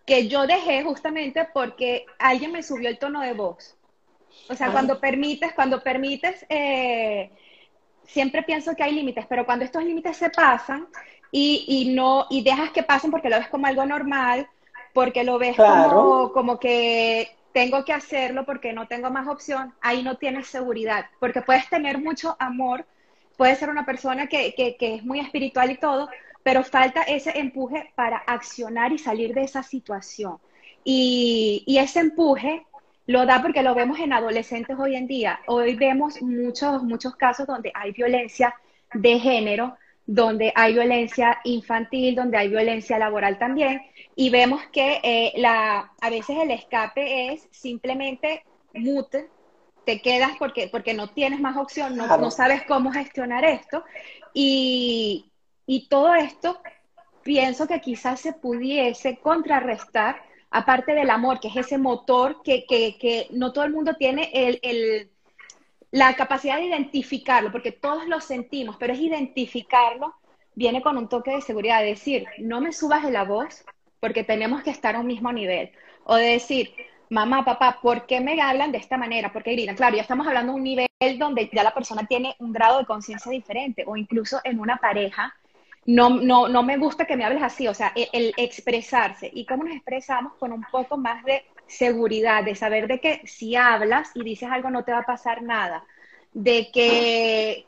que 0.04 0.28
yo 0.28 0.46
dejé 0.46 0.82
justamente 0.82 1.46
porque 1.52 2.06
alguien 2.18 2.52
me 2.52 2.62
subió 2.62 2.88
el 2.88 2.98
tono 2.98 3.20
de 3.20 3.32
voz. 3.32 3.76
O 4.48 4.54
sea, 4.54 4.70
cuando 4.70 5.00
permites, 5.00 5.52
cuando 5.54 5.82
permites 5.82 6.46
eh, 6.48 7.30
siempre 8.06 8.42
pienso 8.42 8.74
que 8.76 8.82
hay 8.82 8.92
límites, 8.92 9.26
pero 9.28 9.44
cuando 9.44 9.64
estos 9.64 9.82
límites 9.84 10.16
se 10.16 10.30
pasan 10.30 10.86
y, 11.32 11.64
y, 11.66 11.94
no, 11.94 12.26
y 12.30 12.42
dejas 12.42 12.70
que 12.70 12.82
pasen 12.82 13.10
porque 13.10 13.28
lo 13.28 13.38
ves 13.38 13.48
como 13.48 13.66
algo 13.66 13.84
normal, 13.84 14.48
porque 14.92 15.24
lo 15.24 15.38
ves 15.38 15.56
como, 15.56 16.32
como 16.32 16.58
que 16.58 17.36
tengo 17.52 17.84
que 17.84 17.92
hacerlo 17.92 18.44
porque 18.44 18.72
no 18.72 18.86
tengo 18.86 19.10
más 19.10 19.26
opción, 19.26 19.74
ahí 19.80 20.02
no 20.02 20.16
tienes 20.16 20.46
seguridad, 20.46 21.06
porque 21.18 21.42
puedes 21.42 21.68
tener 21.68 21.98
mucho 21.98 22.36
amor, 22.38 22.86
puedes 23.36 23.58
ser 23.58 23.70
una 23.70 23.84
persona 23.84 24.26
que, 24.26 24.54
que, 24.54 24.76
que 24.76 24.94
es 24.94 25.04
muy 25.04 25.20
espiritual 25.20 25.70
y 25.70 25.78
todo, 25.78 26.08
pero 26.46 26.62
falta 26.62 27.02
ese 27.02 27.36
empuje 27.40 27.90
para 27.96 28.18
accionar 28.18 28.92
y 28.92 28.98
salir 28.98 29.34
de 29.34 29.42
esa 29.42 29.64
situación. 29.64 30.38
Y, 30.84 31.64
y 31.66 31.78
ese 31.78 31.98
empuje 31.98 32.64
lo 33.08 33.26
da 33.26 33.42
porque 33.42 33.64
lo 33.64 33.74
vemos 33.74 33.98
en 33.98 34.12
adolescentes 34.12 34.76
hoy 34.78 34.94
en 34.94 35.08
día. 35.08 35.40
Hoy 35.48 35.74
vemos 35.74 36.22
muchos, 36.22 36.84
muchos 36.84 37.16
casos 37.16 37.48
donde 37.48 37.72
hay 37.74 37.90
violencia 37.90 38.54
de 38.94 39.18
género, 39.18 39.76
donde 40.06 40.52
hay 40.54 40.74
violencia 40.74 41.40
infantil, 41.42 42.14
donde 42.14 42.36
hay 42.36 42.48
violencia 42.48 42.96
laboral 42.96 43.40
también, 43.40 43.82
y 44.14 44.30
vemos 44.30 44.62
que 44.72 45.00
eh, 45.02 45.32
la, 45.38 45.90
a 46.00 46.10
veces 46.10 46.36
el 46.40 46.52
escape 46.52 47.32
es 47.32 47.48
simplemente 47.50 48.44
mute, 48.72 49.28
te 49.84 50.00
quedas 50.00 50.30
porque, 50.38 50.68
porque 50.68 50.94
no 50.94 51.08
tienes 51.08 51.40
más 51.40 51.56
opción, 51.56 51.96
no, 51.96 52.06
no 52.06 52.30
sabes 52.30 52.62
cómo 52.68 52.92
gestionar 52.92 53.44
esto, 53.44 53.82
y, 54.32 55.32
y 55.66 55.88
todo 55.88 56.14
esto 56.14 56.60
pienso 57.22 57.66
que 57.66 57.80
quizás 57.80 58.20
se 58.20 58.32
pudiese 58.32 59.18
contrarrestar 59.18 60.22
aparte 60.50 60.94
del 60.94 61.10
amor, 61.10 61.40
que 61.40 61.48
es 61.48 61.56
ese 61.56 61.76
motor 61.76 62.42
que, 62.42 62.64
que, 62.66 62.96
que 62.98 63.26
no 63.32 63.52
todo 63.52 63.64
el 63.64 63.72
mundo 63.72 63.94
tiene 63.94 64.30
el, 64.32 64.58
el, 64.62 65.10
la 65.90 66.14
capacidad 66.14 66.56
de 66.56 66.66
identificarlo, 66.66 67.50
porque 67.50 67.72
todos 67.72 68.06
lo 68.06 68.20
sentimos, 68.20 68.76
pero 68.78 68.92
es 68.92 69.00
identificarlo, 69.00 70.14
viene 70.54 70.82
con 70.82 70.96
un 70.96 71.08
toque 71.08 71.32
de 71.32 71.40
seguridad, 71.40 71.80
de 71.80 71.88
decir, 71.88 72.26
no 72.38 72.60
me 72.60 72.72
subas 72.72 73.02
de 73.02 73.10
la 73.10 73.24
voz 73.24 73.64
porque 74.00 74.24
tenemos 74.24 74.62
que 74.62 74.70
estar 74.70 74.94
a 74.94 75.00
un 75.00 75.06
mismo 75.06 75.32
nivel, 75.32 75.72
o 76.04 76.16
de 76.16 76.26
decir, 76.26 76.72
mamá, 77.10 77.44
papá, 77.44 77.80
¿por 77.82 78.06
qué 78.06 78.20
me 78.20 78.40
hablan 78.40 78.72
de 78.72 78.78
esta 78.78 78.96
manera? 78.96 79.32
¿Por 79.32 79.42
qué? 79.42 79.56
Claro, 79.76 79.96
ya 79.96 80.02
estamos 80.02 80.26
hablando 80.26 80.52
de 80.52 80.58
un 80.58 80.64
nivel 80.64 80.88
donde 81.18 81.50
ya 81.52 81.62
la 81.62 81.74
persona 81.74 82.06
tiene 82.06 82.36
un 82.38 82.52
grado 82.52 82.78
de 82.78 82.86
conciencia 82.86 83.30
diferente, 83.30 83.84
o 83.86 83.96
incluso 83.96 84.40
en 84.44 84.60
una 84.60 84.76
pareja, 84.76 85.34
no, 85.86 86.10
no, 86.10 86.48
no 86.48 86.62
me 86.62 86.76
gusta 86.76 87.04
que 87.04 87.16
me 87.16 87.24
hables 87.24 87.42
así, 87.42 87.68
o 87.68 87.74
sea, 87.74 87.92
el, 87.94 88.34
expresarse. 88.36 89.30
¿Y 89.32 89.46
cómo 89.46 89.64
nos 89.64 89.74
expresamos? 89.74 90.34
Con 90.34 90.52
un 90.52 90.64
poco 90.70 90.96
más 90.96 91.24
de 91.24 91.44
seguridad, 91.66 92.44
de 92.44 92.54
saber 92.54 92.88
de 92.88 93.00
que 93.00 93.22
si 93.24 93.56
hablas 93.56 94.10
y 94.14 94.22
dices 94.22 94.48
algo 94.50 94.70
no 94.70 94.84
te 94.84 94.92
va 94.92 94.98
a 94.98 95.06
pasar 95.06 95.42
nada, 95.42 95.84
de 96.32 96.70
que 96.72 97.66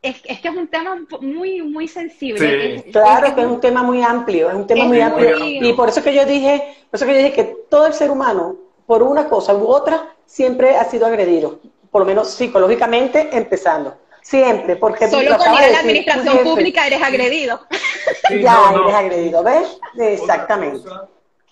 es, 0.00 0.16
es 0.24 0.40
que 0.40 0.48
es 0.48 0.56
un 0.56 0.68
tema 0.68 0.98
muy, 1.20 1.62
muy 1.62 1.86
sensible. 1.86 2.84
claro 2.90 3.34
que 3.34 3.42
es 3.42 3.46
un 3.46 3.60
tema 3.60 3.82
muy 3.82 4.02
amplio, 4.02 4.48
es 4.48 4.56
un 4.56 4.66
tema 4.66 4.84
muy 4.84 5.00
amplio. 5.00 5.36
Y 5.38 5.72
por 5.74 5.88
eso 5.88 6.02
que 6.02 6.14
yo 6.14 6.24
dije, 6.24 6.76
por 6.90 6.98
eso 6.98 7.06
que 7.06 7.12
yo 7.12 7.18
dije 7.18 7.32
que 7.32 7.56
todo 7.68 7.86
el 7.86 7.92
ser 7.92 8.10
humano, 8.10 8.56
por 8.86 9.02
una 9.02 9.28
cosa 9.28 9.54
u 9.54 9.66
otra, 9.66 10.14
siempre 10.24 10.76
ha 10.76 10.84
sido 10.84 11.06
agredido, 11.06 11.60
por 11.90 12.02
lo 12.02 12.06
menos 12.06 12.30
psicológicamente 12.30 13.30
empezando. 13.32 13.96
Siempre, 14.24 14.76
porque... 14.76 15.06
Solo 15.06 15.36
con 15.36 15.52
ir 15.52 15.60
a 15.60 15.68
la 15.68 15.78
administración 15.80 16.38
pública 16.42 16.86
eres 16.86 17.02
agredido. 17.02 17.60
ya 18.42 18.72
eres 18.72 18.94
agredido, 18.94 19.44
¿ves? 19.44 19.78
Exactamente. 19.98 20.88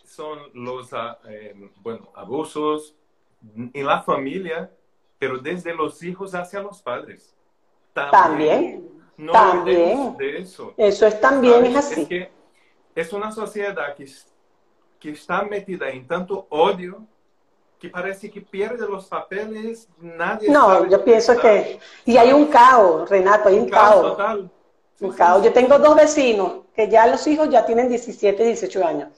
Son 0.05 0.39
los 0.55 0.91
eh, 1.29 1.55
bueno, 1.83 2.11
abusos 2.15 2.97
en 3.75 3.87
la 3.87 4.03
familia, 4.03 4.71
pero 5.19 5.37
desde 5.37 5.75
los 5.75 6.03
hijos 6.03 6.35
hacia 6.35 6.63
los 6.63 6.81
padres. 6.81 7.37
También. 7.93 8.89
También. 9.31 10.17
De 10.17 10.39
eso. 10.39 10.73
eso 10.79 11.07
es 11.07 11.21
también 11.21 11.67
es 11.67 11.77
así. 11.77 12.01
Es 12.01 12.09
que 12.09 12.31
es 12.95 13.13
una 13.13 13.31
sociedad 13.33 13.95
que, 13.95 14.09
que 14.99 15.11
está 15.11 15.43
metida 15.43 15.91
en 15.91 16.07
tanto 16.07 16.47
odio 16.49 17.07
que 17.83 17.89
parece 17.89 18.31
que 18.31 18.41
pierde 18.41 18.87
los 18.89 19.07
papeles, 19.07 19.89
nadie 19.99 20.49
No, 20.49 20.89
yo 20.89 21.03
pienso 21.03 21.37
que... 21.37 21.81
Y 22.05 22.17
hay 22.17 22.33
un 22.33 22.47
caos, 22.47 23.11
Renato, 23.11 23.49
hay 23.49 23.59
un, 23.59 23.69
caos. 23.69 24.03
Total. 24.03 24.49
un 25.01 25.11
caos. 25.11 25.43
Yo 25.43 25.53
tengo 25.53 25.77
dos 25.81 25.97
vecinos 25.97 26.59
que 26.77 26.89
ya 26.89 27.09
los 27.09 27.27
hijos 27.27 27.51
ya 27.51 27.67
tienen 27.67 27.89
17, 27.89 28.45
18 28.45 28.87
años. 28.87 29.09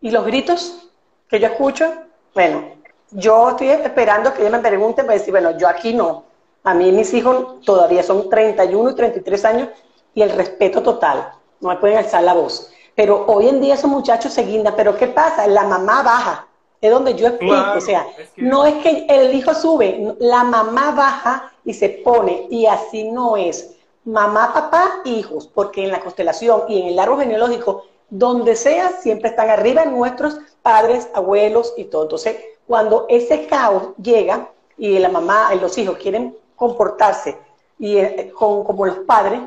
Y 0.00 0.12
los 0.12 0.24
gritos 0.24 0.88
que 1.26 1.40
yo 1.40 1.48
escucho, 1.48 1.92
bueno, 2.32 2.76
yo 3.10 3.50
estoy 3.50 3.70
esperando 3.70 4.32
que 4.32 4.42
ellos 4.42 4.52
me 4.52 4.60
pregunten 4.60 5.04
para 5.04 5.18
decir, 5.18 5.32
bueno, 5.32 5.58
yo 5.58 5.66
aquí 5.66 5.92
no. 5.92 6.22
A 6.62 6.74
mí 6.74 6.92
mis 6.92 7.12
hijos 7.14 7.60
todavía 7.62 8.04
son 8.04 8.30
31 8.30 8.90
y 8.90 8.94
33 8.94 9.44
años 9.46 9.68
y 10.14 10.22
el 10.22 10.30
respeto 10.30 10.80
total. 10.80 11.32
No 11.58 11.70
me 11.70 11.76
pueden 11.76 11.98
alzar 11.98 12.22
la 12.22 12.34
voz. 12.34 12.72
Pero 12.94 13.24
hoy 13.26 13.48
en 13.48 13.60
día 13.60 13.74
esos 13.74 13.90
muchachos 13.90 14.32
se 14.32 14.44
guindan. 14.44 14.76
Pero 14.76 14.96
¿qué 14.96 15.08
pasa? 15.08 15.44
La 15.48 15.64
mamá 15.64 16.04
baja 16.04 16.46
es 16.82 16.90
donde 16.90 17.14
yo 17.14 17.28
explico, 17.28 17.74
o 17.76 17.80
sea, 17.80 18.06
no 18.36 18.66
es 18.66 18.74
que 18.82 19.06
el 19.08 19.32
hijo 19.34 19.54
sube, 19.54 20.16
la 20.18 20.42
mamá 20.42 20.90
baja 20.90 21.52
y 21.64 21.74
se 21.74 21.88
pone, 21.88 22.48
y 22.50 22.66
así 22.66 23.04
no 23.04 23.36
es. 23.36 23.76
Mamá, 24.04 24.52
papá, 24.52 25.00
hijos, 25.04 25.46
porque 25.46 25.84
en 25.84 25.92
la 25.92 26.00
constelación 26.00 26.64
y 26.68 26.80
en 26.80 26.88
el 26.88 26.98
árbol 26.98 27.20
genealógico, 27.20 27.84
donde 28.10 28.56
sea, 28.56 28.90
siempre 29.00 29.30
están 29.30 29.48
arriba 29.48 29.84
nuestros 29.84 30.38
padres, 30.60 31.08
abuelos 31.14 31.72
y 31.76 31.84
todo. 31.84 32.02
Entonces, 32.02 32.36
cuando 32.66 33.06
ese 33.08 33.46
caos 33.46 33.90
llega 34.02 34.50
y 34.76 34.98
la 34.98 35.08
mamá 35.08 35.50
y 35.54 35.60
los 35.60 35.78
hijos 35.78 35.98
quieren 35.98 36.36
comportarse 36.56 37.38
y, 37.78 37.96
eh, 37.98 38.32
como 38.34 38.86
los 38.86 38.98
padres, 38.98 39.40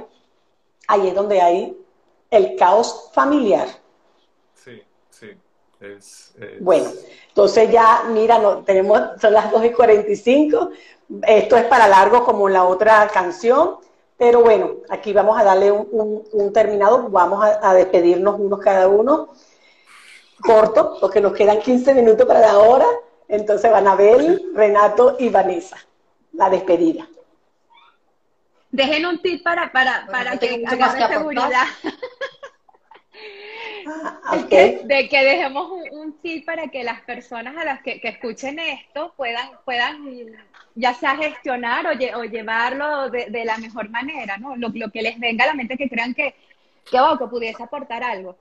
ahí 0.88 1.09
es 1.09 1.15
donde 1.15 1.41
hay 1.41 1.77
el 2.31 2.55
caos 2.55 3.09
familiar. 3.13 3.67
Bueno, 6.59 6.89
entonces 7.27 7.71
ya, 7.71 8.03
mira, 8.09 8.39
no, 8.39 8.59
tenemos, 8.59 9.01
son 9.19 9.33
las 9.33 9.51
2 9.51 9.65
y 9.65 9.71
45. 9.71 10.69
Esto 11.27 11.57
es 11.57 11.65
para 11.65 11.88
largo 11.88 12.23
como 12.23 12.49
la 12.49 12.65
otra 12.65 13.07
canción, 13.07 13.77
Pero 14.17 14.41
bueno, 14.41 14.77
aquí 14.89 15.11
vamos 15.11 15.38
a 15.38 15.43
darle 15.43 15.71
un, 15.71 16.53
terminado, 16.53 17.09
vamos 17.09 17.43
a, 17.43 17.73
despedirnos 17.73 18.39
unos 18.39 18.59
cada 18.59 18.88
uno, 18.88 19.29
corto, 20.41 20.97
porque 21.01 21.19
nos 21.19 21.33
quedan 21.33 21.59
15 21.59 21.93
minutos 21.93 22.25
para 22.25 22.39
la 22.39 22.59
hora. 22.59 22.86
Entonces 23.27 23.69
van 23.71 23.88
Abel, 23.88 24.51
Renato 24.53 25.17
y 25.19 25.29
Vanessa, 25.29 25.77
la 26.31 26.49
despedida. 26.49 27.07
Dejen 28.71 29.05
un 29.05 29.21
tip 29.21 29.43
para, 29.43 29.71
para, 29.71 30.07
para 30.09 30.38
que 30.38 30.63
hagamos 30.65 31.09
seguridad. 31.09 31.65
Ah, 34.03 34.37
de 34.37 35.07
que 35.09 35.23
dejemos 35.23 35.71
un, 35.91 36.13
tip 36.21 36.45
para 36.45 36.67
que 36.67 36.83
las 36.83 37.01
personas 37.01 37.55
a 37.57 37.65
las 37.65 37.81
que, 37.81 37.99
escuchen 38.03 38.59
esto 38.59 39.13
puedan, 39.15 39.49
puedan 39.63 40.03
ya 40.75 40.93
sea 40.93 41.15
gestionar 41.15 41.85
o, 41.87 42.23
llevarlo 42.23 43.09
de, 43.09 43.45
la 43.45 43.57
mejor 43.57 43.89
manera, 43.89 44.37
¿no? 44.37 44.55
Lo, 44.55 44.91
que 44.91 45.01
les 45.01 45.19
venga 45.19 45.45
a 45.45 45.47
la 45.47 45.53
mente 45.53 45.77
que 45.77 45.89
crean 45.89 46.13
que, 46.13 46.35
que, 46.89 46.99
oh, 46.99 47.17
que 47.17 47.27
pudiese 47.27 47.63
aportar 47.63 48.03
algo. 48.03 48.35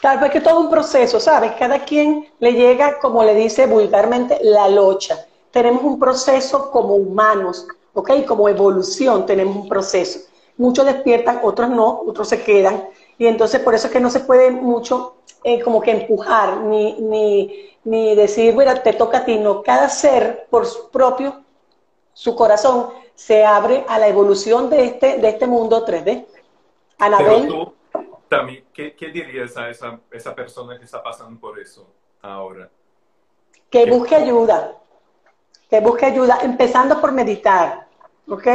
Claro, 0.00 0.20
pues 0.20 0.32
que 0.32 0.40
todo 0.40 0.60
un 0.60 0.70
proceso, 0.70 1.20
¿sabes? 1.20 1.52
Cada 1.58 1.84
quien 1.84 2.28
le 2.38 2.52
llega, 2.52 2.98
como 2.98 3.24
le 3.24 3.34
dice 3.34 3.66
vulgarmente, 3.66 4.38
la 4.42 4.68
locha. 4.68 5.26
Tenemos 5.50 5.82
un 5.82 5.98
proceso 5.98 6.70
como 6.70 6.96
humanos, 6.96 7.66
¿ok? 7.94 8.24
Como 8.26 8.48
evolución 8.48 9.24
tenemos 9.24 9.56
un 9.56 9.68
proceso. 9.68 10.20
Muchos 10.58 10.86
despiertan, 10.86 11.40
otros 11.42 11.70
no, 11.70 12.02
otros 12.06 12.28
se 12.28 12.42
quedan. 12.42 12.84
Y 13.18 13.26
entonces 13.26 13.60
por 13.60 13.74
eso 13.74 13.86
es 13.86 13.92
que 13.92 14.00
no 14.00 14.10
se 14.10 14.20
puede 14.20 14.50
mucho 14.50 15.16
eh, 15.44 15.62
como 15.62 15.80
que 15.80 15.92
empujar, 15.92 16.58
ni, 16.58 16.94
ni, 17.00 17.70
ni 17.84 18.14
decir, 18.14 18.54
bueno, 18.54 18.80
te 18.80 18.92
toca 18.92 19.18
a 19.18 19.24
ti, 19.24 19.38
no. 19.38 19.62
Cada 19.62 19.88
ser 19.88 20.46
por 20.50 20.66
su 20.66 20.90
propio, 20.90 21.42
su 22.12 22.34
corazón, 22.34 22.90
se 23.14 23.44
abre 23.44 23.84
a 23.88 23.98
la 23.98 24.08
evolución 24.08 24.68
de 24.68 24.84
este, 24.84 25.18
de 25.18 25.28
este 25.28 25.46
mundo 25.46 25.86
3D. 25.86 26.26
Anabel. 26.98 27.48
tú, 27.48 27.74
también, 28.28 28.64
¿qué, 28.72 28.94
¿qué, 28.94 29.08
dirías 29.08 29.56
a 29.56 29.70
esa, 29.70 30.00
esa 30.10 30.34
persona 30.34 30.78
que 30.78 30.84
está 30.84 31.02
pasando 31.02 31.38
por 31.38 31.58
eso 31.58 31.86
ahora? 32.20 32.68
Que 33.70 33.86
busque 33.86 34.14
ayuda, 34.14 34.76
que 35.70 35.80
busque 35.80 36.06
ayuda, 36.06 36.40
empezando 36.42 37.00
por 37.00 37.12
meditar, 37.12 37.86
¿ok? 38.28 38.46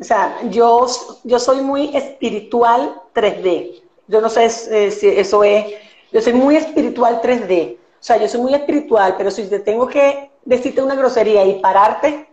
O 0.00 0.04
sea, 0.04 0.40
yo, 0.48 0.86
yo 1.24 1.38
soy 1.38 1.60
muy 1.60 1.94
espiritual 1.96 3.02
3D. 3.14 3.82
Yo 4.08 4.20
no 4.20 4.28
sé 4.28 4.46
eh, 4.46 4.90
si 4.90 5.06
eso 5.06 5.44
es, 5.44 5.66
yo 6.10 6.20
soy 6.20 6.32
muy 6.32 6.56
espiritual 6.56 7.20
3D. 7.22 7.76
O 7.76 8.02
sea, 8.02 8.16
yo 8.16 8.28
soy 8.28 8.40
muy 8.40 8.54
espiritual, 8.54 9.14
pero 9.16 9.30
si 9.30 9.44
te 9.48 9.60
tengo 9.60 9.86
que 9.86 10.30
decirte 10.44 10.82
una 10.82 10.94
grosería 10.94 11.44
y 11.44 11.60
pararte, 11.60 12.28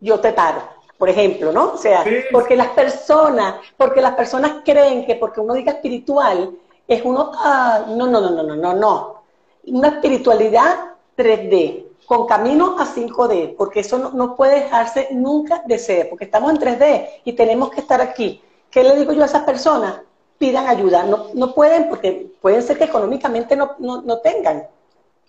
yo 0.00 0.18
te 0.18 0.32
paro, 0.32 0.62
por 0.98 1.08
ejemplo, 1.08 1.52
¿no? 1.52 1.74
O 1.74 1.76
sea, 1.76 2.04
porque 2.32 2.56
las 2.56 2.68
personas, 2.68 3.56
porque 3.76 4.00
las 4.00 4.14
personas 4.14 4.62
creen 4.64 5.06
que 5.06 5.14
porque 5.14 5.40
uno 5.40 5.54
diga 5.54 5.72
espiritual, 5.72 6.56
es 6.88 7.02
uno, 7.04 7.30
ah, 7.34 7.84
no, 7.88 8.08
no, 8.08 8.20
no, 8.20 8.30
no, 8.30 8.42
no, 8.42 8.56
no, 8.56 8.74
no. 8.74 9.22
Una 9.66 9.88
espiritualidad 9.88 10.94
3D, 11.16 11.86
con 12.04 12.26
camino 12.26 12.76
a 12.78 12.84
5D, 12.84 13.54
porque 13.56 13.80
eso 13.80 13.98
no, 13.98 14.10
no, 14.10 14.34
puede 14.34 14.64
dejarse 14.64 15.08
nunca 15.12 15.62
de 15.66 15.78
ser, 15.78 16.08
porque 16.08 16.24
estamos 16.24 16.50
en 16.50 16.58
3D 16.58 17.08
y 17.24 17.34
tenemos 17.34 17.70
que 17.70 17.80
estar 17.80 18.00
aquí. 18.00 18.42
¿Qué 18.70 18.82
le 18.82 18.96
digo 18.96 19.12
yo 19.12 19.22
a 19.22 19.26
esas 19.26 19.44
personas? 19.44 20.00
Pidan 20.42 20.66
ayuda. 20.66 21.04
No, 21.04 21.28
no 21.34 21.54
pueden 21.54 21.88
porque 21.88 22.32
pueden 22.40 22.64
ser 22.64 22.76
que 22.76 22.84
económicamente 22.84 23.54
no, 23.54 23.76
no, 23.78 24.18
tengan. 24.18 24.66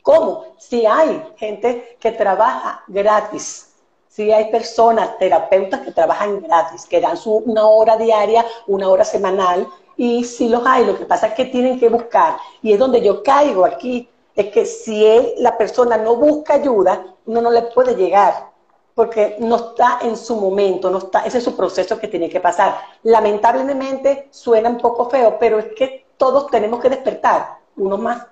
¿Cómo? 0.01 0.55
Si 0.57 0.87
hay 0.87 1.23
gente 1.37 1.97
que 1.99 2.13
trabaja 2.13 2.83
gratis, 2.87 3.75
si 4.09 4.31
hay 4.31 4.49
personas, 4.49 5.15
terapeutas 5.19 5.81
que 5.81 5.91
trabajan 5.91 6.41
gratis, 6.41 6.87
que 6.87 6.99
dan 6.99 7.15
su, 7.15 7.31
una 7.31 7.67
hora 7.67 7.95
diaria, 7.95 8.43
una 8.65 8.89
hora 8.89 9.05
semanal, 9.05 9.67
y 9.95 10.23
si 10.23 10.49
los 10.49 10.65
hay, 10.65 10.83
lo 10.83 10.97
que 10.97 11.05
pasa 11.05 11.27
es 11.27 11.33
que 11.35 11.45
tienen 11.45 11.79
que 11.79 11.89
buscar, 11.89 12.37
y 12.63 12.73
es 12.73 12.79
donde 12.79 12.99
yo 12.99 13.21
caigo 13.21 13.65
aquí, 13.65 14.09
es 14.35 14.47
que 14.47 14.65
si 14.65 15.05
la 15.37 15.55
persona 15.55 15.95
no 15.95 16.15
busca 16.15 16.55
ayuda, 16.55 17.05
uno 17.27 17.39
no 17.39 17.51
le 17.51 17.61
puede 17.61 17.95
llegar 17.95 18.52
porque 18.95 19.37
no 19.39 19.55
está 19.55 19.99
en 20.01 20.15
su 20.15 20.35
momento, 20.35 20.89
no 20.89 20.99
está, 20.99 21.25
ese 21.25 21.39
es 21.39 21.43
su 21.43 21.55
proceso 21.55 21.99
que 21.99 22.07
tiene 22.07 22.29
que 22.29 22.39
pasar. 22.39 22.79
Lamentablemente 23.03 24.27
suena 24.31 24.69
un 24.69 24.77
poco 24.77 25.09
feo, 25.09 25.37
pero 25.39 25.59
es 25.59 25.67
que 25.75 26.05
todos 26.17 26.49
tenemos 26.51 26.79
que 26.79 26.89
despertar, 26.89 27.59
uno 27.75 27.97
más 27.97 28.27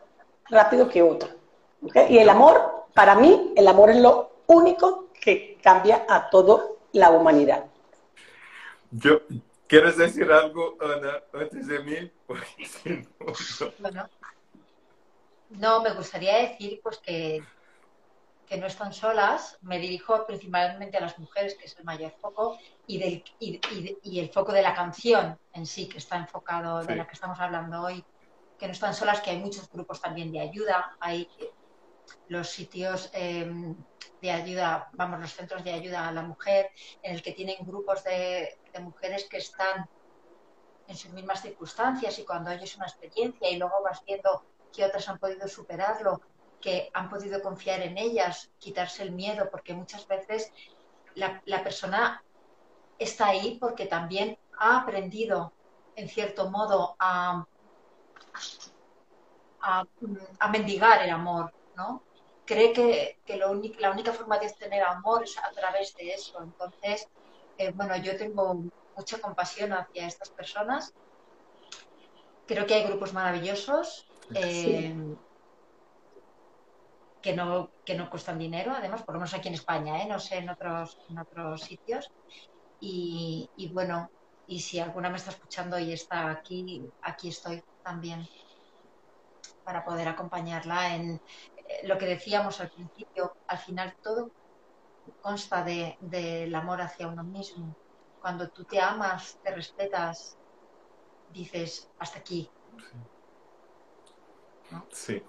rápido 0.50 0.88
que 0.88 1.02
otro. 1.02 1.30
Y 2.10 2.18
el 2.18 2.30
amor, 2.30 2.86
para 2.94 3.16
mí, 3.16 3.54
el 3.56 3.68
amor 3.68 3.90
es 3.90 3.98
lo 3.98 4.32
único 4.48 5.08
que 5.20 5.58
cambia 5.64 6.06
a 6.08 6.30
toda 6.30 6.64
la 6.92 7.10
humanidad. 7.10 7.66
Yo, 8.92 9.22
¿Quieres 9.72 9.96
decir 9.96 10.30
algo, 10.30 10.76
Ana, 10.82 11.24
antes 11.32 11.66
de 11.66 11.80
mí? 11.80 12.12
no, 13.80 14.10
no, 15.52 15.82
me 15.82 15.94
gustaría 15.94 16.40
decir 16.40 16.82
pues 16.84 16.98
que 16.98 17.42
que 18.52 18.58
no 18.58 18.68
están 18.68 18.92
solas, 18.92 19.58
me 19.62 19.80
dirijo 19.80 20.26
principalmente 20.26 20.98
a 20.98 21.00
las 21.00 21.18
mujeres, 21.18 21.56
que 21.56 21.68
es 21.68 21.78
el 21.78 21.86
mayor 21.86 22.12
foco, 22.20 22.58
y, 22.86 23.00
del, 23.00 23.24
y, 23.40 24.20
el 24.20 24.28
foco 24.28 24.52
de 24.52 24.62
la 24.62 24.74
canción 24.74 25.40
en 25.54 25.66
sí, 25.66 25.88
que 25.88 26.00
está 26.00 26.18
enfocado, 26.18 26.84
de 26.84 26.98
la 26.98 27.08
que 27.08 27.14
estamos 27.14 27.40
hablando 27.40 27.82
hoy, 27.82 28.04
que 28.60 28.66
no 28.66 28.74
están 28.74 28.94
solas, 28.94 29.22
que 29.22 29.30
hay 29.30 29.40
muchos 29.40 29.72
grupos 29.72 30.02
también 30.02 30.34
de 30.34 30.42
ayuda, 30.42 30.98
hay 31.00 31.30
los 32.28 32.50
sitios 32.50 33.10
em, 33.14 33.74
de 34.22 34.32
ayuda, 34.32 34.90
vamos, 34.96 35.22
los 35.22 35.34
centros 35.34 35.64
de 35.64 35.72
ayuda 35.72 36.10
a 36.10 36.12
la 36.12 36.24
mujer, 36.24 36.72
en 37.04 37.16
el 37.16 37.22
que 37.22 37.32
tienen 37.32 37.56
grupos 37.62 38.04
de, 38.04 38.58
de 38.74 38.80
mujeres 38.82 39.30
que 39.30 39.38
están 39.38 39.88
en 40.90 40.98
sus 40.98 41.14
mismas 41.14 41.42
circunstancias 41.42 42.20
y 42.20 42.26
cuando 42.26 42.52
oyes 42.52 42.76
una 42.76 42.88
experiencia 42.88 43.50
y 43.50 43.56
luego 43.56 43.82
vas 43.82 44.04
viendo 44.06 44.44
que 44.74 44.84
otras 44.84 45.08
han 45.08 45.20
podido 45.20 45.48
superarlo 45.48 46.20
que 46.62 46.90
han 46.94 47.10
podido 47.10 47.42
confiar 47.42 47.82
en 47.82 47.98
ellas, 47.98 48.50
quitarse 48.60 49.04
el 49.04 49.12
miedo, 49.12 49.50
porque 49.50 49.74
muchas 49.74 50.08
veces 50.08 50.52
la, 51.16 51.64
persona 51.64 52.24
está 52.98 53.28
ahí 53.28 53.58
porque 53.60 53.88
también 53.88 54.38
ha 54.58 54.82
aprendido, 54.82 55.52
en 55.96 56.08
cierto 56.08 56.50
modo, 56.50 56.96
a, 57.00 57.46
a, 59.62 60.48
mendigar 60.50 61.04
el 61.04 61.10
amor, 61.10 61.52
¿no? 61.76 62.04
Cree 62.46 62.74
que, 62.74 63.18
lo 63.38 63.54
la 63.80 63.92
única 63.92 64.14
forma 64.14 64.38
de 64.38 64.50
tener 64.52 64.84
amor 64.84 65.24
es 65.24 65.38
a 65.38 65.52
través 65.52 65.96
de 65.96 66.14
eso. 66.14 66.42
Entonces, 66.42 67.08
eh, 67.58 67.72
bueno, 67.72 67.96
yo 67.98 68.18
tengo 68.18 68.64
mucha 68.96 69.20
compasión 69.20 69.74
hacia 69.74 70.08
estas 70.08 70.30
personas. 70.30 70.94
Creo 72.48 72.66
que 72.66 72.74
hay 72.74 72.84
grupos 72.84 73.14
maravillosos. 73.14 74.08
Eh, 74.36 74.94
que 77.22 77.36
no, 77.36 77.72
que 77.86 77.96
no 77.96 78.10
cuestan 78.10 78.40
dinero, 78.40 78.74
además, 78.76 79.04
por 79.04 79.16
lo 79.16 79.20
menos 79.20 79.34
aquí 79.34 79.48
en 79.48 79.54
España, 79.54 80.02
¿eh? 80.02 80.08
no 80.08 80.20
sé 80.20 80.38
en 80.38 80.50
otros, 80.50 80.98
en 81.08 81.20
otros 81.20 81.62
sitios. 81.62 82.10
Y, 82.80 83.72
bueno, 83.74 84.10
y 84.48 84.60
si 84.60 84.80
alguna 84.80 85.10
me 85.10 85.18
está 85.18 85.30
escuchando 85.30 85.78
y 85.78 85.94
está 85.94 86.32
aquí, 86.32 86.84
aquí 87.02 87.30
estoy 87.30 87.62
también 87.84 88.28
para 89.64 89.86
poder 89.86 90.08
acompañarla 90.08 90.96
en 90.96 91.12
eh, 91.12 91.88
lo 91.88 91.98
que 92.00 92.08
decíamos 92.08 92.60
al 92.60 92.72
principio, 92.72 93.36
al 93.48 93.60
final 93.60 93.96
todo 94.02 94.32
consta 95.22 95.64
del 95.64 95.96
de, 96.00 96.52
amor 96.56 96.82
hacia 96.82 97.08
uno 97.08 97.24
mismo. 97.24 97.76
Cuando 98.20 98.50
tú 98.50 98.64
te 98.66 98.80
amas, 98.80 99.38
te 99.44 99.54
respetas, 99.54 100.36
dices, 101.30 101.88
hasta 102.00 102.20
aquí. 102.20 102.50
Sí. 104.92 105.22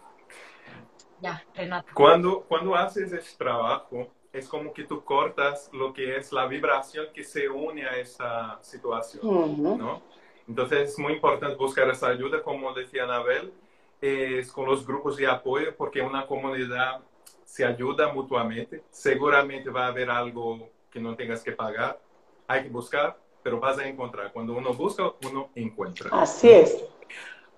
Ya, 1.23 1.43
Renato. 1.55 1.89
Cuando, 1.95 2.41
cuando 2.43 2.75
haces 2.75 3.13
este 3.13 3.39
trabajo, 3.39 4.09
es 4.33 4.49
como 4.49 4.73
que 4.73 4.83
tú 4.83 5.05
cortas 5.05 5.71
lo 5.73 5.93
que 5.93 6.17
es 6.17 6.33
la 6.33 6.47
vibración 6.47 7.07
que 7.15 7.23
se 7.23 7.49
une 7.49 7.87
a 7.87 7.97
esa 7.97 8.59
situación, 8.61 9.63
¿no? 9.79 10.03
Entonces 10.49 10.91
es 10.91 10.99
muy 10.99 11.13
importante 11.13 11.55
buscar 11.55 11.89
esa 11.91 12.09
ayuda, 12.09 12.43
como 12.43 12.73
decía 12.73 13.05
Anabel, 13.05 13.53
es 14.01 14.51
con 14.51 14.67
los 14.67 14.85
grupos 14.85 15.17
de 15.17 15.29
apoyo, 15.29 15.77
porque 15.77 16.03
una 16.03 16.27
comunidad 16.27 17.01
se 17.45 17.65
ayuda 17.65 18.13
mutuamente. 18.13 18.83
Seguramente 18.91 19.71
va 19.71 19.85
a 19.85 19.89
haber 19.89 20.11
algo 20.11 20.71
que 20.91 20.99
no 20.99 21.15
tengas 21.15 21.43
que 21.45 21.53
pagar, 21.53 22.01
hay 22.49 22.65
que 22.65 22.69
buscar, 22.69 23.17
pero 23.45 23.61
vas 23.61 23.79
a 23.79 23.87
encontrar. 23.87 24.33
Cuando 24.33 24.55
uno 24.55 24.75
busca, 24.75 25.13
uno 25.29 25.51
encuentra. 25.55 26.11
Así 26.13 26.51
es. 26.51 26.85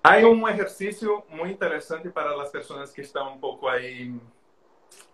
Hay 0.07 0.23
un 0.23 0.47
ejercicio 0.47 1.25
muy 1.29 1.49
interesante 1.49 2.11
para 2.11 2.37
las 2.37 2.51
personas 2.51 2.91
que 2.91 3.01
están 3.01 3.27
un 3.27 3.39
poco 3.39 3.67
ahí, 3.67 4.13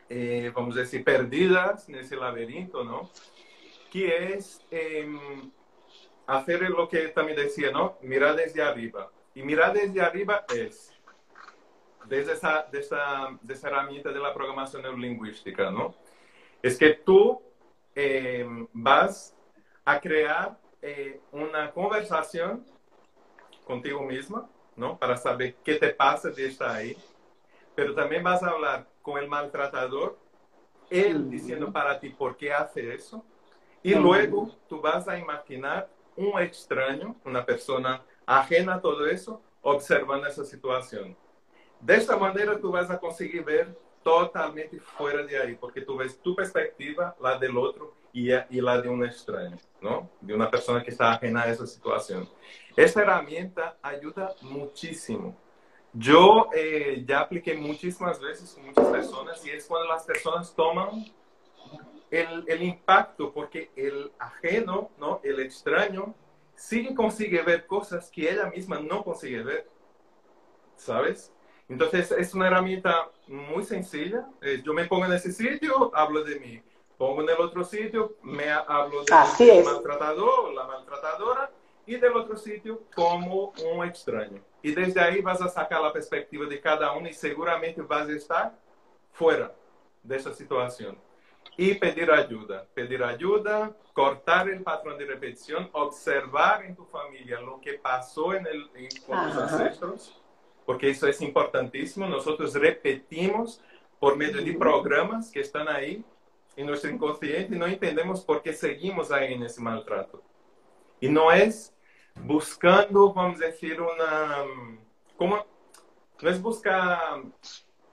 eh, 0.09 0.51
vamos 0.53 0.75
a 0.75 0.81
decir, 0.81 1.01
perdidas 1.01 1.87
en 1.87 1.95
ese 1.95 2.17
laberinto, 2.17 2.83
¿no? 2.83 3.09
Que 3.89 4.33
es 4.33 4.61
em, 4.69 5.49
hacer 6.27 6.63
lo 6.69 6.89
que 6.89 7.07
también 7.07 7.37
decía, 7.37 7.71
¿no? 7.71 7.99
Mirar 8.01 8.35
desde 8.35 8.61
arriba. 8.61 9.09
Y 9.33 9.43
mirar 9.43 9.71
desde 9.71 10.01
arriba 10.01 10.43
es, 10.53 10.93
desde 12.07 12.33
esa, 12.33 12.63
de 12.69 12.79
esa, 12.79 13.29
de 13.41 13.53
esa 13.53 13.67
herramienta 13.69 14.11
de 14.11 14.19
la 14.19 14.33
programación 14.33 14.81
neurolingüística, 14.81 15.71
¿no? 15.71 15.95
Es 16.61 16.77
que 16.77 16.95
tú 16.95 17.41
em, 17.95 18.67
vas 18.73 19.37
a 19.85 20.01
crear 20.01 20.59
eh, 20.81 21.21
una 21.31 21.71
conversación 21.71 22.65
contigo 23.63 24.01
misma, 24.01 24.49
¿no? 24.75 24.97
Para 24.97 25.17
saber 25.17 25.55
qué 25.63 25.75
te 25.75 25.89
pasa 25.89 26.29
de 26.29 26.47
estar 26.47 26.69
ahí. 26.69 26.97
Pero 27.75 27.93
también 27.93 28.23
vas 28.23 28.43
a 28.43 28.49
hablar 28.49 28.87
con 29.01 29.17
el 29.17 29.27
maltratador, 29.27 30.17
él 30.89 31.29
diciendo 31.29 31.71
para 31.71 31.99
ti 31.99 32.09
por 32.09 32.35
qué 32.37 32.53
hace 32.53 32.93
eso. 32.93 33.23
Y 33.83 33.95
luego 33.95 34.55
tú 34.67 34.79
vas 34.79 35.07
a 35.07 35.17
imaginar 35.17 35.89
un 36.15 36.39
extraño, 36.39 37.15
una 37.25 37.45
persona 37.45 38.03
ajena 38.25 38.75
a 38.75 38.81
todo 38.81 39.07
eso, 39.07 39.41
observando 39.61 40.27
esa 40.27 40.45
situación. 40.45 41.15
De 41.79 41.95
esta 41.95 42.15
manera 42.15 42.59
tú 42.59 42.71
vas 42.71 42.89
a 42.91 42.99
conseguir 42.99 43.43
ver 43.43 43.75
totalmente 44.03 44.79
fuera 44.79 45.23
de 45.23 45.37
ahí, 45.37 45.55
porque 45.55 45.81
tú 45.81 45.97
ves 45.97 46.19
tu 46.19 46.35
perspectiva, 46.35 47.15
la 47.19 47.37
del 47.37 47.57
otro 47.57 47.93
y, 48.13 48.29
la 48.61 48.81
de 48.81 48.89
un 48.89 49.05
extraño, 49.05 49.57
¿no? 49.81 50.09
De 50.21 50.33
una 50.33 50.49
persona 50.49 50.83
que 50.83 50.91
está 50.91 51.11
ajena 51.11 51.41
a 51.41 51.51
esa 51.51 51.65
situación. 51.65 52.29
Esta 52.75 53.01
herramienta 53.01 53.77
ayuda 53.81 54.33
muchísimo. 54.41 55.35
Yo 55.93 56.49
eh, 56.55 57.03
ya 57.05 57.21
apliqué 57.21 57.55
muchísimas 57.55 58.19
veces 58.21 58.53
con 58.53 58.65
muchas 58.65 58.87
personas 58.87 59.45
y 59.45 59.49
es 59.49 59.65
cuando 59.65 59.89
las 59.89 60.03
personas 60.05 60.55
toman 60.55 61.05
el, 62.09 62.45
el, 62.47 62.63
impacto, 62.63 63.33
porque 63.33 63.71
el 63.75 64.11
ajeno, 64.17 64.89
¿no? 64.97 65.19
el 65.23 65.41
extraño, 65.41 66.15
sí 66.55 66.93
consigue 66.93 67.41
ver 67.41 67.65
cosas 67.65 68.09
que 68.09 68.31
ella 68.31 68.45
misma 68.45 68.79
no 68.79 69.03
consigue 69.03 69.43
ver, 69.43 69.69
¿sabes? 70.75 71.33
Entonces 71.67 72.11
es 72.11 72.33
una 72.33 72.47
herramienta 72.47 73.09
muy 73.27 73.63
sencilla. 73.63 74.27
Eh, 74.41 74.61
yo 74.63 74.73
me 74.73 74.85
pongo 74.85 75.05
en 75.05 75.13
ese 75.13 75.31
sitio, 75.31 75.89
hablo 75.95 76.23
de 76.23 76.39
mí. 76.39 76.61
Pongo 77.01 77.23
en 77.23 77.29
el 77.29 77.41
otro 77.41 77.63
sitio, 77.63 78.17
me 78.21 78.47
hablo 78.51 79.03
del 79.03 79.63
maltratador, 79.65 80.53
la 80.53 80.67
maltratadora, 80.67 81.49
y 81.87 81.95
del 81.95 82.15
otro 82.15 82.37
sitio 82.37 82.83
como 82.93 83.55
un 83.73 83.83
extraño. 83.87 84.39
Y 84.61 84.71
desde 84.71 85.01
ahí 85.01 85.19
vas 85.19 85.41
a 85.41 85.49
sacar 85.49 85.81
la 85.81 85.91
perspectiva 85.91 86.45
de 86.45 86.61
cada 86.61 86.91
uno 86.91 87.09
y 87.09 87.13
seguramente 87.13 87.81
vas 87.81 88.07
a 88.07 88.11
estar 88.11 88.53
fuera 89.13 89.51
de 90.03 90.15
esa 90.15 90.31
situación. 90.31 90.95
Y 91.57 91.73
pedir 91.73 92.11
ayuda, 92.11 92.67
pedir 92.71 93.03
ayuda, 93.03 93.75
cortar 93.93 94.47
el 94.49 94.61
patrón 94.61 94.99
de 94.99 95.05
repetición, 95.07 95.71
observar 95.71 96.63
en 96.65 96.75
tu 96.75 96.85
familia 96.85 97.41
lo 97.41 97.59
que 97.59 97.79
pasó 97.79 98.35
en 98.35 98.45
el, 98.45 98.69
con 99.07 99.25
los 99.25 99.37
ancestros 99.37 100.21
porque 100.67 100.91
eso 100.91 101.07
es 101.07 101.19
importantísimo. 101.19 102.05
Nosotros 102.05 102.53
repetimos 102.53 103.59
por 103.99 104.15
medio 104.15 104.39
de 104.39 104.53
programas 104.53 105.31
que 105.31 105.39
están 105.39 105.67
ahí 105.67 106.05
en 106.55 106.65
nuestro 106.67 106.89
inconsciente 106.89 107.55
no 107.55 107.65
entendemos 107.65 108.23
por 108.23 108.41
qué 108.41 108.53
seguimos 108.53 109.11
ahí 109.11 109.33
en 109.33 109.43
ese 109.43 109.61
maltrato. 109.61 110.21
Y 110.99 111.09
no 111.09 111.31
es 111.31 111.75
buscando, 112.15 113.13
vamos 113.13 113.41
a 113.41 113.45
decir, 113.45 113.81
una... 113.81 114.43
¿cómo? 115.17 115.45
No 116.21 116.29
es 116.29 116.41
buscar, 116.41 117.23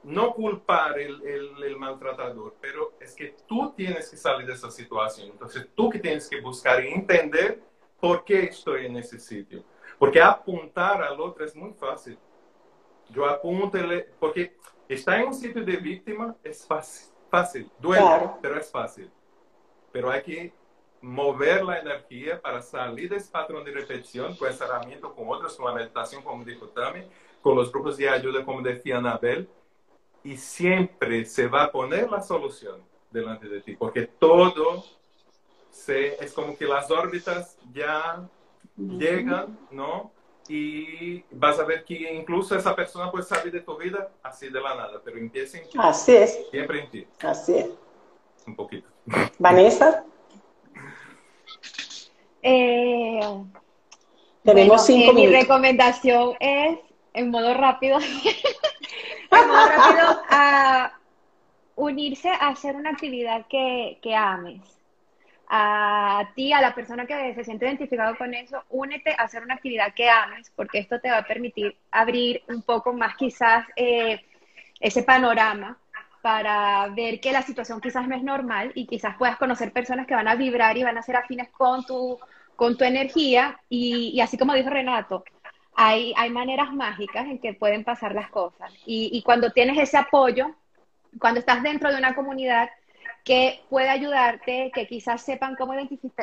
no 0.03 0.35
culpar 0.35 0.99
el, 0.99 1.23
el, 1.27 1.63
el, 1.63 1.77
maltratador, 1.77 2.57
pero 2.61 2.93
es 3.01 3.15
que 3.15 3.35
tú 3.47 3.73
tienes 3.75 4.11
que 4.11 4.17
salir 4.19 4.47
de 4.47 4.53
esa 4.53 4.71
situación. 4.71 5.31
Entonces, 5.31 5.67
tú 5.75 5.89
que 5.89 5.99
tienes 5.99 6.29
que 6.29 6.41
buscar 6.41 6.85
y 6.85 6.89
entender 6.89 7.63
por 7.99 8.25
qué 8.25 8.45
estoy 8.45 8.87
en 8.87 8.97
ese 8.99 9.19
sitio. 9.19 9.65
Porque 9.99 10.21
apuntar 10.21 11.03
al 11.03 11.19
otro 11.21 11.45
es 11.45 11.57
muy 11.57 11.73
fácil 11.73 12.19
yo 13.11 13.27
apunto, 13.27 13.79
porque 14.19 14.57
estar 14.89 15.21
en 15.21 15.29
un 15.29 15.35
sitio 15.35 15.65
de 15.65 15.77
víctima 15.77 16.37
es 16.43 16.67
fácil, 16.67 17.09
fácil 17.31 17.71
duele, 17.79 18.31
pero 18.41 18.59
es 18.59 18.71
fácil. 18.71 19.11
Pero 19.93 20.11
hay 20.11 20.23
que 20.23 20.53
mover 21.01 21.65
la 21.65 21.79
energía 21.79 22.41
para 22.41 22.61
salir 22.61 23.11
de 23.11 23.17
ese 23.17 23.31
patrón 23.31 23.65
de 23.65 23.73
repetición 23.73 24.37
con 24.37 24.49
esa 24.49 24.65
herramienta, 24.65 25.09
con 25.09 25.29
otros, 25.29 25.57
con 25.57 25.67
la 25.67 25.75
meditación, 25.81 26.23
como 26.23 26.45
dijo 26.45 26.67
Tami, 26.69 27.03
con 27.41 27.57
los 27.57 27.71
grupos 27.71 27.97
de 27.97 28.09
ayuda, 28.09 28.45
como 28.45 28.63
decía 28.63 28.99
Anabel, 28.99 29.49
y 30.25 30.37
siempre 30.37 31.25
se 31.25 31.47
va 31.47 31.65
a 31.65 31.73
poner 31.73 32.11
la 32.11 32.21
solución 32.21 32.83
delante 33.11 33.49
de 33.49 33.61
ti, 33.61 33.77
porque 33.77 34.03
todo 34.07 34.85
se, 35.71 36.23
es 36.23 36.33
como 36.33 36.57
que 36.57 36.67
las 36.67 36.91
órbitas 36.91 37.57
ya 37.73 38.29
llegan, 38.77 39.59
¿no? 39.71 40.13
Y 40.49 41.25
vas 41.31 41.59
a 41.59 41.65
ver 41.65 41.85
que 41.85 42.13
incluso 42.15 42.57
esa 42.57 42.75
persona 42.75 43.11
puede 43.11 43.25
salir 43.25 43.53
de 43.53 43.61
tu 43.61 43.77
vida 43.77 44.11
así 44.23 44.49
de 44.49 44.61
la 44.61 44.75
nada, 44.75 45.01
pero 45.05 45.19
empieza 45.19 45.59
en 45.59 45.69
ti. 45.69 45.79
Así 45.79 46.17
es. 46.17 46.49
Siempre 46.51 46.81
en 46.81 46.91
ti. 46.91 47.07
Así 47.21 47.55
es. 47.55 47.71
Un 48.47 48.57
poquito. 48.57 48.89
Vanessa. 49.39 50.05
Eh, 52.43 53.21
Tenemos 54.43 54.87
cinco 54.87 55.11
eh, 55.11 55.15
minutos. 55.15 55.31
Mi 55.33 55.41
recomendación 55.41 56.37
es, 56.41 56.79
en 57.15 57.31
modo 57.31 57.55
rápido, 57.55 57.99
en 59.31 59.49
modo 59.49 59.67
rápido, 59.67 60.23
a 60.31 60.93
unirse 61.77 62.29
a 62.29 62.49
hacer 62.49 62.77
una 62.77 62.91
actividad 62.91 63.47
que, 63.49 63.99
que 64.03 64.15
ames 64.15 64.78
a 65.51 66.31
ti, 66.35 66.53
a 66.53 66.61
la 66.61 66.75
persona 66.75 67.07
que 67.07 67.35
se 67.35 67.45
siente 67.45 67.67
identificado 67.67 68.17
con 68.17 68.35
eso, 68.35 68.65
únete 68.69 69.13
a 69.13 69.23
hacer 69.23 69.43
una 69.43 69.55
actividad 69.55 69.95
que 69.95 70.09
ames, 70.11 70.53
porque 70.55 70.79
esto 70.79 71.01
te 71.01 71.11
va 71.11 71.19
a 71.19 71.27
permitir 71.27 71.75
abrir 71.91 72.43
un 72.49 72.63
poco 72.63 72.93
más 72.93 73.17
quizás 73.17 73.67
eh, 73.77 74.21
ese 74.79 75.03
panorama 75.03 75.79
para 76.21 76.89
ver 76.89 77.21
que 77.21 77.33
la 77.33 77.43
situación 77.43 77.81
quizás 77.81 78.07
no 78.07 78.15
es 78.15 78.23
normal 78.23 78.73
y 78.75 78.87
quizás 78.87 79.17
puedas 79.17 79.37
conocer 79.39 79.73
personas 79.73 80.07
que 80.07 80.15
van 80.15 80.29
a 80.29 80.35
vibrar 80.35 80.77
y 80.77 80.83
van 80.83 80.99
a 80.99 81.03
ser 81.03 81.17
afines 81.17 81.49
con 81.51 81.85
tu, 81.87 82.19
con 82.55 82.77
tu 82.77 82.85
energía. 82.85 83.59
Y, 83.71 84.11
y 84.15 84.21
así 84.21 84.37
como 84.37 84.53
dijo 84.55 84.69
Renato, 84.69 85.25
hay, 85.75 86.13
hay 86.17 86.29
maneras 86.31 86.73
mágicas 86.73 87.27
en 87.27 87.39
que 87.39 87.55
pueden 87.55 87.85
pasar 87.85 88.15
las 88.15 88.29
cosas. 88.31 88.71
Y, 88.85 89.11
y 89.13 89.23
cuando 89.23 89.51
tienes 89.53 89.79
ese 89.79 89.97
apoyo, 89.97 90.55
cuando 91.19 91.41
estás 91.41 91.63
dentro 91.63 91.91
de 91.91 91.97
una 91.97 92.15
comunidad, 92.15 92.69
que 93.25 93.61
puede 93.69 93.89
ayudarte, 93.89 94.71
que 94.75 94.87
quizás 94.87 95.23
sepan 95.23 95.57
cómo 95.57 95.75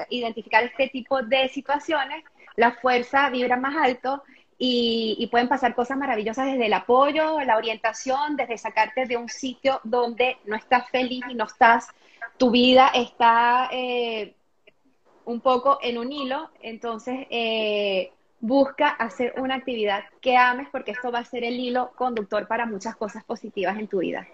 identificar, 0.09 0.63
este 0.63 0.89
tipo 0.89 1.21
de 1.21 1.49
situaciones, 1.49 2.23
la 2.55 2.71
fuerza 2.71 3.29
vibra 3.29 3.57
más 3.57 3.75
alto 3.75 4.23
y, 4.57 5.27
pueden 5.31 5.49
pasar 5.49 5.75
cosas 5.75 5.97
maravillosas 5.97 6.47
desde 6.47 6.67
el 6.67 6.73
apoyo, 6.73 7.41
la 7.41 7.57
orientación, 7.57 8.35
desde 8.35 8.57
sacarte 8.57 9.05
de 9.05 9.17
un 9.17 9.29
sitio 9.29 9.81
donde 9.83 10.37
no 10.45 10.55
estás 10.55 10.89
feliz 10.89 11.23
y 11.29 11.35
no 11.35 11.45
estás, 11.45 11.87
tu 12.37 12.51
vida 12.51 12.91
está 12.93 13.69
eh, 13.71 14.33
un 15.25 15.41
poco 15.41 15.79
en 15.81 15.97
un 15.97 16.11
hilo, 16.11 16.49
entonces 16.61 17.27
eh, 17.29 18.11
busca 18.39 18.89
hacer 18.89 19.33
una 19.37 19.55
actividad 19.55 20.03
que 20.21 20.37
ames 20.37 20.67
porque 20.71 20.91
esto 20.91 21.11
va 21.11 21.19
a 21.19 21.25
ser 21.25 21.43
el 21.43 21.59
hilo 21.59 21.91
conductor 21.95 22.47
para 22.47 22.65
muchas 22.65 22.95
cosas 22.95 23.23
positivas 23.23 23.77
en 23.77 23.87
tu 23.87 23.99
vida. 23.99 24.27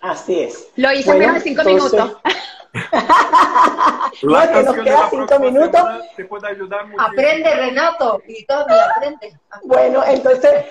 Así 0.00 0.40
es. 0.40 0.68
Lo 0.76 0.92
hice 0.92 1.10
en 1.10 1.18
menos 1.18 1.34
de 1.36 1.40
cinco 1.40 1.64
minutos. 1.64 2.16
no, 4.22 4.52
que 4.52 4.62
nos 4.62 4.76
queda 4.76 5.08
cinco 5.10 5.38
minutos. 5.38 5.82
Te 6.16 6.24
puede 6.24 6.48
ayudar 6.48 6.86
mucho. 6.86 7.02
Aprende, 7.02 7.54
Renato, 7.54 8.22
y 8.26 8.44
todo, 8.44 8.66
aprende. 8.96 9.38
Bueno, 9.64 10.02
entonces 10.06 10.66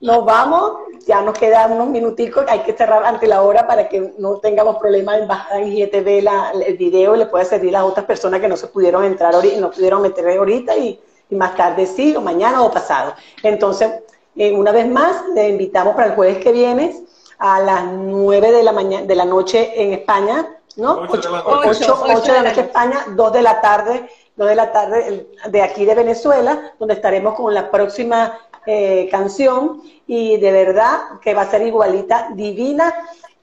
nos 0.00 0.24
vamos, 0.24 0.72
ya 1.06 1.20
nos 1.22 1.36
quedan 1.38 1.72
unos 1.72 1.88
minuticos, 1.88 2.44
hay 2.48 2.60
que 2.60 2.72
cerrar 2.72 3.04
ante 3.04 3.26
la 3.26 3.42
hora 3.42 3.66
para 3.66 3.88
que 3.88 4.12
no 4.18 4.38
tengamos 4.38 4.76
problemas 4.76 5.18
en 5.18 5.28
bajar 5.28 5.60
en 5.60 5.72
IGTV 5.72 6.22
la, 6.22 6.52
el 6.52 6.76
video, 6.76 7.16
le 7.16 7.26
puede 7.26 7.44
servir 7.44 7.76
a 7.76 7.80
las 7.80 7.90
otras 7.90 8.06
personas 8.06 8.40
que 8.40 8.48
no 8.48 8.56
se 8.56 8.68
pudieron 8.68 9.04
entrar 9.04 9.34
ahorita, 9.34 9.60
no 9.60 9.70
pudieron 9.70 10.02
meter 10.02 10.28
ahorita 10.28 10.76
y, 10.76 11.00
y 11.28 11.34
más 11.34 11.56
tarde 11.56 11.86
sí, 11.86 12.14
o 12.14 12.20
mañana 12.20 12.62
o 12.62 12.70
pasado. 12.70 13.14
Entonces, 13.42 13.90
eh, 14.36 14.52
una 14.52 14.72
vez 14.72 14.88
más, 14.88 15.24
le 15.34 15.48
invitamos 15.48 15.94
para 15.94 16.08
el 16.08 16.14
jueves 16.14 16.38
que 16.38 16.52
viene 16.52 17.04
a 17.42 17.58
las 17.58 17.84
9 17.84 18.52
de 18.52 18.62
la, 18.62 18.70
mañana, 18.70 19.04
de 19.04 19.16
la 19.16 19.24
noche 19.24 19.72
en 19.74 19.92
España, 19.92 20.46
¿no? 20.76 21.06
8, 21.08 21.16
de, 21.16 21.28
la 21.28 22.14
noche. 22.14 22.32
de 22.40 22.60
España, 22.60 23.04
2 23.08 23.32
de 23.32 23.42
la 23.42 23.60
tarde, 23.60 24.08
2 24.36 24.48
de 24.48 24.54
la 24.54 24.70
tarde 24.70 25.26
de 25.48 25.62
aquí 25.62 25.84
de 25.84 25.96
Venezuela, 25.96 26.72
donde 26.78 26.94
estaremos 26.94 27.34
con 27.34 27.52
la 27.52 27.68
próxima 27.68 28.38
eh, 28.64 29.08
canción 29.10 29.82
y 30.06 30.36
de 30.36 30.52
verdad 30.52 31.18
que 31.20 31.34
va 31.34 31.42
a 31.42 31.50
ser 31.50 31.62
igualita, 31.62 32.28
divina 32.32 32.94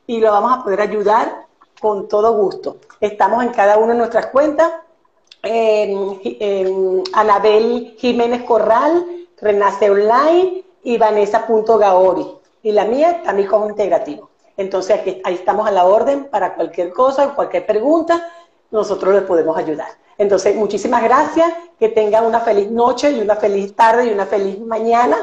y 0.08 0.22
lo 0.22 0.32
vamos 0.32 0.58
a 0.58 0.64
poder 0.64 0.80
ayudar 0.80 1.48
con 1.82 2.08
todo 2.08 2.38
gusto. 2.38 2.78
Estamos 3.02 3.44
en 3.44 3.50
cada 3.50 3.78
una 3.78 3.92
de 3.92 4.00
nuestras 4.00 4.28
cuentas, 4.28 4.72
en, 5.44 6.22
en 6.24 7.04
Anabel 7.12 7.96
Jiménez 7.98 8.44
Corral, 8.44 9.06
Renace 9.42 9.90
Online 9.92 10.64
y 10.84 10.98
Vanessa.gaori 10.98 12.39
y 12.64 12.72
la 12.72 12.86
mía 12.86 13.22
también 13.24 13.48
como 13.48 13.70
integrativo. 13.70 14.30
Entonces 14.58 15.00
aquí, 15.00 15.22
ahí 15.24 15.36
estamos 15.36 15.68
a 15.68 15.72
la 15.72 15.86
orden 15.86 16.26
para 16.26 16.56
cualquier 16.56 16.92
cosa, 16.92 17.34
cualquier 17.34 17.66
pregunta, 17.66 18.30
nosotros 18.72 19.14
les 19.16 19.24
podemos 19.24 19.58
ayudar. 19.58 19.88
Entonces, 20.18 20.54
muchísimas 20.54 21.02
gracias, 21.02 21.52
que 21.80 21.88
tengan 21.88 22.26
una 22.26 22.42
feliz 22.42 22.70
noche 22.70 23.10
y 23.10 23.22
una 23.22 23.38
feliz 23.38 23.74
tarde 23.74 24.08
y 24.08 24.10
una 24.10 24.26
feliz 24.26 24.60
mañana 24.60 25.18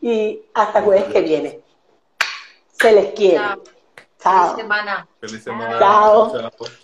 y 0.00 0.42
hasta 0.52 0.82
jueves 0.82 1.04
que 1.04 1.22
viene. 1.22 1.60
Se 2.72 2.92
les 2.92 3.14
quiere. 3.14 3.42
Chao. 4.18 4.50
Feliz 4.50 4.56
semana. 4.56 5.08
Feliz 5.20 5.42
semana. 5.42 5.78
Chao. 5.78 6.32
Chao. 6.32 6.81